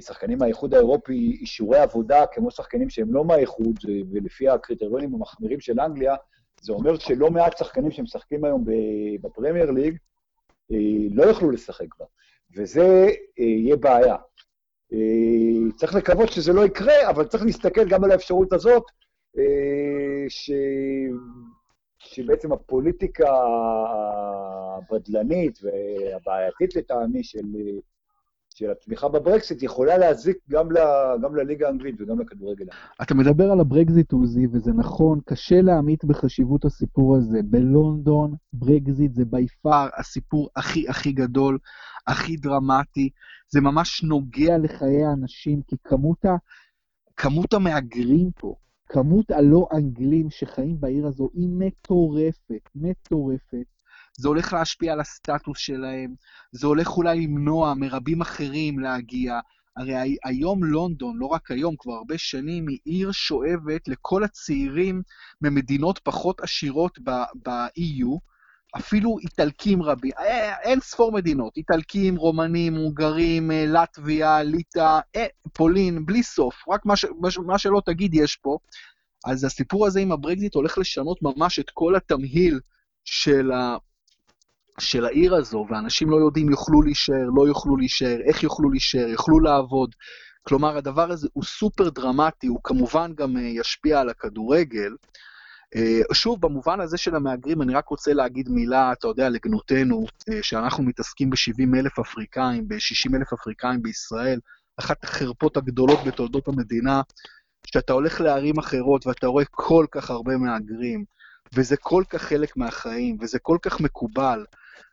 שחקנים 0.00 0.38
מהאיחוד 0.38 0.74
האירופי 0.74 1.38
אישורי 1.40 1.78
עבודה 1.78 2.26
כמו 2.26 2.50
שחקנים 2.50 2.90
שהם 2.90 3.14
לא 3.14 3.24
מהאיחוד, 3.24 3.76
ולפי 4.10 4.48
הקריטריונים 4.48 5.14
המחמירים 5.14 5.60
של 5.60 5.80
אנגליה, 5.80 6.14
זה 6.60 6.72
אומר 6.72 6.98
שלא 6.98 7.30
מעט 7.30 7.58
שחקנים 7.58 7.90
שמשחקים 7.90 8.44
היום 8.44 8.64
בפרמייר 9.20 9.70
ליג 9.70 9.96
לא 11.10 11.22
יוכלו 11.22 11.50
לשחק 11.50 11.98
בה, 11.98 12.06
וזה 12.56 13.06
יהיה 13.38 13.76
בעיה. 13.76 14.16
אה, 14.92 15.72
צריך 15.76 15.94
לקוות 15.94 16.28
שזה 16.32 16.52
לא 16.52 16.66
יקרה, 16.66 17.10
אבל 17.10 17.24
צריך 17.24 17.44
להסתכל 17.44 17.88
גם 17.88 18.04
על 18.04 18.10
האפשרות 18.10 18.52
הזאת, 18.52 18.84
אה, 19.38 20.24
ש... 20.28 20.50
שבעצם 21.98 22.52
הפוליטיקה 22.52 23.30
הבדלנית 24.76 25.58
והבעייתית 25.62 26.76
לטעמי 26.76 27.24
של, 27.24 27.44
של 28.54 28.70
התמיכה 28.70 29.08
בברקסיט 29.08 29.62
יכולה 29.62 29.98
להזיק 29.98 30.36
גם, 30.50 30.72
ל, 30.72 30.78
גם 31.22 31.36
לליגה 31.36 31.66
האנגלית 31.66 32.00
וגם 32.00 32.20
לכדורגל. 32.20 32.64
אתה 33.02 33.14
מדבר 33.14 33.50
על 33.52 33.60
הברקזיט, 33.60 34.12
עוזי, 34.12 34.46
וזה 34.52 34.72
נכון, 34.72 35.20
קשה 35.26 35.60
להמעיט 35.60 36.04
בחשיבות 36.04 36.64
הסיפור 36.64 37.16
הזה. 37.16 37.38
בלונדון, 37.44 38.34
ברקזיט 38.52 39.14
זה 39.14 39.24
by 39.24 39.46
far 39.62 39.88
הסיפור 39.96 40.48
הכי 40.56 40.88
הכי 40.88 41.12
גדול, 41.12 41.58
הכי 42.06 42.36
דרמטי. 42.36 43.10
זה 43.48 43.60
ממש 43.60 44.02
נוגע 44.02 44.58
לחיי 44.58 45.04
האנשים, 45.04 45.62
כי 45.62 45.76
כמות, 45.84 46.24
ה, 46.24 46.36
כמות 47.16 47.52
המהגרים 47.52 48.30
פה, 48.40 48.54
כמות 48.88 49.30
הלא 49.30 49.68
אנגלים 49.76 50.30
שחיים 50.30 50.80
בעיר 50.80 51.06
הזו 51.06 51.28
היא 51.34 51.48
מטורפת, 51.48 52.70
מטורפת. 52.74 53.66
זה 54.18 54.28
הולך 54.28 54.52
להשפיע 54.52 54.92
על 54.92 55.00
הסטטוס 55.00 55.58
שלהם, 55.58 56.14
זה 56.52 56.66
הולך 56.66 56.96
אולי 56.96 57.20
למנוע 57.20 57.74
מרבים 57.74 58.20
אחרים 58.20 58.78
להגיע. 58.78 59.40
הרי 59.76 60.16
היום 60.24 60.64
לונדון, 60.64 61.16
לא 61.16 61.26
רק 61.26 61.50
היום, 61.50 61.74
כבר 61.78 61.92
הרבה 61.92 62.18
שנים, 62.18 62.68
היא 62.68 62.78
עיר 62.84 63.12
שואבת 63.12 63.88
לכל 63.88 64.24
הצעירים 64.24 65.02
ממדינות 65.40 65.98
פחות 65.98 66.40
עשירות 66.40 66.98
ב-EU, 67.44 68.18
אפילו 68.76 69.16
איטלקים 69.18 69.82
רבים, 69.82 70.12
אה, 70.18 70.56
אין 70.62 70.80
ספור 70.80 71.12
מדינות, 71.12 71.56
איטלקים, 71.56 72.16
רומנים, 72.16 72.74
הונגרים, 72.74 73.50
אה, 73.50 73.64
לטביה, 73.66 74.42
ליטא, 74.42 74.98
אה, 75.16 75.26
פולין, 75.52 76.06
בלי 76.06 76.22
סוף, 76.22 76.54
רק 76.68 76.86
מה, 76.86 76.96
ש, 76.96 77.04
מה 77.46 77.58
שלא 77.58 77.82
תגיד 77.86 78.14
יש 78.14 78.36
פה. 78.36 78.58
אז 79.26 79.44
הסיפור 79.44 79.86
הזה 79.86 80.00
עם 80.00 80.12
הברקזיט 80.12 80.54
הולך 80.54 80.78
לשנות 80.78 81.18
ממש 81.22 81.58
את 81.58 81.70
כל 81.70 81.96
התמהיל 81.96 82.60
של, 83.04 83.52
ה, 83.52 83.76
של 84.78 85.04
העיר 85.04 85.34
הזו, 85.34 85.66
ואנשים 85.70 86.10
לא 86.10 86.16
יודעים 86.16 86.50
יוכלו 86.50 86.82
להישאר, 86.82 87.26
לא 87.36 87.46
יוכלו 87.48 87.76
להישאר, 87.76 88.16
איך 88.28 88.42
יוכלו 88.42 88.70
להישאר, 88.70 89.08
יוכלו 89.08 89.40
לעבוד. 89.40 89.94
כלומר, 90.42 90.76
הדבר 90.76 91.10
הזה 91.10 91.28
הוא 91.32 91.44
סופר 91.44 91.88
דרמטי, 91.90 92.46
הוא 92.46 92.60
כמובן 92.64 93.12
גם 93.14 93.36
ישפיע 93.36 94.00
על 94.00 94.08
הכדורגל. 94.08 94.90
אה, 95.74 96.14
שוב, 96.14 96.40
במובן 96.40 96.80
הזה 96.80 96.96
של 96.96 97.14
המהגרים, 97.14 97.62
אני 97.62 97.74
רק 97.74 97.88
רוצה 97.88 98.12
להגיד 98.12 98.48
מילה, 98.48 98.92
אתה 98.92 99.08
יודע, 99.08 99.28
לגנותנו, 99.28 100.06
אה, 100.28 100.42
שאנחנו 100.42 100.84
מתעסקים 100.84 101.30
ב-70 101.30 101.78
אלף 101.78 101.98
אפריקאים, 101.98 102.68
ב-60 102.68 103.16
אלף 103.16 103.32
אפריקאים 103.32 103.82
בישראל, 103.82 104.40
אחת 104.76 105.04
החרפות 105.04 105.56
הגדולות 105.56 105.98
בתולדות 106.06 106.48
המדינה, 106.48 107.02
שאתה 107.66 107.92
הולך 107.92 108.20
לערים 108.20 108.58
אחרות 108.58 109.06
ואתה 109.06 109.26
רואה 109.26 109.44
כל 109.50 109.86
כך 109.90 110.10
הרבה 110.10 110.36
מהגרים, 110.36 111.04
וזה 111.54 111.76
כל 111.76 112.04
כך 112.10 112.22
חלק 112.22 112.56
מהחיים, 112.56 113.16
וזה 113.20 113.38
כל 113.38 113.58
כך 113.62 113.80
מקובל. 113.80 114.44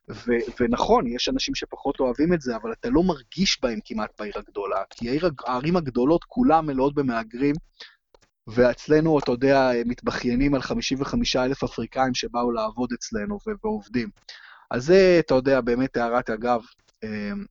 ו- 0.10 0.46
ונכון, 0.60 1.08
יש 1.08 1.30
אנשים 1.30 1.56
שפחות 1.56 2.00
אוהבים 2.00 2.34
את 2.34 2.42
זה, 2.42 2.56
אבל 2.56 2.72
אתה 2.72 2.90
לא 2.90 3.04
מרגיש 3.04 3.60
בהם 3.62 3.80
כמעט 3.86 4.10
בעיר 4.20 4.34
הגדולה, 4.36 4.84
כי 4.90 5.10
העיר, 5.10 5.30
הערים 5.46 5.78
הגדולות 5.78 6.24
כולן 6.24 6.66
מלאות 6.66 6.96
במהגרים, 6.96 7.56
ואצלנו, 8.48 9.20
אתה 9.20 9.32
יודע, 9.32 9.72
מתבכיינים 9.86 10.56
על 10.56 10.62
55 10.62 11.36
אלף 11.36 11.64
אפריקאים 11.64 12.14
שבאו 12.14 12.52
לעבוד 12.52 12.90
אצלנו 12.94 13.38
ועובדים. 13.64 14.10
אז 14.72 14.86
זה, 14.86 15.18
אתה 15.20 15.34
יודע, 15.34 15.62
באמת 15.62 15.98
הערת 15.98 16.30
אגב. 16.30 16.62
אמ, 17.04 17.46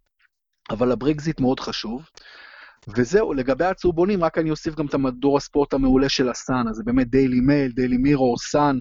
אבל 0.70 0.92
הברקזיט 0.92 1.40
מאוד 1.40 1.60
חשוב. 1.60 2.02
וזהו, 2.96 3.32
לגבי 3.32 3.64
הצהובונים, 3.64 4.24
רק 4.24 4.38
אני 4.38 4.50
אוסיף 4.50 4.74
גם 4.74 4.86
את 4.86 4.94
המדור 4.94 5.36
הספורט 5.36 5.72
המעולה 5.72 6.08
של 6.08 6.28
הסאן, 6.28 6.68
אז 6.70 6.76
זה 6.76 6.82
באמת 6.82 7.10
דיילי 7.10 7.40
מייל, 7.40 7.72
דיילי 7.72 7.96
מירור, 7.96 8.34
סאן, 8.38 8.78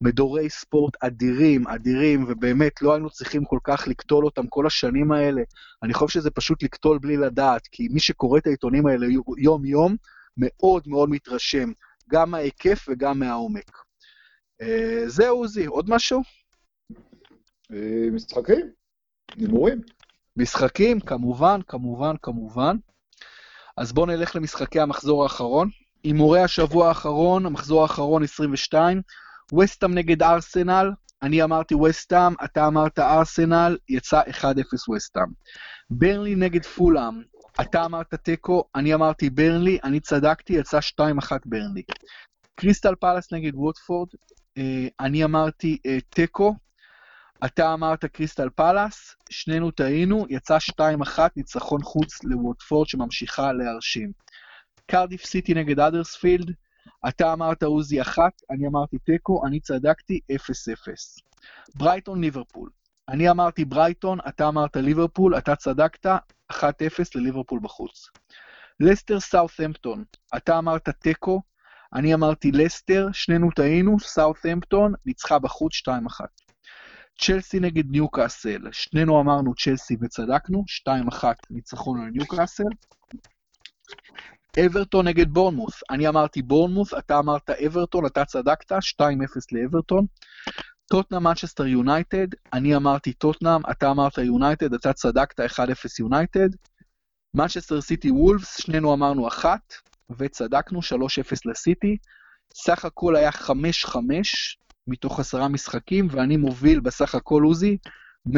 מדורי 0.00 0.50
ספורט 0.50 0.96
אדירים, 1.00 1.68
אדירים, 1.68 2.24
ובאמת 2.28 2.82
לא 2.82 2.92
היינו 2.92 3.10
צריכים 3.10 3.44
כל 3.44 3.58
כך 3.64 3.88
לקטול 3.88 4.24
אותם 4.24 4.46
כל 4.46 4.66
השנים 4.66 5.12
האלה. 5.12 5.42
אני 5.82 5.94
חושב 5.94 6.20
שזה 6.20 6.30
פשוט 6.30 6.62
לקטול 6.62 6.98
בלי 6.98 7.16
לדעת, 7.16 7.66
כי 7.72 7.88
מי 7.90 8.00
שקורא 8.00 8.38
את 8.38 8.46
העיתונים 8.46 8.86
האלה 8.86 9.06
יום-יום, 9.38 9.96
מאוד 10.36 10.82
מאוד 10.86 11.10
מתרשם, 11.10 11.72
גם 12.10 12.30
מההיקף 12.30 12.86
וגם 12.88 13.18
מהעומק. 13.18 13.70
אה, 14.62 15.02
זהו, 15.06 15.38
עוזי, 15.38 15.66
עוד 15.66 15.90
משהו? 15.90 16.22
אה, 17.72 18.10
משחקים, 18.12 18.70
הימורים. 19.36 19.80
משחקים, 20.36 21.00
כמובן, 21.00 21.60
כמובן, 21.68 22.14
כמובן. 22.22 22.76
אז 23.76 23.92
בואו 23.92 24.06
נלך 24.06 24.36
למשחקי 24.36 24.80
המחזור 24.80 25.22
האחרון. 25.22 25.68
הימורי 26.04 26.40
השבוע 26.40 26.88
האחרון, 26.88 27.46
המחזור 27.46 27.82
האחרון 27.82 28.22
22, 28.22 29.02
וסטאם 29.60 29.94
נגד 29.94 30.22
ארסנל, 30.22 30.90
אני 31.22 31.42
אמרתי 31.42 31.74
וסטאם, 31.74 32.34
אתה 32.44 32.66
אמרת 32.66 32.98
ארסנל, 32.98 33.76
יצא 33.88 34.20
1-0 34.20 34.44
וסטאם. 34.96 35.26
ברלי 35.90 36.34
נגד 36.34 36.64
פולאם, 36.64 37.22
אתה 37.60 37.84
אמרת 37.84 38.14
תיקו, 38.14 38.64
אני 38.74 38.94
אמרתי 38.94 39.30
ברנלי, 39.30 39.78
אני 39.84 40.00
צדקתי, 40.00 40.52
יצא 40.52 40.78
2-1 41.00 41.32
ברנלי. 41.44 41.82
קריסטל 42.54 42.94
פלאס 42.94 43.32
נגד 43.32 43.54
ווטפורד, 43.54 44.08
אה, 44.58 44.86
אני 45.00 45.24
אמרתי 45.24 45.78
אה, 45.86 45.98
תיקו, 46.08 46.54
אתה 47.44 47.74
אמרת 47.74 48.04
קריסטל 48.04 48.48
פלאס, 48.50 49.16
שנינו 49.30 49.70
טעינו, 49.70 50.26
יצא 50.28 50.58
2-1 50.80 51.18
ניצחון 51.36 51.82
חוץ 51.82 52.24
לווטפורד 52.24 52.88
שממשיכה 52.88 53.52
להרשים. 53.52 54.12
קרדיף 54.86 55.24
סיטי 55.24 55.54
נגד 55.54 55.80
אדרספילד, 55.80 56.52
אתה 57.08 57.32
אמרת 57.32 57.62
עוזי 57.62 58.00
1, 58.00 58.22
אני 58.50 58.66
אמרתי 58.66 58.98
תיקו, 58.98 59.46
אני 59.46 59.60
צדקתי 59.60 60.20
0-0. 60.32 60.36
ברייטון 61.74 62.20
ליברפול, 62.20 62.70
אני 63.08 63.30
אמרתי 63.30 63.64
ברייטון, 63.64 64.18
אתה 64.28 64.48
אמרת 64.48 64.76
ליברפול, 64.76 65.38
אתה 65.38 65.56
צדקת, 65.56 66.06
1-0 66.54 66.64
לליברפול 67.14 67.60
בחוץ. 67.62 68.08
לסטר 68.80 69.20
סאות'המפטון, 69.20 70.04
אתה 70.36 70.58
אמרת 70.58 70.88
תיקו, 70.88 71.42
אני 71.94 72.14
אמרתי 72.14 72.52
לסטר, 72.52 73.08
שנינו 73.12 73.50
טעינו, 73.50 74.00
סאות'המפטון 74.00 74.92
ניצחה 75.06 75.38
בחוץ 75.38 75.72
2-1. 75.88 75.90
צ'לסי 77.20 77.60
נגד 77.60 77.90
ניוקאסל, 77.90 78.60
שנינו 78.72 79.20
אמרנו 79.20 79.54
צ'לסי 79.54 79.96
וצדקנו, 80.02 80.64
2-1 81.12 81.24
ניצחון 81.50 82.00
על 82.00 82.10
ניוקאסל. 82.10 82.64
אברטון 84.66 85.08
נגד 85.08 85.28
בורנמוס, 85.28 85.82
אני 85.90 86.08
אמרתי 86.08 86.42
בורנמוס, 86.42 86.94
אתה 86.94 87.18
אמרת 87.18 87.50
אברטון, 87.50 88.06
אתה 88.06 88.24
צדקת, 88.24 88.72
2-0 88.72 88.76
לאברטון. 89.52 90.06
טוטנאם 90.90 91.22
מנצ'סטר 91.22 91.66
יונייטד, 91.66 92.26
אני 92.52 92.76
אמרתי 92.76 93.12
טוטנאם, 93.12 93.60
אתה 93.70 93.90
אמרת 93.90 94.18
יונייטד, 94.18 94.74
אתה 94.74 94.92
צדקת 94.92 95.40
1-0 95.40 95.44
יונייטד. 96.00 96.48
מנצ'סטר 97.34 97.80
סיטי 97.80 98.10
וולפס, 98.10 98.60
שנינו 98.60 98.94
אמרנו 98.94 99.28
אחת, 99.28 99.74
וצדקנו 100.18 100.80
3-0 100.80 100.82
לסיטי. 101.44 101.96
סך 102.54 102.84
הכל 102.84 103.16
היה 103.16 103.30
5-5 103.30 103.96
מתוך 104.86 105.20
עשרה 105.20 105.48
משחקים, 105.48 106.08
ואני 106.10 106.36
מוביל 106.36 106.80
בסך 106.80 107.14
הכל 107.14 107.42
עוזי 107.42 107.76
112-102. 108.28 108.32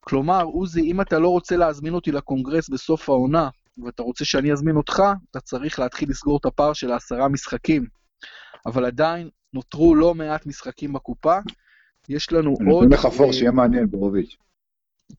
כלומר, 0.00 0.42
עוזי, 0.42 0.80
אם 0.80 1.00
אתה 1.00 1.18
לא 1.18 1.28
רוצה 1.28 1.56
להזמין 1.56 1.94
אותי 1.94 2.12
לקונגרס 2.12 2.68
בסוף 2.68 3.08
העונה, 3.08 3.48
ואתה 3.84 4.02
רוצה 4.02 4.24
שאני 4.24 4.52
אזמין 4.52 4.76
אותך, 4.76 5.02
אתה 5.30 5.40
צריך 5.40 5.78
להתחיל 5.78 6.10
לסגור 6.10 6.38
את 6.40 6.44
הפער 6.44 6.72
של 6.72 6.92
העשרה 6.92 7.28
משחקים. 7.28 7.86
אבל 8.66 8.84
עדיין, 8.84 9.28
נותרו 9.52 9.94
לא 9.94 10.14
מעט 10.14 10.46
משחקים 10.46 10.92
בקופה. 10.92 11.38
יש 12.08 12.32
לנו 12.32 12.56
אני 12.60 12.70
עוד... 12.70 12.84
נותן 12.84 12.94
לך 12.94 13.06
פור 13.16 13.32
שיהיה 13.32 13.50
מעניין, 13.50 13.86
בורוביץ'. 13.90 14.36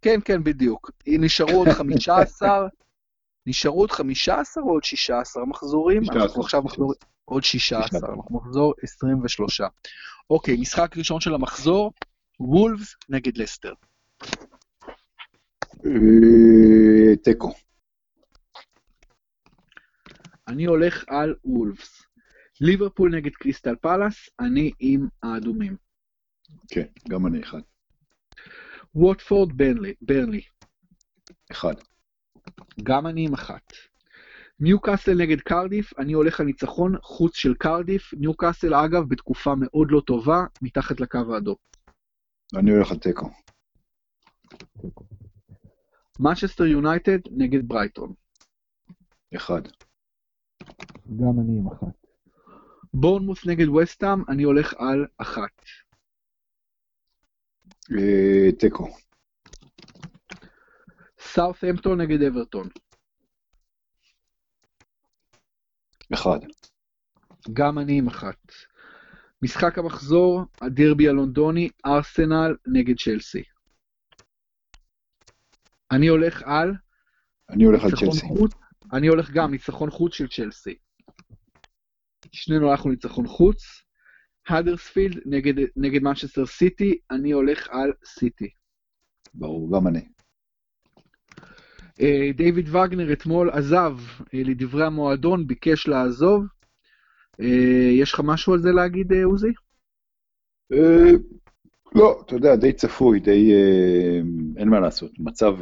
כן, 0.01 0.19
כן, 0.25 0.43
בדיוק. 0.43 0.91
נשארו 1.07 1.51
עוד 1.51 1.67
15, 1.69 2.67
נשארו 3.47 3.79
עוד 3.79 3.91
15 3.91 4.63
או 4.63 4.69
עוד 4.69 4.83
16 4.83 5.45
מחזורים? 5.45 6.03
16. 6.03 6.23
אנחנו 6.23 6.41
עכשיו 6.41 6.61
מחזור... 6.63 6.93
עוד 7.25 7.43
16, 7.43 7.99
אנחנו 8.09 8.37
מחזור 8.37 8.73
23. 8.83 9.61
אוקיי, 10.29 10.57
משחק 10.57 10.97
ראשון 10.97 11.21
של 11.21 11.33
המחזור, 11.33 11.93
וולפס 12.39 12.95
נגד 13.09 13.37
לסטר. 13.37 13.73
אה, 15.85 17.15
תיקו. 17.23 17.53
אני 20.47 20.65
הולך 20.65 21.03
על 21.07 21.35
וולפס. 21.45 22.02
ליברפול 22.65 23.15
נגד 23.15 23.31
קריסטל 23.31 23.75
פלאס, 23.75 24.29
אני 24.39 24.71
עם 24.79 25.07
האדומים. 25.23 25.75
כן, 26.67 26.85
גם 27.09 27.27
אני 27.27 27.43
אחד. 27.43 27.61
ווטפורד 28.95 29.57
ברנלי, 29.57 29.93
ברנלי, 30.01 30.41
אחד. 31.51 31.73
גם 32.83 33.07
אני 33.07 33.25
עם 33.25 33.33
אחת. 33.33 33.73
ניוקאסל 34.59 35.13
נגד 35.17 35.41
קרדיף, 35.41 35.99
אני 35.99 36.13
הולך 36.13 36.39
על 36.39 36.45
ניצחון 36.45 36.95
חוץ 37.01 37.35
של 37.35 37.53
קרדיף. 37.53 38.13
ניוקאסל, 38.13 38.73
אגב, 38.73 39.03
בתקופה 39.09 39.53
מאוד 39.59 39.87
לא 39.91 40.01
טובה, 40.07 40.45
מתחת 40.61 40.99
לקו 40.99 41.33
האדום. 41.33 41.55
אני 42.55 42.71
הולך 42.71 42.91
על 42.91 42.97
תיקו. 42.97 43.29
מנצ'סטר 46.19 46.65
יונייטד 46.65 47.19
נגד 47.31 47.67
ברייטון. 47.67 48.13
אחד. 49.35 49.61
גם 51.07 51.39
אני 51.39 51.59
עם 51.59 51.67
אחת. 51.67 52.02
בורנמוס 52.93 53.45
נגד 53.45 53.69
וסטאם, 53.69 54.23
אני 54.29 54.43
הולך 54.43 54.73
על 54.73 55.05
אחת. 55.17 55.61
אה, 57.91 58.51
תיקו. 58.59 58.87
סאות'המפטון 61.19 62.01
נגד 62.01 62.21
אברטון. 62.21 62.69
אחד. 66.13 66.39
גם 67.53 67.79
אני 67.79 67.97
עם 67.97 68.07
אחת. 68.07 68.51
משחק 69.41 69.77
המחזור, 69.77 70.41
הדרבי 70.61 71.09
הלונדוני, 71.09 71.69
ארסנל 71.85 72.55
נגד 72.67 72.95
צ'לסי. 72.99 73.43
אני 75.91 76.07
הולך 76.07 76.41
על... 76.45 76.73
אני 77.49 77.63
הולך 77.63 77.83
על 77.83 77.89
צ'לסי. 77.89 78.27
חוץ, 78.27 78.51
אני 78.93 79.07
הולך 79.07 79.31
גם 79.31 79.51
ניצחון 79.51 79.89
חוץ 79.89 80.13
של 80.13 80.27
צ'לסי. 80.27 80.75
שנינו 82.33 82.71
הלכנו 82.71 82.91
ניצחון 82.91 83.27
חוץ. 83.27 83.63
האדרספילד 84.47 85.19
נגד, 85.25 85.53
נגד 85.75 86.03
מנצ'סטר 86.03 86.45
סיטי, 86.45 86.97
אני 87.11 87.31
הולך 87.31 87.67
על 87.69 87.91
סיטי. 88.05 88.49
ברור, 89.33 89.77
גם 89.77 89.87
אני. 89.87 90.01
אה, 92.01 92.29
דיוויד 92.35 92.75
וגנר 92.75 93.13
אתמול 93.13 93.49
עזב 93.49 93.97
אה, 94.33 94.41
לדברי 94.45 94.85
המועדון, 94.85 95.47
ביקש 95.47 95.87
לעזוב. 95.87 96.43
אה, 97.41 97.89
יש 97.91 98.13
לך 98.13 98.21
משהו 98.23 98.53
על 98.53 98.59
זה 98.59 98.71
להגיד, 98.71 99.13
עוזי? 99.23 99.51
לא, 101.95 102.21
אתה 102.25 102.35
יודע, 102.35 102.55
די 102.55 102.73
צפוי, 102.73 103.19
די... 103.19 103.51
אין 104.57 104.69
מה 104.69 104.79
לעשות. 104.79 105.11
מצב, 105.19 105.57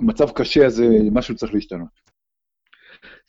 מצב 0.00 0.30
קשה, 0.30 0.66
אז 0.66 0.82
משהו 1.12 1.36
צריך 1.36 1.54
להשתנות. 1.54 2.01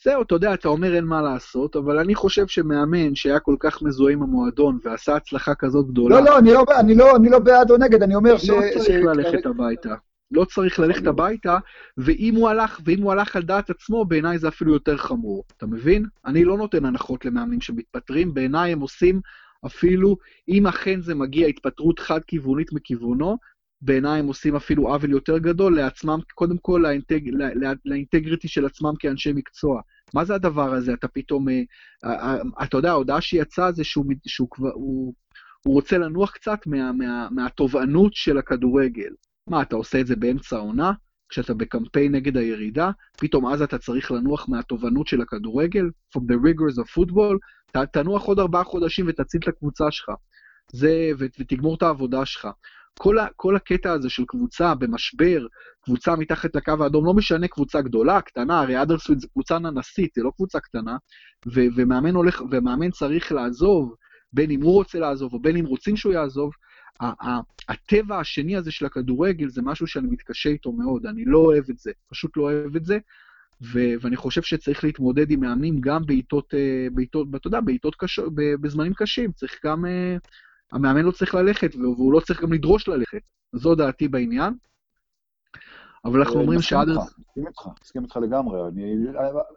זהו, 0.04 0.22
אתה 0.22 0.36
יודע, 0.36 0.54
אתה 0.54 0.68
אומר 0.68 0.96
אין 0.96 1.06
מה 1.06 1.22
לעשות, 1.22 1.76
אבל 1.76 2.00
אני 2.00 2.16
חושב 2.16 2.48
שמאמן 2.48 3.16
שהיה 3.16 3.40
כל 3.40 3.56
כך 3.60 3.82
מזוהה 3.82 4.14
עם 4.14 4.24
המועדון 4.24 4.80
ועשה 4.84 5.16
הצלחה 5.16 5.56
כזאת 5.56 5.88
גדולה... 5.88 6.16
לא, 6.16 6.26
לא, 6.26 6.40
אני 6.40 6.54
לא, 6.54 6.66
אני 6.80 6.96
לא, 6.96 7.16
אני 7.16 7.30
לא 7.30 7.40
בעד 7.40 7.72
או 7.72 7.78
נגד, 7.78 8.04
אני 8.04 8.16
אומר 8.16 8.32
לא 8.32 8.38
ש... 8.38 8.50
לא 8.50 8.62
צריך 8.74 8.86
ש... 8.86 8.90
ללכת 8.90 9.46
הביתה. 9.46 9.96
לא 10.32 10.46
צריך 10.46 10.80
ללכת 10.80 11.08
הביתה, 11.08 11.58
ואם 11.98 12.36
הוא 12.36 12.50
הלך, 12.50 12.80
ואם 12.86 13.02
הוא 13.02 13.12
הלך 13.12 13.36
על 13.36 13.44
דעת 13.44 13.70
עצמו, 13.70 14.06
בעיניי 14.06 14.38
זה 14.38 14.48
אפילו 14.48 14.74
יותר 14.74 14.98
חמור. 14.98 15.44
אתה 15.58 15.66
מבין? 15.66 16.06
אני 16.26 16.44
לא 16.44 16.58
נותן 16.58 16.86
הנחות 16.86 17.26
למאמנים 17.26 17.62
שמתפטרים, 17.62 18.34
בעיניי 18.34 18.72
הם 18.72 18.80
עושים 18.80 19.22
אפילו, 19.66 20.18
אם 20.50 20.68
אכן 20.68 21.02
זה 21.02 21.16
מגיע 21.16 21.48
התפטרות 21.48 22.00
חד-כיוונית 22.00 22.74
מכיוונו, 22.74 23.38
בעיניי 23.82 24.20
הם 24.20 24.28
עושים 24.28 24.56
אפילו 24.56 24.88
עוול 24.88 25.12
יותר 25.12 25.38
גדול 25.38 25.76
לעצמם, 25.76 26.20
קודם 26.34 26.58
כל 26.58 26.80
לאינטג, 26.84 27.22
לא, 27.26 27.46
לאינטגריטי 27.86 28.48
של 28.48 28.66
עצמם 28.66 28.94
כאנשי 29.00 29.34
מקצוע. 29.34 29.82
מה 30.14 30.26
זה 30.26 30.36
הדבר 30.36 30.74
הזה? 30.74 30.94
אתה 30.94 31.08
פתאום, 31.08 31.50
אה, 31.50 31.62
אה, 32.06 32.36
אה, 32.36 32.42
אתה 32.64 32.78
יודע, 32.78 32.92
ההודעה 32.92 33.22
שיצאה 33.22 33.72
זה 33.72 33.84
שהוא, 33.84 34.06
שהוא 34.26 34.48
כבר, 34.52 34.72
הוא, 34.74 35.14
הוא 35.66 35.74
רוצה 35.74 35.98
לנוח 35.98 36.32
קצת 36.32 36.60
מה, 36.66 36.92
מה, 36.92 37.28
מהתובענות 37.32 38.14
של 38.14 38.38
הכדורגל. 38.38 39.10
מה, 39.50 39.62
אתה 39.62 39.76
עושה 39.76 40.00
את 40.00 40.08
זה 40.08 40.16
באמצע 40.16 40.56
העונה? 40.56 40.92
כשאתה 41.30 41.54
בקמפיין 41.54 42.16
נגד 42.16 42.38
הירידה, 42.38 42.92
פתאום 43.18 43.46
אז 43.46 43.62
אתה 43.62 43.78
צריך 43.78 44.12
לנוח 44.12 44.50
מהתובענות 44.50 45.08
של 45.08 45.22
הכדורגל? 45.22 45.86
From 46.18 46.22
the 46.22 46.36
rigors 46.36 46.84
of 46.84 47.00
football? 47.00 47.38
ת, 47.72 47.78
תנוח 47.94 48.24
עוד 48.24 48.40
ארבעה 48.40 48.64
חודשים 48.64 49.06
ותציל 49.08 49.42
את 49.44 49.48
הקבוצה 49.48 49.92
שלך. 49.92 50.12
זה, 50.72 51.12
ותגמור 51.18 51.76
את 51.76 51.84
העבודה 51.84 52.26
שלך. 52.26 52.48
כל, 53.00 53.20
ה, 53.20 53.28
כל 53.36 53.56
הקטע 53.56 53.92
הזה 53.92 54.10
של 54.10 54.24
קבוצה 54.28 54.76
במשבר, 54.76 55.46
קבוצה 55.82 56.16
מתחת 56.16 56.56
לקו 56.56 56.74
האדום, 56.82 57.06
לא 57.06 57.14
משנה 57.14 57.48
קבוצה 57.48 57.82
גדולה, 57.82 58.22
קטנה, 58.22 58.60
הרי 58.60 58.82
אדרסוויד 58.82 59.20
זה 59.20 59.28
קבוצה 59.28 59.60
ננסית, 59.60 60.14
זה 60.16 60.24
לא 60.24 60.32
קבוצה 60.36 60.60
קטנה, 60.60 60.98
ו, 61.48 61.62
ומאמן, 61.76 62.16
הולך, 62.16 62.42
ומאמן 62.52 62.92
צריך 62.92 63.32
לעזוב, 63.32 63.96
בין 64.34 64.52
אם 64.52 64.62
הוא 64.62 64.74
רוצה 64.74 65.00
לעזוב 65.00 65.34
או 65.34 65.40
בין 65.40 65.58
אם 65.58 65.66
רוצים 65.66 65.98
שהוא 65.98 66.14
יעזוב, 66.14 66.52
הטבע 67.70 68.20
השני 68.20 68.56
הזה 68.56 68.72
של 68.72 68.86
הכדורגל 68.86 69.50
זה 69.50 69.62
משהו 69.62 69.88
שאני 69.88 70.08
מתקשה 70.08 70.50
איתו 70.50 70.72
מאוד, 70.72 71.06
אני 71.06 71.26
לא 71.26 71.38
אוהב 71.38 71.64
את 71.70 71.78
זה, 71.78 71.92
פשוט 72.10 72.38
לא 72.38 72.44
אוהב 72.44 72.76
את 72.76 72.86
זה, 72.86 72.98
ו- 73.62 73.94
ואני 74.02 74.16
חושב 74.16 74.42
שצריך 74.42 74.84
להתמודד 74.84 75.32
עם 75.32 75.40
מאמנים 75.40 75.82
גם 75.82 76.06
בעיתות, 76.06 76.54
אה, 76.54 76.88
בעיתות, 76.94 77.28
אתה 77.36 77.48
יודע, 77.48 77.62
בעיתות 77.62 77.96
קשות, 77.96 78.34
בזמנים 78.36 78.94
קשים, 78.94 79.32
צריך 79.32 79.60
גם, 79.66 79.86
אה, 79.86 80.18
המאמן 80.74 81.02
לא 81.02 81.12
צריך 81.12 81.36
ללכת, 81.36 81.76
והוא 81.76 82.14
לא 82.14 82.20
צריך 82.20 82.42
גם 82.42 82.54
לדרוש 82.54 82.88
ללכת. 82.88 83.22
זו 83.54 83.76
דעתי 83.76 84.08
בעניין. 84.08 84.54
אבל 86.06 86.20
אנחנו 86.20 86.40
אומרים 86.40 86.62
שעד... 86.62 86.88
מסכים 86.90 87.48
איתך, 87.48 87.68
מסכים 87.84 88.04
איתך 88.04 88.18
לגמרי. 88.18 88.62
אני, 88.68 88.96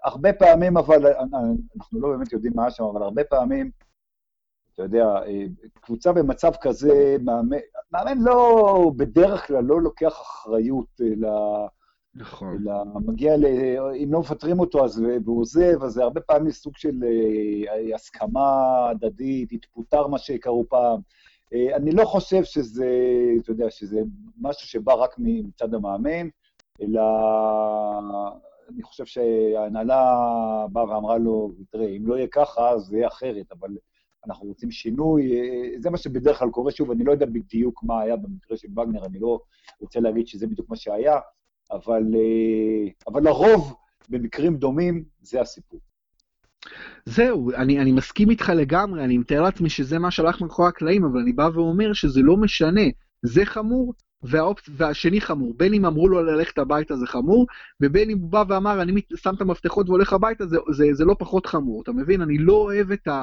הרבה 0.05 0.33
פעמים, 0.33 0.77
אבל 0.77 1.07
אנחנו 1.07 2.01
לא 2.01 2.09
באמת 2.09 2.33
יודעים 2.33 2.53
מה 2.57 2.71
שם, 2.71 2.85
אבל 2.85 3.03
הרבה 3.03 3.25
פעמים, 3.25 3.71
אתה 4.75 4.83
יודע, 4.83 5.07
קבוצה 5.81 6.13
במצב 6.13 6.53
כזה, 6.61 7.17
מאמן, 7.25 7.57
מאמן 7.93 8.19
לא, 8.19 8.93
בדרך 8.97 9.47
כלל 9.47 9.65
לא 9.65 9.81
לוקח 9.81 10.13
אחריות, 10.13 11.01
אלא... 11.01 11.29
נכון. 12.17 12.59
אלא 12.63 12.85
מגיע 13.07 13.37
ל... 13.37 13.45
אם 14.03 14.13
לא 14.13 14.21
מפטרים 14.21 14.61
אותו 14.61 14.85
אז 14.85 15.03
והוא 15.25 15.41
עוזב, 15.41 15.83
אז 15.83 15.93
זה 15.93 16.03
הרבה 16.03 16.21
פעמים 16.21 16.51
סוג 16.51 16.77
של 16.77 17.05
אה, 17.05 17.95
הסכמה 17.95 18.51
הדדית, 18.91 19.53
התפוטר 19.53 20.07
מה 20.07 20.19
שקראו 20.19 20.65
פעם. 20.69 21.01
אה, 21.53 21.77
אני 21.77 21.93
לא 21.93 22.05
חושב 22.05 22.45
שזה, 22.45 22.91
אתה 23.41 23.51
יודע, 23.51 23.71
שזה 23.71 24.01
משהו 24.41 24.69
שבא 24.69 24.95
רק 24.95 25.15
מצד 25.19 25.75
המאמן, 25.75 26.29
אלא 26.83 27.03
אני 28.69 28.83
חושב 28.83 29.05
שההנהלה 29.05 30.17
באה 30.73 30.85
ואמרה 30.85 31.19
לו, 31.19 31.53
תראה, 31.71 31.89
אם 31.89 32.07
לא 32.07 32.15
יהיה 32.15 32.27
ככה, 32.27 32.71
אז 32.71 32.83
זה 32.83 32.97
יהיה 32.97 33.09
אחרת, 33.09 33.53
אבל 33.53 33.77
אנחנו 34.27 34.47
רוצים 34.47 34.71
שינוי. 34.71 35.41
אה, 35.41 35.81
זה 35.81 35.91
מה 35.91 35.97
שבדרך 35.97 36.39
כלל 36.39 36.51
קורה. 36.51 36.73
שוב, 36.73 36.91
אני 36.91 37.05
לא 37.05 37.13
יודע 37.13 37.27
בדיוק 37.27 37.83
מה 37.83 38.01
היה 38.01 38.17
במקרה 38.17 38.57
של 38.57 38.69
וגנר, 38.73 39.07
אני 39.07 39.19
לא 39.19 39.41
רוצה 39.81 40.01
להגיד 40.01 40.29
שזה 40.29 40.47
בדיוק 40.47 40.71
מה 40.71 40.77
שהיה, 40.77 41.19
אבל, 41.73 42.03
אה, 42.15 42.91
אבל 43.09 43.23
לרוב, 43.23 43.75
במקרים 44.09 44.57
דומים, 44.57 45.05
זה 45.21 45.41
הסיפור. 45.41 45.81
זהו, 47.07 47.51
אני, 47.53 47.81
אני 47.81 47.93
מסכים 47.93 48.31
איתך 48.31 48.49
לגמרי, 48.49 49.05
אני 49.05 49.19
מתאר 49.19 49.43
לעצמי 49.43 49.71
שזה 49.71 49.99
מה 49.99 50.11
שהלך 50.11 50.41
מאחורי 50.41 50.69
הקלעים, 50.69 51.05
אבל 51.05 51.21
אני 51.21 51.33
בא 51.33 51.49
ואומר 51.55 51.93
שזה 51.93 52.21
לא 52.23 52.37
משנה. 52.37 52.85
זה 53.23 53.45
חמור, 53.45 53.95
והאופ... 54.23 54.61
והשני 54.77 55.21
חמור. 55.21 55.55
בין 55.57 55.75
אם 55.75 55.87
אמרו 55.87 56.09
לו 56.09 56.23
ללכת 56.23 56.59
הביתה 56.59 56.97
זה 56.97 57.07
חמור, 57.07 57.47
ובין 57.81 58.11
אם 58.11 58.19
הוא 58.19 58.31
בא 58.31 58.45
ואמר, 58.49 58.83
אני 58.83 59.01
שם 59.17 59.35
את 59.37 59.41
המפתחות 59.41 59.89
והולך 59.89 60.13
הביתה, 60.13 60.47
זה, 60.47 60.57
זה, 60.71 60.85
זה 60.93 61.05
לא 61.05 61.17
פחות 61.19 61.47
חמור. 61.47 61.83
אתה 61.83 61.93
מבין? 61.93 62.23
אני 62.23 62.39
לא 62.39 62.53
אוהב 62.53 62.93
את 62.93 63.09
ה... 63.09 63.23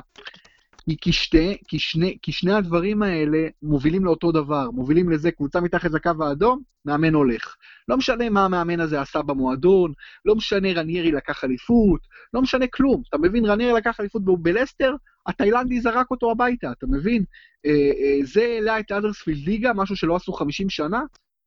כי, 0.85 0.97
כי, 1.01 1.11
שתי, 1.11 1.57
כי, 1.67 1.79
שני, 1.79 2.17
כי 2.21 2.31
שני 2.31 2.53
הדברים 2.53 3.03
האלה 3.03 3.47
מובילים 3.61 4.05
לאותו 4.05 4.31
דבר, 4.31 4.71
מובילים 4.71 5.09
לזה 5.09 5.31
קבוצה 5.31 5.61
מתחת 5.61 5.91
לקו 5.91 6.11
האדום, 6.19 6.61
מאמן 6.85 7.13
הולך. 7.13 7.55
לא 7.87 7.97
משנה 7.97 8.29
מה 8.29 8.45
המאמן 8.45 8.79
הזה 8.79 9.01
עשה 9.01 9.21
במועדון, 9.21 9.93
לא 10.25 10.35
משנה 10.35 10.73
רניירי 10.73 11.11
לקח 11.11 11.43
אליפות, 11.43 12.01
לא 12.33 12.41
משנה 12.41 12.67
כלום. 12.67 13.01
אתה 13.09 13.17
מבין, 13.17 13.45
רניירי 13.45 13.73
לקח 13.73 13.99
אליפות 13.99 14.21
בלסטר, 14.25 14.95
התאילנדי 15.27 15.81
זרק 15.81 16.11
אותו 16.11 16.31
הביתה, 16.31 16.71
אתה 16.71 16.87
מבין? 16.87 17.23
אה, 17.65 17.71
אה, 17.71 18.25
זה 18.25 18.41
העלה 18.41 18.79
את 18.79 18.91
אדרספילד 18.91 19.45
ליגה, 19.45 19.73
משהו 19.73 19.95
שלא 19.95 20.15
עשו 20.15 20.33
50 20.33 20.69
שנה, 20.69 21.01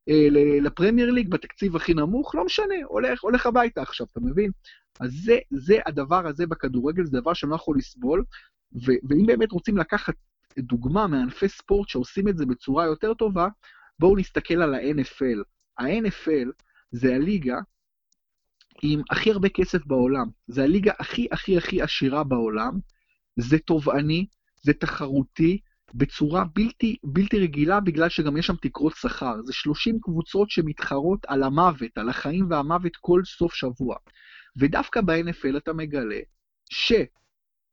אה, 0.09 0.27
לפרמייר 0.61 1.11
ליג 1.11 1.29
בתקציב 1.29 1.75
הכי 1.75 1.93
נמוך, 1.93 2.35
לא 2.35 2.45
משנה, 2.45 2.75
הולך, 2.85 3.23
הולך 3.23 3.45
הביתה 3.45 3.81
עכשיו, 3.81 4.07
אתה 4.11 4.19
מבין? 4.19 4.51
אז 4.99 5.11
זה, 5.23 5.37
זה 5.51 5.77
הדבר 5.85 6.27
הזה 6.27 6.47
בכדורגל, 6.47 7.05
זה 7.05 7.11
דבר 7.21 7.33
שאני 7.33 7.49
לא 7.49 7.55
יכול 7.55 7.77
לסבול, 7.77 8.23
ואם 8.73 9.25
באמת 9.25 9.51
רוצים 9.51 9.77
לקחת 9.77 10.13
דוגמה 10.59 11.07
מענפי 11.07 11.49
ספורט 11.49 11.89
שעושים 11.89 12.27
את 12.27 12.37
זה 12.37 12.45
בצורה 12.45 12.85
יותר 12.85 13.13
טובה, 13.13 13.47
בואו 13.99 14.15
נסתכל 14.15 14.61
על 14.61 14.73
ה-NFL. 14.73 15.43
ה-NFL 15.77 16.51
זה 16.91 17.15
הליגה 17.15 17.57
עם 18.81 19.01
הכי 19.09 19.31
הרבה 19.31 19.49
כסף 19.49 19.85
בעולם. 19.85 20.27
זה 20.47 20.63
הליגה 20.63 20.93
הכי 20.99 21.27
הכי 21.31 21.57
הכי 21.57 21.81
עשירה 21.81 22.23
בעולם. 22.23 22.79
זה 23.39 23.59
תובעני, 23.59 24.25
זה 24.61 24.73
תחרותי, 24.73 25.59
בצורה 25.93 26.43
בלתי, 26.55 26.95
בלתי 27.03 27.39
רגילה, 27.39 27.79
בגלל 27.79 28.09
שגם 28.09 28.37
יש 28.37 28.47
שם 28.47 28.55
תקרות 28.61 28.93
שכר. 28.95 29.35
זה 29.43 29.53
30 29.53 29.99
קבוצות 30.01 30.49
שמתחרות 30.49 31.25
על 31.27 31.43
המוות, 31.43 31.97
על 31.97 32.09
החיים 32.09 32.51
והמוות 32.51 32.95
כל 32.95 33.21
סוף 33.25 33.53
שבוע. 33.53 33.95
ודווקא 34.57 35.01
ב-NFL 35.01 35.57
אתה 35.57 35.73
מגלה 35.73 36.19
ש... 36.69 36.93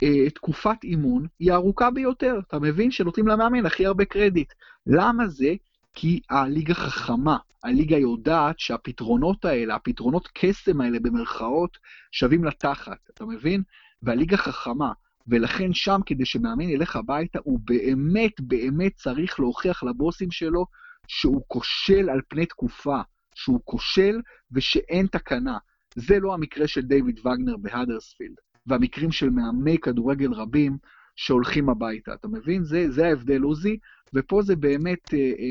אה, 0.02 0.30
תקופת 0.30 0.84
אימון 0.84 1.26
היא 1.38 1.52
הארוכה 1.52 1.90
ביותר. 1.90 2.38
אתה 2.48 2.58
מבין 2.58 2.90
שנותנים 2.90 3.28
למאמן 3.28 3.66
הכי 3.66 3.86
הרבה 3.86 4.04
קרדיט. 4.04 4.52
למה 4.86 5.28
זה? 5.28 5.54
כי 5.94 6.20
הליגה 6.30 6.74
חכמה, 6.74 7.36
הליגה 7.62 7.96
יודעת 7.96 8.58
שהפתרונות 8.58 9.44
האלה, 9.44 9.74
הפתרונות 9.74 10.28
קסם 10.34 10.80
האלה 10.80 11.00
במרכאות, 11.00 11.78
שווים 12.12 12.44
לתחת, 12.44 12.98
אתה 13.10 13.24
מבין? 13.24 13.62
והליגה 14.02 14.36
חכמה, 14.36 14.92
ולכן 15.28 15.72
שם 15.72 16.00
כדי 16.06 16.24
שמאמן 16.24 16.68
ילך 16.68 16.96
הביתה, 16.96 17.38
הוא 17.44 17.60
באמת 17.64 18.40
באמת 18.40 18.94
צריך 18.94 19.40
להוכיח 19.40 19.82
לבוסים 19.82 20.30
שלו 20.30 20.66
שהוא 21.06 21.42
כושל 21.48 22.10
על 22.10 22.20
פני 22.28 22.46
תקופה, 22.46 23.00
שהוא 23.34 23.60
כושל 23.64 24.20
ושאין 24.52 25.06
תקנה. 25.06 25.58
זה 25.94 26.18
לא 26.20 26.34
המקרה 26.34 26.68
של 26.68 26.80
דיוויד 26.80 27.18
וגנר 27.18 27.56
בהדרספילד. 27.56 28.36
והמקרים 28.66 29.12
של 29.12 29.30
מאמני 29.30 29.78
כדורגל 29.78 30.32
רבים 30.32 30.78
שהולכים 31.16 31.68
הביתה. 31.68 32.14
אתה 32.14 32.28
מבין? 32.28 32.64
זה, 32.64 32.90
זה 32.90 33.06
ההבדל, 33.06 33.42
עוזי, 33.42 33.78
ופה 34.14 34.42
זה 34.42 34.56
באמת 34.56 35.14
אה, 35.14 35.18
אה, 35.18 35.50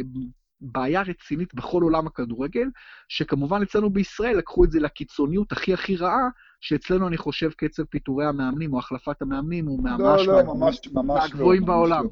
בעיה 0.61 1.01
רצינית 1.01 1.53
בכל 1.53 1.81
עולם 1.81 2.07
הכדורגל, 2.07 2.67
שכמובן 3.07 3.61
אצלנו 3.61 3.89
בישראל 3.89 4.37
לקחו 4.37 4.63
את 4.63 4.71
זה 4.71 4.79
לקיצוניות 4.79 5.51
הכי 5.51 5.73
הכי 5.73 5.95
רעה, 5.95 6.29
שאצלנו 6.61 7.07
אני 7.07 7.17
חושב 7.17 7.51
קצב 7.51 7.83
פיטורי 7.83 8.25
המאמנים 8.25 8.73
או 8.73 8.79
החלפת 8.79 9.21
המאמנים 9.21 9.67
הוא 9.67 9.83
ממש 9.83 10.27
לא, 10.27 10.43
לא, 10.43 10.43
ממש, 10.43 10.87
ממש 10.93 11.31
מהגבוהים 11.31 11.61
לא, 11.61 11.67
בעולם. 11.67 12.03
לא. 12.03 12.09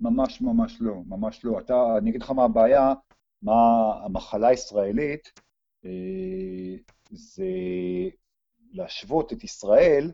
ממש 0.00 0.40
ממש 0.40 0.78
לא, 0.80 0.94
ממש 1.06 1.44
לא. 1.44 1.58
אתה, 1.58 1.74
אני 1.98 2.10
אגיד 2.10 2.22
לך 2.22 2.30
מה 2.30 2.44
הבעיה, 2.44 2.92
מה 3.42 3.52
המחלה 4.04 4.48
הישראלית, 4.48 5.32
אה, 5.84 6.76
זה 7.10 7.44
להשוות 8.72 9.32
את 9.32 9.44
ישראל, 9.44 10.10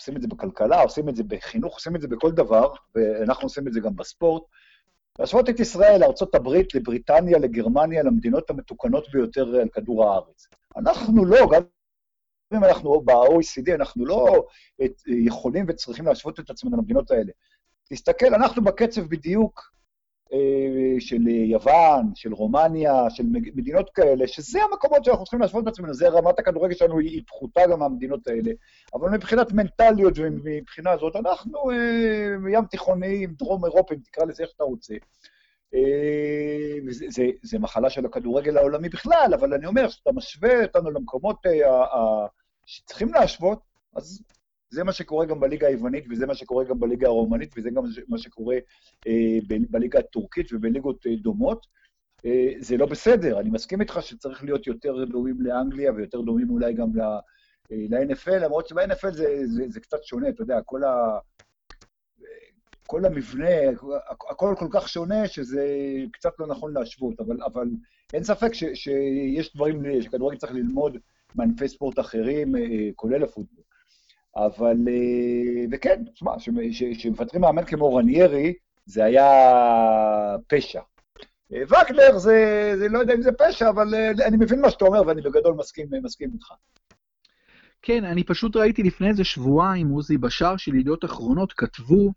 עושים 0.00 0.16
את 0.16 0.22
זה 0.22 0.28
בכלכלה, 0.28 0.82
עושים 0.82 1.08
את 1.08 1.16
זה 1.16 1.22
בחינוך, 1.24 1.74
עושים 1.74 1.96
את 1.96 2.00
זה 2.00 2.08
בכל 2.08 2.32
דבר, 2.32 2.72
ואנחנו 2.94 3.42
עושים 3.46 3.68
את 3.68 3.72
זה 3.72 3.80
גם 3.80 3.96
בספורט, 3.96 4.42
להשוות 5.18 5.48
את 5.48 5.60
ישראל 5.60 6.00
לארה"ב, 6.00 6.48
לבריטניה, 6.74 7.38
לגרמניה, 7.38 8.02
למדינות 8.02 8.50
המתוקנות 8.50 9.08
ביותר 9.12 9.60
על 9.60 9.68
כדור 9.68 10.04
הארץ. 10.04 10.48
אנחנו 10.76 11.24
לא, 11.24 11.38
גם 11.52 11.62
אם 12.54 12.64
אנחנו 12.64 13.00
ב-OECD, 13.00 13.74
אנחנו 13.74 14.06
לא 14.06 14.46
יכולים 15.06 15.64
וצריכים 15.68 16.06
להשוות 16.06 16.40
את 16.40 16.50
עצמנו 16.50 16.76
למדינות 16.76 17.10
האלה. 17.10 17.32
תסתכל, 17.88 18.34
אנחנו 18.34 18.64
בקצב 18.64 19.00
בדיוק 19.00 19.60
אה, 19.60 19.70
של 20.98 21.28
יוון, 21.28 22.12
של 22.14 22.32
רומניה, 22.32 23.10
של 23.10 23.22
מדינות 23.30 23.90
כאלה, 23.90 24.26
שזה 24.26 24.58
המקומות 24.62 25.04
שאנחנו 25.04 25.24
צריכים 25.24 25.40
להשוות 25.40 25.62
את 25.62 25.68
עצמנו, 25.68 25.94
זה 25.94 26.08
רמת 26.08 26.38
הכדורגל 26.38 26.74
שלנו 26.74 26.98
היא 26.98 27.22
פחותה 27.26 27.60
גם 27.70 27.78
מהמדינות 27.78 28.28
האלה. 28.28 28.52
אבל 28.94 29.10
מבחינת 29.10 29.52
מנטליות 29.52 30.14
ומבחינה 30.16 30.96
זאת, 30.96 31.16
אנחנו 31.16 31.70
אה, 31.70 32.50
ים 32.52 32.64
תיכוניים, 32.64 33.34
דרום 33.38 33.64
אירופים, 33.64 33.98
תקרא 33.98 34.24
לזה 34.24 34.42
איך 34.42 34.50
שאתה 34.50 34.64
רוצה. 34.64 34.94
אה, 35.74 36.78
זה, 36.90 37.06
זה, 37.08 37.26
זה 37.42 37.58
מחלה 37.58 37.90
של 37.90 38.06
הכדורגל 38.06 38.56
העולמי 38.56 38.88
בכלל, 38.88 39.30
אבל 39.34 39.54
אני 39.54 39.66
אומר, 39.66 39.88
כשאתה 39.88 40.12
משווה 40.12 40.62
אותנו 40.62 40.90
למקומות 40.90 41.36
שצריכים 42.66 43.14
להשוות, 43.14 43.58
אז 43.96 44.22
זה 44.70 44.84
מה 44.84 44.92
שקורה 44.92 45.26
גם 45.26 45.40
בליגה 45.40 45.66
היוונית, 45.66 46.04
וזה 46.10 46.26
מה 46.26 46.34
שקורה 46.34 46.64
גם 46.64 46.80
בליגה 46.80 47.06
הרומנית, 47.06 47.54
וזה 47.56 47.70
גם 47.70 47.84
מה 48.08 48.18
שקורה 48.18 48.56
אה, 49.06 49.38
בליגה 49.70 49.98
הטורקית 49.98 50.52
ובליגות 50.52 51.06
אה, 51.06 51.16
דומות. 51.16 51.66
אה, 52.24 52.52
זה 52.58 52.76
לא 52.76 52.86
בסדר, 52.86 53.40
אני 53.40 53.50
מסכים 53.50 53.80
איתך 53.80 53.98
שצריך 54.02 54.44
להיות 54.44 54.66
יותר 54.66 55.04
דומים 55.04 55.40
לאנגליה 55.40 55.92
ויותר 55.92 56.20
דומים 56.20 56.50
אולי 56.50 56.74
גם 56.74 56.88
ל-NFL, 57.70 58.38
למרות 58.40 58.68
שב-NFL 58.68 59.10
זה, 59.10 59.46
זה, 59.46 59.64
זה 59.68 59.80
קצת 59.80 60.04
שונה, 60.04 60.28
אתה 60.28 60.42
יודע, 60.42 60.60
כל, 60.64 60.84
ה, 60.84 61.18
כל 62.86 63.04
המבנה, 63.04 63.48
הכל 64.30 64.54
כל 64.58 64.68
כך 64.70 64.88
שונה 64.88 65.28
שזה 65.28 65.66
קצת 66.12 66.32
לא 66.38 66.46
נכון 66.46 66.74
להשוות, 66.74 67.20
אבל, 67.20 67.42
אבל 67.42 67.68
אין 68.12 68.24
ספק 68.24 68.54
ש, 68.54 68.64
שיש 68.74 69.54
דברים 69.54 70.02
שכדורגל 70.02 70.38
צריך 70.38 70.52
ללמוד 70.52 70.98
מענפי 71.34 71.68
ספורט 71.68 71.98
אחרים, 71.98 72.54
כולל 72.96 73.22
הפוטבול. 73.22 73.65
אבל, 74.36 74.76
אה, 74.88 75.64
וכן, 75.72 76.04
תשמע, 76.14 76.32
כשמפטרים 76.98 77.42
מאמן 77.42 77.64
כמו 77.64 77.94
רניירי, 77.94 78.54
זה 78.86 79.04
היה 79.04 79.28
פשע. 80.48 80.80
אה, 81.52 81.62
וגנר 81.64 82.18
זה, 82.18 82.72
זה 82.78 82.88
לא 82.88 82.98
יודע 82.98 83.14
אם 83.14 83.22
זה 83.22 83.32
פשע, 83.32 83.68
אבל 83.68 83.94
אה, 83.94 84.10
אני 84.26 84.36
מבין 84.36 84.60
מה 84.60 84.70
שאתה 84.70 84.84
אומר, 84.84 85.02
ואני 85.06 85.22
בגדול 85.22 85.54
מסכים, 85.54 85.86
מסכים 86.02 86.30
איתך. 86.32 86.46
כן, 87.82 88.04
אני 88.04 88.24
פשוט 88.24 88.56
ראיתי 88.56 88.82
לפני 88.82 89.08
איזה 89.08 89.24
שבועיים, 89.24 89.88
עוזי 89.88 90.18
בשאר 90.18 90.56
של 90.56 90.74
ידיעות 90.74 91.04
אחרונות, 91.04 91.52
כתבו, 91.52 92.12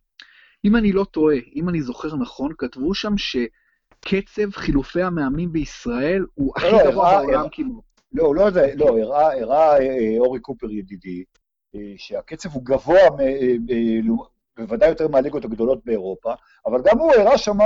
אם 0.66 0.76
אני 0.76 0.92
לא 0.92 1.04
טועה, 1.04 1.36
אם 1.56 1.70
אני 1.70 1.82
זוכר 1.82 2.16
נכון, 2.16 2.52
כתבו 2.58 2.94
שם 2.94 3.14
שקצב 3.18 4.52
חילופי 4.52 5.02
המאמנים 5.02 5.52
בישראל 5.52 6.26
הוא 6.34 6.54
הכי 6.56 6.72
לא, 6.72 6.92
גבוה 6.92 7.22
בעולם 7.22 7.46
כמעט. 7.52 7.84
לא, 8.14 8.36
לא, 8.36 8.50
לא, 8.76 9.32
הראה, 9.32 9.78
אורי 10.20 10.40
קופר 10.40 10.72
ידידי, 10.72 11.24
שהקצב 11.98 12.50
הוא 12.54 12.64
גבוה, 12.66 12.98
אה, 12.98 13.56
אה, 13.70 14.00
בוודאי 14.58 14.90
יותר 14.90 15.08
מהליגות 15.08 15.46
הגדולות 15.46 15.86
באירופה, 15.86 16.34
אבל 16.66 16.82
גם 16.84 17.00
הוא 17.00 17.12
הראה 17.12 17.38
שם 17.38 17.58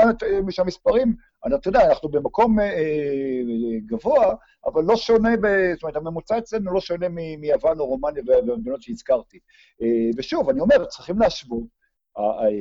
שהמספרים, 0.49 1.15
אתה 1.47 1.67
יודע, 1.69 1.89
אנחנו 1.89 2.09
במקום 2.09 2.57
גבוה, 3.85 4.35
אבל 4.65 4.83
לא 4.83 4.95
שונה, 4.95 5.29
זאת 5.73 5.83
אומרת, 5.83 5.95
הממוצע 5.95 6.37
אצלנו 6.37 6.73
לא 6.73 6.81
שונה 6.81 7.09
מיוון 7.37 7.79
או 7.79 7.85
רומניה 7.85 8.23
והמדינות 8.27 8.81
שהזכרתי. 8.81 9.39
ושוב, 10.17 10.49
אני 10.49 10.59
אומר, 10.59 10.85
צריכים 10.85 11.19
להשוות. 11.19 11.63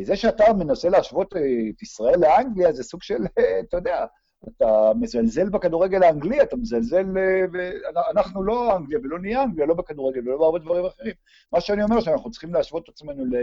זה 0.03 0.17
שאתה 0.17 0.53
מנסה 0.53 0.89
להשוות 0.89 1.33
את 1.71 1.83
ישראל 1.83 2.21
לאנגליה 2.21 2.73
זה 2.73 2.83
סוג 2.83 3.03
של, 3.03 3.25
אתה 3.69 3.77
יודע, 3.77 4.07
אתה 4.49 4.93
מזלזל 5.01 5.49
בכדורגל 5.49 6.03
האנגלי, 6.03 6.43
אתה 6.43 6.57
מזלזל... 6.57 7.05
אנחנו 8.15 8.43
לא 8.43 8.77
אנגליה 8.77 8.99
ולא 9.03 9.19
נהיה 9.19 9.43
אנגליה, 9.43 9.67
לא 9.67 9.75
בכדורגל 9.75 10.29
ולא 10.29 10.39
בהרבה 10.39 10.59
דברים 10.59 10.85
אחרים. 10.85 11.15
מה 11.53 11.61
שאני 11.61 11.83
אומר, 11.83 12.01
שאנחנו 12.01 12.31
צריכים 12.31 12.55
להשוות 12.55 12.85
את 12.85 12.89
עצמנו 12.89 13.25
ל... 13.25 13.37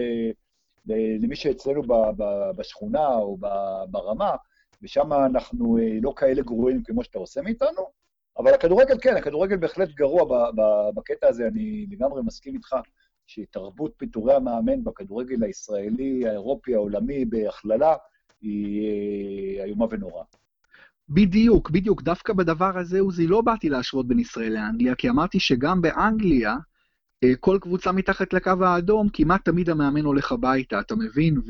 למי 1.21 1.35
שאצלנו 1.35 1.81
בשכונה 2.55 3.07
או 3.07 3.37
ברמה, 3.89 4.35
ושם 4.81 5.13
אנחנו 5.13 5.77
אה, 5.77 5.97
לא 6.01 6.13
כאלה 6.15 6.41
גרועים 6.41 6.83
כמו 6.83 7.03
שאתה 7.03 7.19
עושה 7.19 7.41
מאיתנו, 7.41 7.89
אבל 8.37 8.53
הכדורגל 8.53 8.97
כן, 9.01 9.17
הכדורגל 9.17 9.57
בהחלט 9.57 9.89
גרוע 9.89 10.49
בקטע 10.95 11.27
הזה, 11.27 11.47
אני 11.47 11.85
לגמרי 11.91 12.21
מסכים 12.25 12.55
איתך 12.55 12.75
שתרבות 13.27 13.93
פיטורי 13.97 14.33
המאמן 14.33 14.83
בכדורגל 14.83 15.43
הישראלי, 15.43 16.27
האירופי, 16.27 16.75
העולמי, 16.75 17.25
בהכללה, 17.25 17.95
היא 18.41 18.89
אה, 19.59 19.63
איומה 19.63 19.85
ונוראה. 19.89 20.23
בדיוק, 21.10 21.70
בדיוק. 21.70 22.01
דווקא 22.01 22.34
בדבר 22.34 22.78
הזה, 22.78 22.99
עוזי, 22.99 23.28
לא 23.28 23.41
באתי 23.41 23.70
להשוות 23.70 24.07
בין 24.07 24.20
ישראל 24.20 24.53
לאנגליה, 24.53 24.95
כי 24.95 25.10
אמרתי 25.10 25.39
שגם 25.39 25.82
באנגליה, 25.82 26.55
אה, 27.24 27.36
כל 27.39 27.57
קבוצה 27.62 27.91
מתחת 27.91 28.34
לקו 28.34 28.51
האדום, 28.62 29.10
כמעט 29.14 29.45
תמיד 29.45 29.70
המאמן 29.70 30.05
הולך 30.05 30.32
הביתה, 30.32 30.80
אתה 30.80 30.95
מבין? 30.95 31.41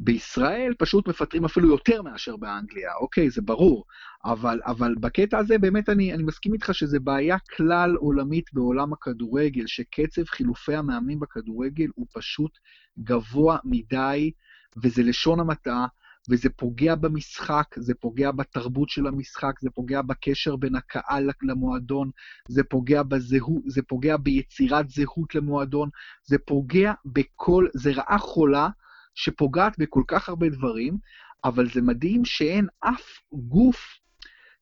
ובישראל 0.00 0.74
פשוט 0.78 1.08
מפטרים 1.08 1.44
אפילו 1.44 1.68
יותר 1.68 2.02
מאשר 2.02 2.36
באנגליה, 2.36 2.90
אוקיי, 3.00 3.30
זה 3.30 3.42
ברור. 3.42 3.84
אבל, 4.24 4.60
אבל 4.66 4.94
בקטע 5.00 5.38
הזה 5.38 5.58
באמת 5.58 5.88
אני, 5.88 6.14
אני 6.14 6.22
מסכים 6.22 6.52
איתך 6.52 6.74
שזה 6.74 7.00
בעיה 7.00 7.36
כלל 7.56 7.94
עולמית 7.94 8.52
בעולם 8.52 8.92
הכדורגל, 8.92 9.66
שקצב 9.66 10.24
חילופי 10.24 10.74
המאמנים 10.74 11.20
בכדורגל 11.20 11.88
הוא 11.94 12.06
פשוט 12.12 12.58
גבוה 12.98 13.58
מדי, 13.64 14.30
וזה 14.82 15.02
לשון 15.02 15.40
המעטה. 15.40 15.86
וזה 16.30 16.50
פוגע 16.50 16.94
במשחק, 16.94 17.66
זה 17.76 17.94
פוגע 17.94 18.30
בתרבות 18.30 18.88
של 18.88 19.06
המשחק, 19.06 19.60
זה 19.60 19.70
פוגע 19.70 20.02
בקשר 20.02 20.56
בין 20.56 20.76
הקהל 20.76 21.30
למועדון, 21.42 22.10
זה 22.48 22.64
פוגע 22.64 23.02
בזהות, 23.02 23.62
זה 23.66 23.82
פוגע 23.82 24.16
ביצירת 24.16 24.90
זהות 24.90 25.34
למועדון, 25.34 25.88
זה 26.24 26.38
פוגע 26.38 26.92
בכל, 27.04 27.66
זה 27.74 27.92
רעה 27.92 28.18
חולה 28.18 28.68
שפוגעת 29.14 29.78
בכל 29.78 30.02
כך 30.08 30.28
הרבה 30.28 30.48
דברים, 30.48 30.98
אבל 31.44 31.68
זה 31.68 31.82
מדהים 31.82 32.24
שאין 32.24 32.66
אף 32.80 33.04
גוף 33.32 33.98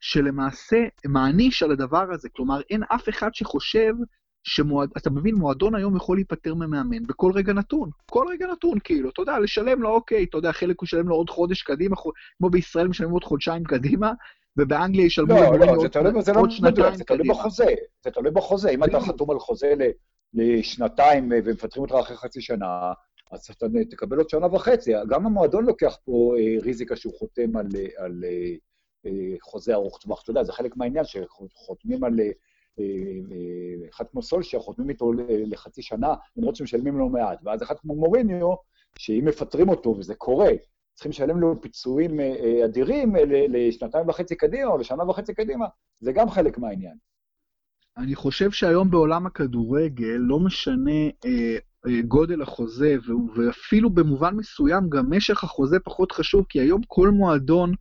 שלמעשה 0.01 0.77
מעניש 1.07 1.63
על 1.63 1.71
הדבר 1.73 2.13
הזה. 2.13 2.29
כלומר, 2.29 2.61
אין 2.71 2.83
אף 2.95 3.09
אחד 3.09 3.35
שחושב 3.35 3.95
שמועד... 4.45 4.91
אתה 4.97 5.11
מבין, 5.11 5.35
מועדון 5.35 5.75
היום 5.75 5.97
יכול 5.97 6.17
להיפטר 6.17 6.55
ממאמן 6.55 7.03
בכל 7.07 7.33
רגע 7.35 7.53
נתון. 7.53 7.91
כל 8.11 8.27
רגע 8.31 8.47
נתון, 8.47 8.79
כאילו, 8.85 9.11
אתה 9.11 9.23
יודע, 9.23 9.39
לשלם 9.39 9.83
לו, 9.83 9.89
אוקיי, 9.89 10.25
אתה 10.25 10.39
יודע, 10.39 10.53
חלק 10.53 10.81
הוא 10.81 10.87
ישלם 10.87 11.09
לו 11.09 11.15
עוד 11.15 11.31
חודש 11.31 11.63
קדימה, 11.63 11.97
כמו 12.39 12.51
בישראל 12.51 12.89
משלמים 12.89 13.13
עוד 13.13 13.25
חודשיים 13.25 13.65
קדימה, 13.65 14.13
ובאנגליה 14.57 15.07
ישלמו 15.07 15.35
לא, 15.35 15.59
לא, 15.59 15.83
זה 15.83 15.89
תלוי, 15.89 16.23
זה 16.23 16.33
לא 16.33 16.51
שנתיים 16.51 16.95
זה 16.95 17.05
תלוי 17.05 17.29
בחוזה, 17.29 17.67
זה 18.05 18.11
תלוי 18.11 18.31
בחוזה. 18.31 18.71
אם 18.71 18.85
אתה 18.85 19.01
חתום 19.01 19.31
על 19.31 19.39
חוזה 19.39 19.75
לשנתיים 20.35 21.33
ומפטרים 21.45 21.83
אותך 21.83 21.95
אחרי 21.95 22.17
חצי 22.17 22.41
שנה, 22.41 22.93
אז 23.31 23.49
אתה 23.51 23.67
תקבל 23.91 24.19
עוד 24.19 24.29
שנה 24.29 24.55
וחצי. 24.55 24.93
גם 25.09 25.27
המועדון 25.27 25.65
לוקח 25.65 25.97
פה 26.05 26.35
אה, 26.39 26.57
ריזיקה 26.63 26.97
שהוא 26.97 27.15
חותם 27.19 27.57
על, 27.57 28.25
אה, 29.07 29.37
חוזה 29.43 29.75
ארוך 29.75 29.99
טווח. 29.99 30.23
אתה 30.23 30.31
יודע, 30.31 30.43
זה 30.43 30.53
חלק 30.53 30.77
מהעניין 30.77 31.05
שחותמים 31.05 32.05
על 32.05 32.21
אה, 32.21 32.27
אה, 32.27 32.31
אחד 33.91 34.05
כמו 34.11 34.23
סולשייר, 34.23 34.63
חותמים 34.63 34.89
איתו 34.89 35.13
לחצי 35.29 35.83
שנה, 35.83 36.15
למרות 36.37 36.57
שמשלמים 36.57 36.99
לו 36.99 37.09
מעט. 37.09 37.39
ואז 37.45 37.63
אחד 37.63 37.75
כמו 37.79 37.95
מוריניו, 37.95 38.55
שאם 38.99 39.25
מפטרים 39.25 39.69
אותו, 39.69 39.97
וזה 39.99 40.15
קורה, 40.15 40.51
צריכים 40.95 41.11
לשלם 41.11 41.41
לו 41.41 41.61
פיצויים 41.61 42.21
אה, 42.21 42.65
אדירים 42.65 43.15
לשנתיים 43.49 44.09
וחצי 44.09 44.37
קדימה 44.37 44.71
או 44.71 44.79
לשנה 44.79 45.11
וחצי 45.11 45.35
קדימה, 45.35 45.67
זה 46.01 46.13
גם 46.13 46.31
חלק 46.31 46.59
מהעניין. 46.59 46.97
אני 47.97 48.15
חושב 48.15 48.51
שהיום 48.51 48.91
בעולם 48.91 49.27
הכדורגל 49.27 50.17
לא 50.19 50.39
משנה 50.39 50.91
אה, 51.25 51.57
אה, 51.87 52.03
גודל 52.09 52.43
החוזה, 52.43 52.97
ואפילו 53.37 53.91
במובן 53.91 54.35
מסוים 54.35 54.91
גם 54.91 55.11
משך 55.11 55.45
החוזה 55.45 55.77
פחות 55.85 56.13
חשוב, 56.13 56.47
כי 56.49 56.61
היום 56.61 56.81
כל 56.87 57.09
מועדון 57.09 57.73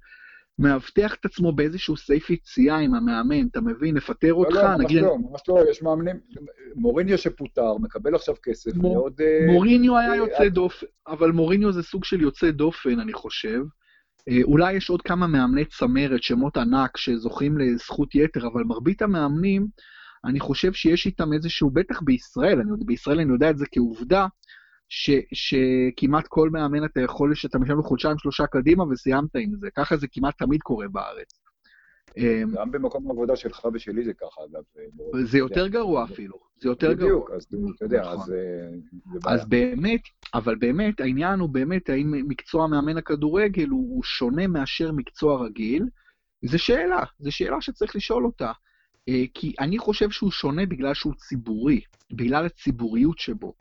מאבטח 0.60 1.16
את 1.16 1.26
עצמו 1.26 1.52
באיזשהו 1.52 1.98
סעיף 1.98 2.30
יציאה 2.30 2.78
עם 2.78 2.96
המאמן, 2.96 3.48
אתה 3.48 3.62
מבין? 3.62 3.96
לפטר 3.96 4.32
לא, 4.32 4.38
אותך, 4.38 4.56
לא, 4.56 4.76
נגיד... 4.76 5.02
לא, 5.02 5.18
ממש 5.18 5.42
לא, 5.48 5.60
יש 5.70 5.82
מאמנים, 5.82 6.16
מוריניו 6.76 7.18
שפוטר, 7.18 7.78
מקבל 7.78 8.16
עכשיו 8.16 8.36
כסף 8.44 8.76
מור... 8.76 8.94
מאוד... 8.94 9.22
אה, 9.22 9.54
מוריניו 9.54 9.98
היה 9.98 10.12
אה, 10.12 10.16
יוצא 10.16 10.50
דופן, 10.50 10.86
אבל 11.08 11.32
מוריניו 11.32 11.72
זה 11.72 11.84
סוג 11.84 12.06
של 12.06 12.22
יוצא 12.22 12.52
דופן, 12.52 13.00
אני 13.00 13.14
חושב. 13.14 13.62
אה, 14.30 14.40
אולי 14.44 14.74
יש 14.74 14.90
עוד 14.90 15.02
כמה 15.02 15.28
מאמני 15.28 15.66
צמרת, 15.66 16.24
שמות 16.24 16.58
ענק, 16.58 16.98
שזוכים 16.98 17.58
לזכות 17.58 18.16
יתר, 18.16 18.48
אבל 18.48 18.64
מרבית 18.64 19.02
המאמנים, 19.02 19.68
אני 20.26 20.40
חושב 20.40 20.74
שיש 20.74 21.06
איתם 21.06 21.34
איזשהו, 21.34 21.70
בטח 21.70 22.02
בישראל, 22.02 22.60
אני, 22.60 22.70
בישראל 22.86 23.20
אני 23.20 23.32
יודע 23.32 23.50
את 23.50 23.58
זה 23.58 23.66
כעובדה, 23.72 24.28
ש, 24.90 25.12
שכמעט 25.34 26.28
כל 26.28 26.50
מאמן 26.50 26.86
אתה 26.86 27.02
יכול, 27.02 27.36
שאתה 27.36 27.60
משלם 27.60 27.78
לו 27.78 27.84
חודשיים 27.84 28.18
שלושה 28.18 28.48
קדימה 28.48 28.84
וסיימת 28.84 29.36
עם 29.36 29.56
זה. 29.60 29.68
ככה 29.76 29.98
זה 29.98 30.08
כמעט 30.12 30.38
תמיד 30.38 30.62
קורה 30.62 30.88
בארץ. 30.88 31.44
אמ, 32.18 32.52
גם 32.54 32.72
במקום 32.72 33.08
העבודה 33.08 33.36
שלך 33.36 33.68
ושלי 33.74 34.04
זה 34.04 34.14
ככה, 34.14 34.42
אגב. 34.52 34.64
זה 35.26 35.38
יותר 35.38 35.68
גרוע 35.68 36.04
אפילו, 36.04 36.40
זה 36.62 36.70
יותר 36.70 36.94
גרוע. 36.94 37.06
בדיוק, 37.06 37.32
אז 37.32 37.48
אתה 37.76 37.86
יודע, 37.86 38.02
אז 38.02 38.20
נכון. 38.20 38.34
אה, 39.28 39.34
אז 39.34 39.46
באמת, 39.46 40.02
אבל 40.34 40.56
באמת, 40.56 41.00
העניין 41.00 41.40
הוא 41.40 41.50
באמת, 41.50 41.90
האם 41.90 42.12
מקצוע 42.28 42.68
מאמן 42.68 42.98
הכדורגל 42.98 43.70
הוא 43.70 44.04
שונה 44.04 44.48
מאשר 44.48 44.92
מקצוע 44.92 45.46
רגיל? 45.46 45.84
זו 46.46 46.60
שאלה, 46.60 47.04
זו 47.20 47.32
שאלה 47.32 47.62
שצריך 47.62 47.96
לשאול 47.96 48.26
אותה. 48.26 48.52
אה, 49.10 49.24
כי 49.34 49.54
אני 49.60 49.78
חושב 49.78 50.10
שהוא 50.10 50.32
שונה 50.32 50.66
בגלל 50.66 50.94
שהוא 50.94 51.14
ציבורי, 51.14 51.82
בגלל 52.12 52.46
הציבוריות 52.46 53.20
שבו. 53.20 53.54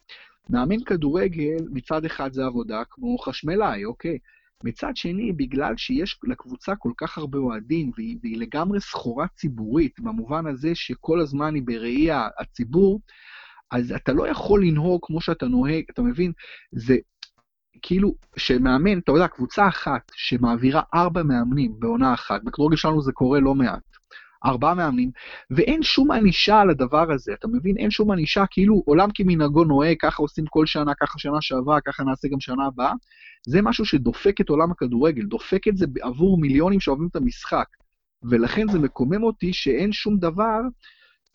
מאמן 0.51 0.85
כדורגל, 0.85 1.67
מצד 1.71 2.05
אחד 2.05 2.33
זה 2.33 2.45
עבודה 2.45 2.83
כמו 2.91 3.19
חשמלאי, 3.19 3.85
אוקיי? 3.85 4.19
מצד 4.65 4.97
שני, 4.97 5.33
בגלל 5.33 5.77
שיש 5.77 6.19
לקבוצה 6.25 6.77
כל 6.77 6.93
כך 6.97 7.19
הרבה 7.19 7.39
אוהדים, 7.39 7.91
והיא, 7.97 8.17
והיא 8.23 8.39
לגמרי 8.39 8.81
סחורה 8.81 9.27
ציבורית, 9.37 10.01
במובן 10.01 10.47
הזה 10.47 10.75
שכל 10.75 11.21
הזמן 11.21 11.55
היא 11.55 11.63
בראי 11.67 12.09
הציבור, 12.41 13.01
אז 13.71 13.93
אתה 13.93 14.13
לא 14.13 14.29
יכול 14.29 14.65
לנהוג 14.65 15.01
כמו 15.03 15.21
שאתה 15.21 15.47
נוהג, 15.47 15.85
אתה 15.91 16.03
מבין? 16.03 16.33
זה 16.73 16.97
כאילו, 17.83 18.15
שמאמן, 18.37 18.99
אתה 18.99 19.13
יודע, 19.13 19.29
קבוצה 19.29 19.69
אחת 19.69 20.03
שמעבירה 20.15 20.83
ארבע 20.95 21.23
מאמנים 21.23 21.73
בעונה 21.79 22.15
אחת, 22.15 22.43
בכדורגל 22.45 22.77
שלנו 22.77 23.03
זה 23.03 23.13
קורה 23.13 23.41
לא 23.41 23.55
מעט, 23.55 23.83
ארבעה 24.45 24.75
מאמנים, 24.75 25.11
ואין 25.51 25.83
שום 25.83 26.11
ענישה 26.11 26.61
על 26.61 26.71
הדבר 26.71 27.13
הזה, 27.13 27.33
אתה 27.33 27.49
מבין? 27.49 27.77
אין 27.77 27.91
שום 27.91 28.11
ענישה, 28.11 28.45
כאילו 28.51 28.83
עולם 28.87 29.09
כמנהגו 29.15 29.65
נוהג, 29.65 29.97
ככה 30.01 30.23
עושים 30.23 30.45
כל 30.47 30.67
שנה, 30.67 30.93
ככה 31.01 31.19
שנה 31.19 31.41
שעברה, 31.41 31.81
ככה 31.81 32.05
נעשה 32.05 32.29
גם 32.29 32.41
שנה 32.41 32.67
הבאה. 32.67 32.93
זה 33.47 33.63
משהו 33.63 33.85
שדופק 33.85 34.41
את 34.41 34.49
עולם 34.49 34.71
הכדורגל, 34.71 35.23
דופק 35.23 35.69
את 35.69 35.77
זה 35.77 35.87
עבור 36.01 36.41
מיליונים 36.41 36.81
שאוהבים 36.81 37.09
את 37.11 37.17
המשחק. 37.17 37.67
ולכן 38.23 38.69
זה 38.69 38.79
מקומם 38.79 39.23
אותי 39.23 39.53
שאין 39.53 39.93
שום 39.93 40.19
דבר 40.19 40.61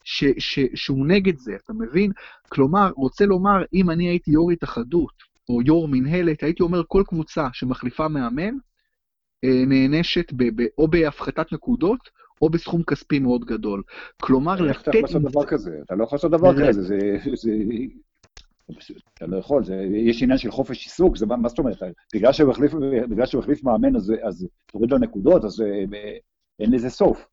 ש, 0.03 0.23
ש, 0.37 0.59
שהוא 0.75 1.07
נגד 1.07 1.37
זה, 1.37 1.55
אתה 1.63 1.73
מבין? 1.73 2.11
כלומר, 2.49 2.91
רוצה 2.95 3.25
לומר, 3.25 3.63
אם 3.73 3.89
אני 3.89 4.07
הייתי 4.07 4.31
יו"ר 4.31 4.51
התאחדות, 4.51 5.13
או 5.49 5.61
יו"ר 5.61 5.87
מנהלת, 5.87 6.43
הייתי 6.43 6.63
אומר 6.63 6.81
כל 6.87 7.03
קבוצה 7.07 7.47
שמחליפה 7.53 8.07
מאמן, 8.07 8.53
אה, 9.43 9.63
נענשת 9.67 10.33
ב, 10.33 10.43
ב, 10.61 10.65
או 10.77 10.87
בהפחתת 10.87 11.53
נקודות, 11.53 11.99
או 12.41 12.49
בסכום 12.49 12.83
כספי 12.83 13.19
מאוד 13.19 13.45
גדול. 13.45 13.83
כלומר, 14.21 14.55
לתת... 14.61 14.67
איך 14.69 14.81
אתה 14.81 14.97
יכול 14.97 15.01
לעשות 15.01 15.31
דבר 15.31 15.45
כזה? 15.45 15.79
אתה 15.85 15.95
לא 15.95 16.03
יכול 16.03 16.15
לעשות 16.15 16.31
דבר 16.31 16.67
כזה, 16.67 16.81
זה... 16.81 16.97
אתה 19.13 19.25
לא 19.25 19.37
יכול, 19.37 19.63
יש 19.93 20.23
עניין 20.23 20.37
של 20.37 20.51
חופש 20.51 20.85
עיסוק, 20.85 21.17
זה 21.17 21.25
מה 21.25 21.49
זאת 21.49 21.59
אומרת? 21.59 21.77
בגלל 22.15 22.33
שהוא 23.25 23.39
החליף 23.39 23.63
מאמן, 23.63 23.95
אז 23.95 24.47
תוריד 24.65 24.91
לו 24.91 24.97
נקודות, 24.97 25.45
אז 25.45 25.61
אה, 25.61 25.83
אין 26.59 26.71
לזה 26.71 26.89
סוף. 26.89 27.27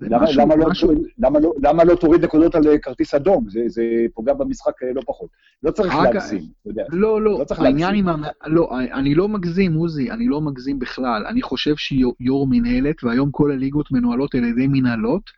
למה, 0.00 0.24
משהו, 0.24 0.40
למה, 0.40 0.56
משהו... 0.56 0.92
לא, 0.92 0.98
למה, 1.18 1.40
לא, 1.40 1.52
למה 1.62 1.84
לא 1.84 1.94
תוריד 1.94 2.24
נקודות 2.24 2.54
על 2.54 2.62
כרטיס 2.82 3.14
אדום? 3.14 3.44
זה, 3.48 3.60
זה 3.66 3.82
פוגע 4.14 4.34
במשחק 4.34 4.82
אה, 4.82 4.92
לא 4.94 5.02
פחות. 5.06 5.30
לא 5.62 5.70
צריך 5.70 5.94
אג... 5.94 6.02
להגזים, 6.02 6.42
אתה 6.60 6.70
יודע. 6.70 6.84
לא, 6.88 7.22
לא, 7.22 7.44
לא 7.58 7.64
העניין 7.64 7.94
עם... 7.94 8.06
לא, 8.46 8.70
אני 8.92 9.14
לא 9.14 9.28
מגזים, 9.28 9.74
עוזי, 9.74 10.10
אני 10.10 10.28
לא 10.28 10.40
מגזים 10.40 10.78
בכלל. 10.78 11.26
אני 11.26 11.42
חושב 11.42 11.76
שיו"ר 11.76 12.46
מנהלת, 12.50 13.04
והיום 13.04 13.30
כל 13.30 13.52
הליגות 13.52 13.92
מנוהלות 13.92 14.34
על 14.34 14.44
ידי 14.44 14.66
מנהלות, 14.66 15.30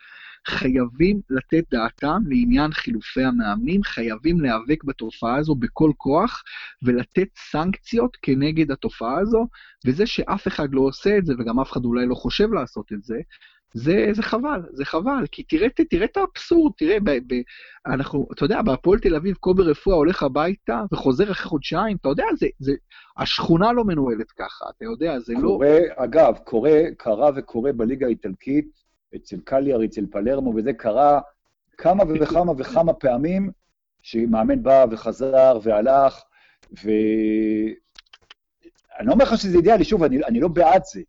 חייבים 0.47 1.21
לתת 1.31 1.65
דעתם 1.71 2.23
לעניין 2.27 2.73
חילופי 2.73 3.25
המאמנים, 3.25 3.83
חייבים 3.83 4.41
להיאבק 4.41 4.85
בתופעה 4.85 5.37
הזו 5.37 5.55
בכל 5.55 5.93
כוח 5.97 6.43
ולתת 6.83 7.29
סנקציות 7.51 8.17
כנגד 8.23 8.71
התופעה 8.71 9.19
הזו, 9.21 9.47
וזה 9.87 10.07
שאף 10.07 10.49
אחד 10.49 10.75
לא 10.75 10.81
עושה 10.81 11.19
את 11.19 11.27
זה, 11.27 11.35
וגם 11.39 11.61
אף 11.61 11.73
אחד 11.73 11.85
אולי 11.85 12.07
לא 12.07 12.15
חושב 12.15 12.53
לעשות 12.53 12.93
את 12.93 13.05
זה, 13.05 13.17
זה, 13.75 14.07
זה 14.13 14.23
חבל, 14.23 14.63
זה 14.73 14.85
חבל, 14.85 15.25
כי 15.33 15.43
תראה, 15.43 15.69
תראה 15.91 16.05
את 16.05 16.17
האבסורד, 16.17 16.73
תראה, 16.77 17.01
ב, 17.01 17.11
ב, 17.11 17.41
אנחנו, 17.87 18.27
אתה 18.33 18.45
יודע, 18.45 18.63
בהפועל 18.63 18.99
תל 18.99 19.15
אביב 19.15 19.37
קובי 19.37 19.63
רפואה 19.63 19.97
הולך 19.97 20.23
הביתה 20.23 20.83
וחוזר 20.93 21.31
אחרי 21.31 21.49
חודשיים, 21.49 21.97
אתה 22.01 22.09
יודע, 22.09 22.25
זה, 22.39 22.47
זה, 22.59 22.73
השכונה 23.17 23.73
לא 23.73 23.85
מנוהלת 23.85 24.31
ככה, 24.31 24.65
אתה 24.77 24.85
יודע, 24.85 25.19
זה 25.19 25.35
קורה, 25.41 25.79
לא... 25.81 26.05
אגב, 26.05 26.39
קורה, 26.45 26.81
קרה 26.97 27.31
וקורה 27.37 27.73
בליגה 27.73 28.07
האיטלקית, 28.07 28.83
אצל 29.17 29.37
קליאר, 29.45 29.85
אצל 29.85 30.07
פלרמו, 30.11 30.53
וזה 30.57 30.73
קרה 30.73 31.21
כמה 31.79 32.05
וכמה 32.21 32.53
וכמה 32.59 32.93
פעמים, 32.93 33.51
שמאמן 34.03 34.63
בא 34.63 34.87
וחזר 34.91 35.59
והלך, 35.63 36.23
ואני 36.73 37.75
לא 39.07 39.13
אומר 39.13 39.25
לך 39.25 39.39
שזה 39.39 39.57
אידיאלי, 39.57 39.85
שוב, 39.85 40.03
אני, 40.03 40.25
אני 40.25 40.41
לא 40.41 40.49
בעד 40.49 40.83
זה, 40.85 41.01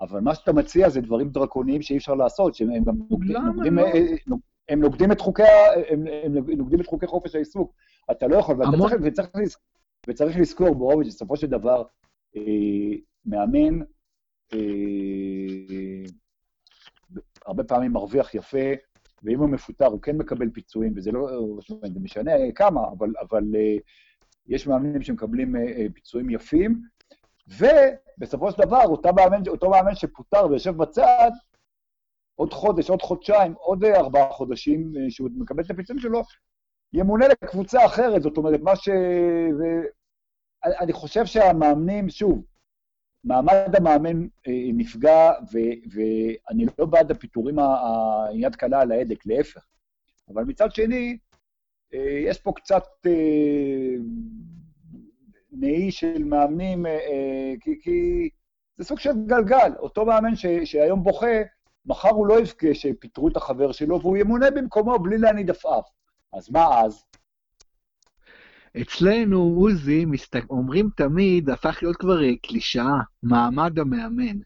אבל 0.00 0.20
מה 0.20 0.34
שאתה 0.34 0.52
מציע 0.52 0.88
זה 0.88 1.00
דברים 1.00 1.28
דרקוניים 1.28 1.82
שאי 1.82 1.96
אפשר 1.96 2.14
לעשות, 2.14 2.54
שהם 2.54 2.84
גם 2.84 2.94
נוגדים, 3.10 3.36
נוגדים, 3.36 3.78
לא? 3.78 3.82
אה, 3.82 4.36
הם 4.68 4.80
נוגדים 4.80 5.12
את 5.12 5.20
חוקי, 5.20 5.42
הם, 5.88 6.04
הם 6.24 6.34
נוגדים 6.34 6.80
את 6.80 6.86
חוקי 6.86 7.06
חופש 7.06 7.34
העיסוק. 7.34 7.74
אתה 8.10 8.26
לא 8.26 8.36
יכול, 8.36 8.56
ואתה 8.56 8.76
צריך, 8.76 8.94
וצריך, 9.02 9.56
וצריך 10.08 10.38
לזכור, 10.38 10.74
ברוביץ', 10.74 11.08
בסופו 11.08 11.36
של 11.36 11.46
דבר, 11.46 11.82
אה, 12.36 12.96
מאמן, 13.26 13.80
אה, 14.52 14.58
הרבה 17.46 17.64
פעמים 17.64 17.92
מרוויח 17.92 18.34
יפה, 18.34 18.72
ואם 19.22 19.40
הוא 19.40 19.48
מפוטר 19.48 19.86
הוא 19.86 20.02
כן 20.02 20.16
מקבל 20.16 20.50
פיצויים, 20.50 20.92
וזה 20.96 21.12
לא, 21.12 21.28
זה 21.68 22.00
משנה 22.00 22.32
כמה, 22.54 22.80
אבל, 22.98 23.12
אבל 23.20 23.44
אה, 23.54 23.76
יש 24.46 24.66
מאמנים 24.66 25.02
שמקבלים 25.02 25.56
אה, 25.56 25.86
פיצויים 25.94 26.30
יפים, 26.30 26.82
ובסופו 27.48 28.52
של 28.52 28.62
דבר, 28.62 28.82
אותו 28.84 29.14
מאמן, 29.14 29.42
אותו 29.48 29.70
מאמן 29.70 29.94
שפוטר 29.94 30.46
ויושב 30.50 30.76
בצד, 30.76 31.30
עוד 32.34 32.52
חודש, 32.52 32.90
עוד 32.90 33.02
חודשיים, 33.02 33.52
עוד 33.52 33.84
ארבעה 33.84 34.32
חודשים 34.32 34.92
שהוא 35.08 35.30
מקבל 35.36 35.62
את 35.62 35.70
הפיצויים 35.70 36.00
שלו, 36.00 36.22
ימונה 36.92 37.26
לקבוצה 37.28 37.86
אחרת, 37.86 38.22
זאת 38.22 38.36
אומרת, 38.36 38.60
מה 38.60 38.76
ש... 38.76 38.88
ו... 39.58 39.62
אני 40.64 40.92
חושב 40.92 41.26
שהמאמנים, 41.26 42.10
שוב, 42.10 42.44
מעמד 43.24 43.76
המאמן 43.76 44.22
אה, 44.22 44.52
נפגע, 44.74 45.30
ו- 45.52 45.88
ואני 45.92 46.66
לא 46.78 46.86
בעד 46.86 47.10
הפיטורים 47.10 47.58
היד 47.58 48.56
קלה 48.56 48.80
על 48.80 48.92
ההדק, 48.92 49.26
להפך. 49.26 49.66
אבל 50.28 50.44
מצד 50.44 50.74
שני, 50.74 51.18
אה, 51.94 52.18
יש 52.26 52.40
פה 52.40 52.52
קצת 52.56 52.84
אה, 55.54 55.58
נהי 55.60 55.90
של 55.90 56.24
מאמנים, 56.24 56.86
כי, 57.60 57.80
כי 57.82 58.28
זה 58.76 58.84
סוג 58.84 58.98
של 58.98 59.10
גלגל. 59.26 59.72
אותו 59.78 60.06
מאמן 60.06 60.36
ש, 60.36 60.46
שהיום 60.64 61.02
בוכה, 61.02 61.36
מחר 61.86 62.08
הוא 62.08 62.26
לא 62.26 62.40
יבכה 62.40 62.74
שפיטרו 62.74 63.28
את 63.28 63.36
החבר 63.36 63.72
שלו, 63.72 64.00
והוא 64.00 64.16
ימונה 64.16 64.50
במקומו 64.50 64.98
בלי 64.98 65.18
להניד 65.18 65.50
עפעף. 65.50 65.88
אז 66.32 66.50
מה 66.50 66.80
אז? 66.80 67.04
אצלנו, 68.80 69.54
עוזי, 69.56 70.04
מסת... 70.04 70.36
אומרים 70.50 70.88
תמיד, 70.96 71.50
הפך 71.50 71.78
להיות 71.82 71.96
כבר 71.96 72.24
אה, 72.24 72.36
קלישאה, 72.42 72.98
מעמד 73.22 73.78
המאמן. 73.78 74.38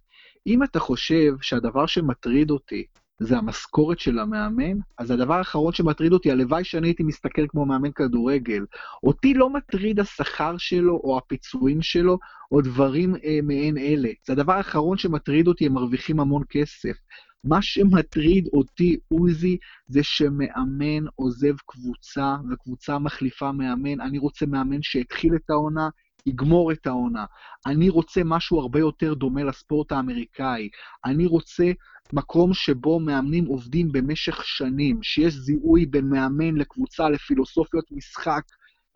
אם 0.46 0.62
אתה 0.62 0.80
חושב 0.80 1.34
שהדבר 1.40 1.86
שמטריד 1.86 2.50
אותי 2.50 2.86
זה 3.20 3.38
המשכורת 3.38 3.98
של 3.98 4.18
המאמן, 4.18 4.78
אז 4.98 5.10
הדבר 5.10 5.34
האחרון 5.34 5.72
שמטריד 5.72 6.12
אותי, 6.12 6.30
הלוואי 6.30 6.64
שאני 6.64 6.88
הייתי 6.88 7.02
מסתכל 7.02 7.46
כמו 7.48 7.66
מאמן 7.66 7.92
כדורגל. 7.92 8.64
אותי 9.02 9.34
לא 9.34 9.50
מטריד 9.50 10.00
השכר 10.00 10.54
שלו, 10.58 11.00
או 11.04 11.18
הפיצויים 11.18 11.82
שלו, 11.82 12.18
או 12.52 12.60
דברים 12.60 13.14
אה, 13.24 13.38
מעין 13.42 13.78
אלה. 13.78 14.08
זה 14.26 14.32
הדבר 14.32 14.52
האחרון 14.52 14.98
שמטריד 14.98 15.48
אותי, 15.48 15.66
הם 15.66 15.72
מרוויחים 15.72 16.20
המון 16.20 16.42
כסף. 16.50 16.96
מה 17.44 17.62
שמטריד 17.62 18.48
אותי, 18.52 18.96
עוזי, 19.08 19.56
זה 19.86 20.02
שמאמן 20.02 21.06
עוזב 21.14 21.54
קבוצה, 21.66 22.36
וקבוצה 22.50 22.98
מחליפה 22.98 23.52
מאמן. 23.52 24.00
אני 24.00 24.18
רוצה 24.18 24.46
מאמן 24.46 24.82
שהתחיל 24.82 25.34
את 25.34 25.50
העונה, 25.50 25.88
יגמור 26.26 26.72
את 26.72 26.86
העונה. 26.86 27.24
אני 27.66 27.88
רוצה 27.88 28.20
משהו 28.24 28.60
הרבה 28.60 28.78
יותר 28.78 29.14
דומה 29.14 29.44
לספורט 29.44 29.92
האמריקאי. 29.92 30.68
אני 31.04 31.26
רוצה 31.26 31.64
מקום 32.12 32.54
שבו 32.54 33.00
מאמנים 33.00 33.44
עובדים 33.44 33.92
במשך 33.92 34.44
שנים, 34.44 35.02
שיש 35.02 35.34
זיהוי 35.34 35.86
בין 35.86 36.08
מאמן 36.08 36.56
לקבוצה, 36.56 37.08
לפילוסופיות 37.08 37.84
משחק, 37.90 38.42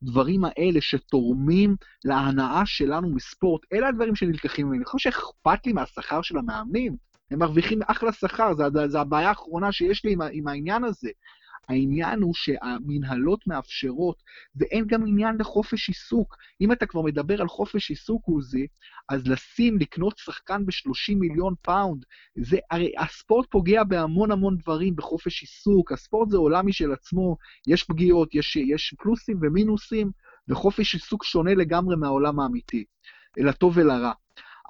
דברים 0.02 0.44
האלה 0.44 0.80
שתורמים 0.80 1.76
להנאה 2.04 2.62
שלנו 2.66 3.14
מספורט, 3.14 3.60
אלה 3.72 3.88
הדברים 3.88 4.16
שנלקחים 4.16 4.66
ממני. 4.66 4.78
אני 4.78 4.84
חושב 4.84 5.10
שאכפת 5.10 5.66
לי 5.66 5.72
מהשכר 5.72 6.22
של 6.22 6.38
המאמנים. 6.38 6.96
הם 7.30 7.38
מרוויחים 7.38 7.78
אחלה 7.86 8.12
שכר, 8.12 8.52
זו 8.88 8.98
הבעיה 8.98 9.28
האחרונה 9.28 9.72
שיש 9.72 10.04
לי 10.04 10.12
עם, 10.12 10.20
עם 10.32 10.48
העניין 10.48 10.84
הזה. 10.84 11.10
העניין 11.68 12.22
הוא 12.22 12.34
שהמנהלות 12.34 13.46
מאפשרות, 13.46 14.22
ואין 14.56 14.86
גם 14.86 15.06
עניין 15.06 15.36
לחופש 15.40 15.88
עיסוק. 15.88 16.36
אם 16.60 16.72
אתה 16.72 16.86
כבר 16.86 17.02
מדבר 17.02 17.40
על 17.40 17.48
חופש 17.48 17.90
עיסוק, 17.90 18.22
עוזי, 18.26 18.66
אז 19.08 19.26
לשים, 19.26 19.78
לקנות 19.78 20.18
שחקן 20.18 20.66
ב-30 20.66 21.14
מיליון 21.16 21.54
פאונד, 21.62 22.04
זה, 22.38 22.58
הרי 22.70 22.92
הספורט 22.98 23.46
פוגע 23.50 23.84
בהמון 23.84 24.30
המון 24.32 24.56
דברים, 24.56 24.96
בחופש 24.96 25.42
עיסוק, 25.42 25.92
הספורט 25.92 26.30
זה 26.30 26.36
עולם 26.36 26.66
משל 26.66 26.92
עצמו, 26.92 27.36
יש 27.66 27.84
פגיעות, 27.84 28.34
יש, 28.34 28.56
יש 28.56 28.94
פלוסים 28.98 29.38
ומינוסים, 29.42 30.10
וחופש 30.48 30.94
עיסוק 30.94 31.24
שונה 31.24 31.54
לגמרי 31.54 31.96
מהעולם 31.96 32.40
האמיתי, 32.40 32.84
לטוב 33.36 33.72
ולרע. 33.76 34.12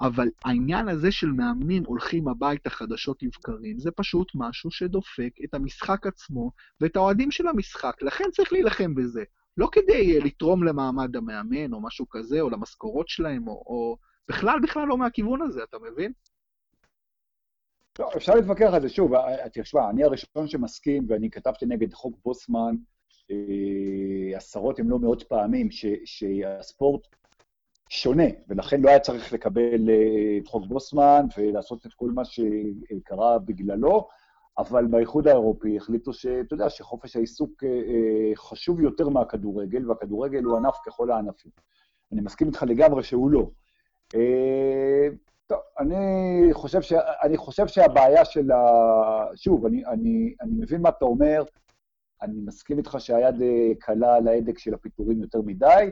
אבל 0.03 0.27
העניין 0.45 0.87
הזה 0.87 1.11
של 1.11 1.27
מאמנים 1.27 1.83
הולכים 1.85 2.27
הביתה 2.27 2.69
חדשות 2.69 3.23
לבקרים, 3.23 3.79
זה 3.79 3.91
פשוט 3.91 4.31
משהו 4.35 4.71
שדופק 4.71 5.33
את 5.43 5.53
המשחק 5.53 6.07
עצמו 6.07 6.51
ואת 6.81 6.95
האוהדים 6.95 7.31
של 7.31 7.47
המשחק, 7.47 8.01
לכן 8.01 8.23
צריך 8.31 8.53
להילחם 8.53 8.95
בזה. 8.95 9.23
לא 9.57 9.69
כדי 9.71 10.15
אה, 10.15 10.25
לתרום 10.25 10.63
למעמד 10.63 11.15
המאמן 11.15 11.73
או 11.73 11.81
משהו 11.81 12.09
כזה, 12.09 12.41
או 12.41 12.49
למשכורות 12.49 13.07
שלהם, 13.07 13.47
או, 13.47 13.53
או 13.53 13.97
בכלל, 14.27 14.59
בכלל 14.63 14.87
לא 14.87 14.97
מהכיוון 14.97 15.41
הזה, 15.41 15.63
אתה 15.63 15.77
מבין? 15.79 16.11
לא, 17.99 18.09
אפשר 18.17 18.35
להתווכח 18.35 18.69
על 18.73 18.81
זה. 18.81 18.89
שוב, 18.89 19.13
אה, 19.13 19.49
תשמע, 19.53 19.89
אני 19.89 20.03
הראשון 20.03 20.47
שמסכים, 20.47 21.05
ואני 21.09 21.29
כתבתי 21.29 21.65
נגד 21.65 21.93
חוק 21.93 22.17
בוסמן 22.25 22.75
אה, 23.31 24.37
עשרות 24.37 24.79
אם 24.79 24.89
לא 24.89 24.99
מאות 24.99 25.23
פעמים, 25.23 25.71
ש, 25.71 25.85
שהספורט 26.05 27.07
שונה, 27.93 28.23
ולכן 28.47 28.81
לא 28.81 28.89
היה 28.89 28.99
צריך 28.99 29.33
לקבל 29.33 29.89
אה, 29.89 30.37
את 30.41 30.47
חוק 30.47 30.65
בוסמן 30.65 31.25
ולעשות 31.37 31.85
את 31.85 31.93
כל 31.93 32.11
מה 32.11 32.21
שקרה 32.25 33.39
בגללו, 33.39 34.07
אבל 34.57 34.85
באיחוד 34.85 35.27
האירופי 35.27 35.77
החליטו 35.77 36.13
שאתה 36.13 36.53
יודע, 36.53 36.69
שחופש 36.69 37.15
העיסוק 37.15 37.63
אה, 37.63 37.69
אה, 37.69 38.31
חשוב 38.35 38.81
יותר 38.81 39.09
מהכדורגל, 39.09 39.89
והכדורגל 39.89 40.43
הוא 40.43 40.57
ענף 40.57 40.75
ככל 40.85 41.11
הענפים. 41.11 41.51
אני 42.11 42.21
מסכים 42.21 42.47
איתך 42.47 42.63
לגמרי 42.67 43.03
שהוא 43.03 43.31
לא. 43.31 43.49
טוב, 45.47 45.59
אני 45.79 46.49
חושב, 46.53 46.81
ש... 46.81 46.93
אני 47.23 47.37
חושב 47.37 47.67
שהבעיה 47.67 48.25
של 48.25 48.51
ה... 48.51 48.57
שוב, 49.35 49.65
אני, 49.65 49.85
אני, 49.85 50.33
אני 50.41 50.51
מבין 50.51 50.81
מה 50.81 50.89
אתה 50.89 51.05
אומר, 51.05 51.43
אני 52.21 52.39
מסכים 52.45 52.77
איתך 52.77 52.95
שהיד 52.99 53.35
קלה 53.79 54.15
על 54.15 54.27
ההדק 54.27 54.59
של 54.59 54.73
הפיטורים 54.73 55.21
יותר 55.21 55.41
מדי, 55.41 55.89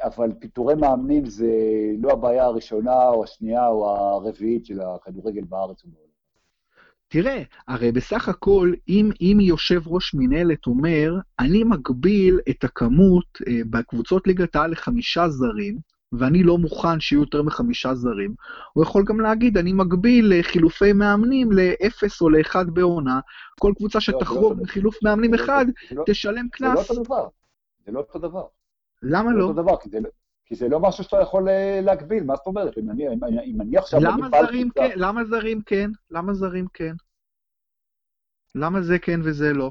אבל 0.00 0.32
פיטורי 0.38 0.74
מאמנים 0.74 1.26
זה 1.26 1.50
לא 1.98 2.12
הבעיה 2.12 2.44
הראשונה 2.44 3.08
או 3.08 3.24
השנייה 3.24 3.68
או 3.68 3.88
הרביעית 3.88 4.66
של 4.66 4.80
הכדורגל 4.80 5.44
בארץ 5.44 5.84
ובעולם. 5.84 6.04
תראה, 7.08 7.42
הרי 7.68 7.92
בסך 7.92 8.28
הכל, 8.28 8.72
אם, 8.88 9.10
אם 9.20 9.38
יושב 9.40 9.80
ראש 9.86 10.14
מינהלת 10.14 10.66
אומר, 10.66 11.14
אני 11.38 11.64
מגביל 11.64 12.40
את 12.50 12.64
הכמות 12.64 13.38
אה, 13.48 13.60
בקבוצות 13.70 14.26
ליגת 14.26 14.56
העל 14.56 14.70
לחמישה 14.70 15.28
זרים, 15.28 15.78
ואני 16.12 16.42
לא 16.42 16.58
מוכן 16.58 17.00
שיהיו 17.00 17.20
יותר 17.20 17.42
מחמישה 17.42 17.94
זרים, 17.94 18.34
הוא 18.72 18.84
יכול 18.84 19.04
גם 19.04 19.20
להגיד, 19.20 19.58
אני 19.58 19.72
מגביל 19.72 20.32
אה, 20.32 20.42
חילופי 20.42 20.92
מאמנים 20.92 21.52
לאפס 21.52 22.22
או 22.22 22.30
לאחד 22.30 22.70
בעונה, 22.70 23.20
כל 23.60 23.72
קבוצה 23.76 23.98
לא, 23.98 24.00
שתחרוג 24.00 24.62
בחילוף 24.62 24.94
לא 25.02 25.10
מאמנים 25.10 25.34
אחד, 25.34 25.66
לא- 25.90 26.04
תשלם 26.06 26.48
קנס. 26.48 26.68
זה 26.68 26.74
לא 26.74 26.80
אותו 26.80 27.04
דבר. 27.04 27.28
זה 27.86 27.92
לא 27.92 27.98
אותו 28.00 28.18
דבר. 28.18 28.44
למה 29.04 29.32
לא? 29.32 29.44
אותו 29.44 29.62
דבר, 29.62 29.76
כי 29.76 29.88
זה, 29.88 29.98
כי 30.44 30.54
זה 30.54 30.68
לא 30.68 30.80
משהו 30.80 31.04
שאתה 31.04 31.20
יכול 31.22 31.48
אה, 31.48 31.80
להגביל, 31.82 32.24
מה 32.24 32.36
זאת 32.36 32.46
אומרת? 32.46 32.78
אם 32.78 32.90
אני, 32.90 33.04
אם 33.44 33.60
אני 33.60 33.76
עכשיו... 33.76 34.00
למה 34.02 34.28
זרים 34.28 34.70
כן? 34.70 34.90
למה 34.96 35.24
זרים 35.24 35.62
כן? 35.66 35.90
למה 36.10 36.34
זרים 36.34 36.66
כן? 36.72 36.94
למה 38.54 38.82
זה 38.82 38.98
כן 38.98 39.20
וזה 39.24 39.52
לא? 39.52 39.70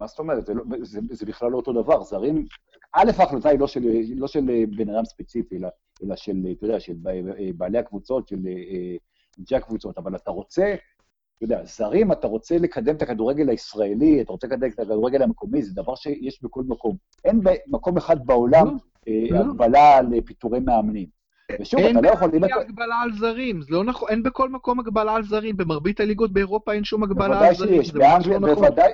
מה 0.00 0.06
זאת 0.06 0.18
אומרת? 0.18 0.46
זה, 0.46 0.54
לא, 0.54 0.62
זה, 0.82 1.00
זה 1.10 1.26
בכלל 1.26 1.50
לא 1.50 1.56
אותו 1.56 1.72
דבר. 1.72 2.02
זרים, 2.02 2.46
א', 2.92 3.10
ההחלטה 3.18 3.48
היא 3.48 3.58
לא 3.58 3.66
של, 3.66 3.80
לא 4.16 4.28
של 4.28 4.50
אה, 4.50 4.62
בן 4.76 4.90
אדם 4.90 5.04
ספציפי, 5.04 5.56
אלא, 5.56 5.68
אלא 6.02 6.16
של, 6.16 6.36
אתה 6.58 6.66
יודע, 6.66 6.80
של 6.80 6.94
בעלי 7.56 7.78
הקבוצות, 7.78 8.28
של 8.28 8.36
אה, 8.46 8.96
אנשי 9.38 9.56
הקבוצות, 9.56 9.98
אבל 9.98 10.16
אתה 10.16 10.30
רוצה 10.30 10.74
אתה 11.36 11.44
יודע, 11.44 11.64
זרים, 11.64 12.12
אתה 12.12 12.26
רוצה 12.26 12.58
לקדם 12.58 12.96
את 12.96 13.02
הכדורגל 13.02 13.48
הישראלי, 13.48 14.20
אתה 14.20 14.32
רוצה 14.32 14.46
לקדם 14.46 14.68
את 14.68 14.78
הכדורגל 14.78 15.22
המקומי, 15.22 15.62
זה 15.62 15.74
דבר 15.74 15.94
שיש 15.94 16.42
בכל 16.42 16.62
מקום. 16.66 16.96
אין 17.24 17.40
במקום 17.42 17.96
אחד 17.96 18.26
בעולם 18.26 18.66
לא, 18.66 18.72
אה, 19.08 19.26
לא. 19.30 19.38
הגבלה 19.38 20.02
לפיטורי 20.02 20.60
מאמנים. 20.60 21.06
ושוב, 21.60 21.80
אתה 21.80 22.00
לא 22.00 22.08
יכול... 22.08 22.30
אין 22.34 22.44
הגבלה 22.44 22.94
על 23.02 23.12
זרים, 23.18 23.62
זה 23.62 23.68
לא 23.70 23.84
נכון, 23.84 24.08
אין 24.10 24.22
בכל 24.22 24.48
מקום 24.48 24.80
הגבלה 24.80 25.14
על 25.14 25.24
זרים, 25.24 25.56
במרבית 25.56 26.00
הליגות 26.00 26.32
באירופה 26.32 26.72
אין 26.72 26.84
שום 26.84 27.02
הגבלה 27.02 27.48
על 27.48 27.54
זרים. 27.54 27.70
בוודאי 27.70 27.84
שיש, 27.84 27.92
באנגליה, 27.94 28.38
לא 28.38 28.52
נכון. 28.52 28.64
בוודאי, 28.64 28.92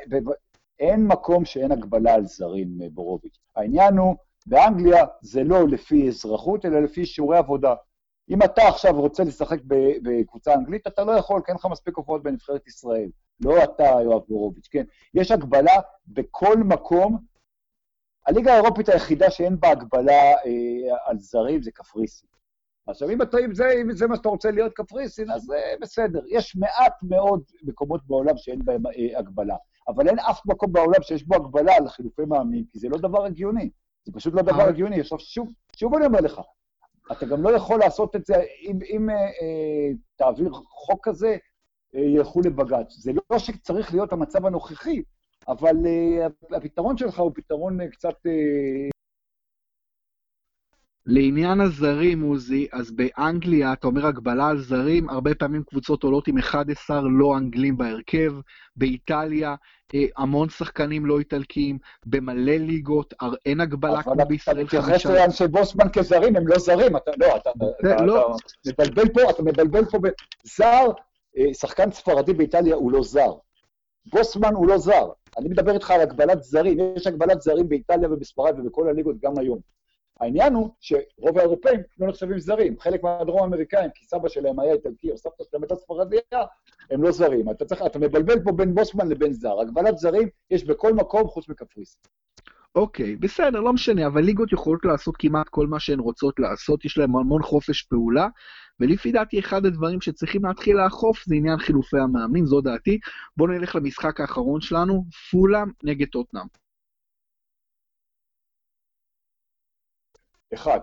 אין 0.80 1.06
מקום 1.06 1.44
שאין 1.44 1.72
הגבלה 1.72 2.14
על 2.14 2.26
זרים, 2.26 2.68
אה, 2.82 2.86
בורוביץ'. 2.90 3.38
העניין 3.56 3.96
הוא, 3.96 4.16
באנגליה 4.46 5.04
זה 5.22 5.44
לא 5.44 5.68
לפי 5.68 6.08
אזרחות, 6.08 6.66
אלא 6.66 6.80
לפי 6.80 7.06
שיעורי 7.06 7.38
עבודה. 7.38 7.74
אם 8.30 8.42
אתה 8.42 8.62
עכשיו 8.68 9.00
רוצה 9.00 9.24
לשחק 9.24 9.58
בקבוצה 10.02 10.54
אנגלית, 10.54 10.86
אתה 10.86 11.04
לא 11.04 11.12
יכול, 11.12 11.42
כי 11.44 11.50
אין 11.50 11.56
לך 11.56 11.66
מספיק 11.70 11.96
הופעות 11.96 12.22
בנבחרת 12.22 12.66
ישראל. 12.66 13.10
לא 13.40 13.64
אתה, 13.64 13.84
יואב 14.04 14.22
בורוביץ', 14.28 14.68
כן? 14.70 14.84
יש 15.14 15.30
הגבלה 15.30 15.74
בכל 16.06 16.56
מקום. 16.56 17.18
הליגה 18.26 18.52
האירופית 18.52 18.88
היחידה 18.88 19.30
שאין 19.30 19.60
בה 19.60 19.70
הגבלה 19.70 20.22
אה, 20.32 20.96
על 21.04 21.18
זרים 21.18 21.62
זה 21.62 21.70
קפריסין. 21.70 22.28
עכשיו, 22.86 23.10
אם, 23.10 23.22
אתה, 23.22 23.38
אם, 23.44 23.54
זה, 23.54 23.64
אם 23.82 23.92
זה 23.92 24.06
מה 24.06 24.16
שאתה 24.16 24.28
רוצה 24.28 24.50
להיות 24.50 24.72
קפריסין, 24.72 25.30
אז 25.30 25.52
אה, 25.52 25.74
בסדר. 25.80 26.20
יש 26.28 26.56
מעט 26.56 26.94
מאוד 27.02 27.42
מקומות 27.62 28.06
בעולם 28.06 28.36
שאין 28.36 28.64
בהם 28.64 28.86
אה, 28.86 29.18
הגבלה, 29.18 29.56
אבל 29.88 30.08
אין 30.08 30.18
אף 30.18 30.40
מקום 30.46 30.72
בעולם 30.72 31.02
שיש 31.02 31.24
בו 31.24 31.34
הגבלה 31.34 31.76
על 31.76 31.88
חילופי 31.88 32.22
מאמנים, 32.24 32.64
כי 32.64 32.78
זה 32.78 32.88
לא 32.88 32.98
דבר 32.98 33.24
הגיוני. 33.24 33.70
זה 34.04 34.12
פשוט 34.12 34.34
לא 34.34 34.42
דבר 34.42 34.62
הגיוני. 34.62 35.00
עכשיו, 35.00 35.18
שוב, 35.18 35.52
שוב 35.76 35.94
אני 35.94 36.06
אומר 36.06 36.20
לך, 36.20 36.40
אתה 37.12 37.26
גם 37.26 37.42
לא 37.42 37.56
יכול 37.56 37.80
לעשות 37.80 38.16
את 38.16 38.26
זה, 38.26 38.34
אם, 38.62 38.78
אם 38.90 39.10
אה, 39.10 39.14
אה, 39.14 39.90
תעביר 40.16 40.52
חוק 40.70 41.08
כזה, 41.08 41.36
אה, 41.94 42.00
ילכו 42.00 42.40
לבג"ץ. 42.40 42.96
זה 42.98 43.12
לא 43.30 43.38
שצריך 43.38 43.92
להיות 43.92 44.12
המצב 44.12 44.46
הנוכחי, 44.46 45.02
אבל 45.48 45.76
אה, 45.86 46.26
הפתרון 46.56 46.96
שלך 46.96 47.18
הוא 47.18 47.32
פתרון 47.34 47.80
אה, 47.80 47.88
קצת... 47.88 48.14
אה... 48.26 48.99
לעניין 51.12 51.60
הזרים, 51.60 52.22
עוזי, 52.22 52.68
אז 52.72 52.90
באנגליה, 52.90 53.72
אתה 53.72 53.86
אומר 53.86 54.06
הגבלה 54.06 54.48
על 54.48 54.58
זרים, 54.60 55.10
הרבה 55.10 55.34
פעמים 55.34 55.62
קבוצות 55.62 56.02
עולות 56.02 56.28
עם 56.28 56.38
11 56.38 57.00
לא 57.00 57.36
אנגלים 57.36 57.76
בהרכב, 57.76 58.32
באיטליה 58.76 59.54
אה, 59.94 60.04
המון 60.16 60.48
שחקנים 60.48 61.06
לא 61.06 61.18
איטלקיים, 61.18 61.78
במלא 62.06 62.56
ליגות, 62.56 63.14
אין 63.46 63.60
הגבלה 63.60 64.02
כמו 64.02 64.14
בישראל 64.28 64.56
חמישה. 64.56 64.78
אבל 64.78 64.86
אתה 64.86 64.96
מתייחס 64.96 65.20
לאנשי 65.20 65.46
בוסמן 65.46 65.88
כזרים, 65.92 66.36
הם 66.36 66.46
לא 66.46 66.58
זרים, 66.58 66.96
אתה 66.96 67.10
לא, 67.16 67.36
אתה, 67.36 67.50
אתה, 67.80 68.04
לא. 68.04 68.36
אתה 68.68 68.82
מבלבל 68.82 69.08
פה, 69.08 69.30
אתה 69.30 69.42
מבלבל 69.42 69.84
פה, 69.84 69.98
זר, 70.44 70.86
אה, 71.38 71.54
שחקן 71.54 71.90
ספרדי 71.90 72.32
באיטליה 72.32 72.74
הוא 72.74 72.92
לא 72.92 73.02
זר. 73.02 73.32
בוסמן 74.12 74.54
הוא 74.54 74.68
לא 74.68 74.78
זר. 74.78 75.08
אני 75.38 75.48
מדבר 75.48 75.74
איתך 75.74 75.90
על 75.90 76.00
הגבלת 76.00 76.42
זרים, 76.42 76.78
יש 76.96 77.06
הגבלת 77.06 77.40
זרים 77.40 77.68
באיטליה 77.68 78.12
ובספרד 78.12 78.54
ובכל 78.58 78.88
הליגות 78.88 79.16
גם 79.22 79.38
היום. 79.38 79.58
העניין 80.20 80.54
הוא 80.54 80.70
שרוב 80.80 81.38
האירופאים 81.38 81.80
לא 81.98 82.06
נחשבים 82.06 82.38
זרים. 82.38 82.80
חלק 82.80 83.02
מהדרום 83.02 83.42
האמריקאים, 83.42 83.90
כי 83.94 84.04
סבא 84.04 84.28
שלהם 84.28 84.60
היה 84.60 84.72
איטלקי 84.72 85.10
או 85.10 85.16
סבתא 85.16 85.44
שלהם 85.50 85.62
הייתה 85.62 85.76
ספרדיה, 85.76 86.20
הם 86.90 87.02
לא 87.02 87.10
זרים. 87.12 87.50
אתה, 87.50 87.64
צריך, 87.64 87.82
אתה 87.86 87.98
מבלבל 87.98 88.44
פה 88.44 88.52
בין 88.52 88.74
בוסמן 88.74 89.08
לבין 89.08 89.32
זר. 89.32 89.60
הגבלת 89.60 89.98
זרים 89.98 90.28
יש 90.50 90.64
בכל 90.64 90.94
מקום 90.94 91.28
חוץ 91.28 91.48
מקפריס. 91.48 91.96
אוקיי, 92.74 93.14
okay, 93.14 93.18
בסדר, 93.20 93.60
לא 93.60 93.72
משנה, 93.72 94.06
אבל 94.06 94.20
ליגות 94.20 94.52
יכולות 94.52 94.84
לעשות 94.84 95.16
כמעט 95.16 95.48
כל 95.48 95.66
מה 95.66 95.80
שהן 95.80 96.00
רוצות 96.00 96.40
לעשות, 96.40 96.84
יש 96.84 96.98
להן 96.98 97.10
המון 97.10 97.42
חופש 97.42 97.82
פעולה, 97.82 98.28
ולפי 98.80 99.12
דעתי 99.12 99.38
אחד 99.38 99.66
הדברים 99.66 100.00
שצריכים 100.00 100.44
להתחיל 100.44 100.76
לאכוף 100.76 101.24
זה 101.26 101.34
עניין 101.34 101.58
חילופי 101.58 101.98
המאמנים, 101.98 102.46
זו 102.46 102.60
דעתי. 102.60 102.98
בואו 103.36 103.50
נלך 103.50 103.76
למשחק 103.76 104.20
האחרון 104.20 104.60
שלנו, 104.60 105.04
פולאם 105.30 105.68
נגד 105.82 106.06
טוטנאם. 106.06 106.46
אחד. 110.54 110.80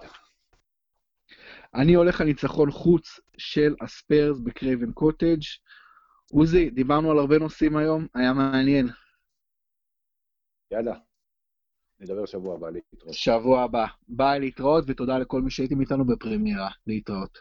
אני 1.76 1.94
הולך 1.94 2.22
על 2.22 2.28
ניצחון 2.28 2.72
חוץ 2.72 3.20
של 3.38 3.76
הספרס 3.82 4.40
בקרייבן 4.40 4.92
קוטג'. 4.92 5.42
עוזי, 6.32 6.70
דיברנו 6.70 7.12
על 7.12 7.18
הרבה 7.20 7.38
נושאים 7.38 7.78
היום, 7.78 8.08
היה 8.14 8.34
מעניין. 8.34 8.88
יאללה, 10.72 10.94
נדבר 12.00 12.26
שבוע 12.26 12.56
הבא 12.56 12.70
להתראות. 12.70 13.14
שבוע 13.14 13.62
הבא. 13.64 13.86
ביי 14.08 14.40
להתראות, 14.40 14.84
ותודה 14.88 15.18
לכל 15.18 15.42
מי 15.42 15.52
שהייתם 15.52 15.82
איתנו 15.82 16.06
בפרמיירה. 16.06 16.70
להתראות. 16.88 17.38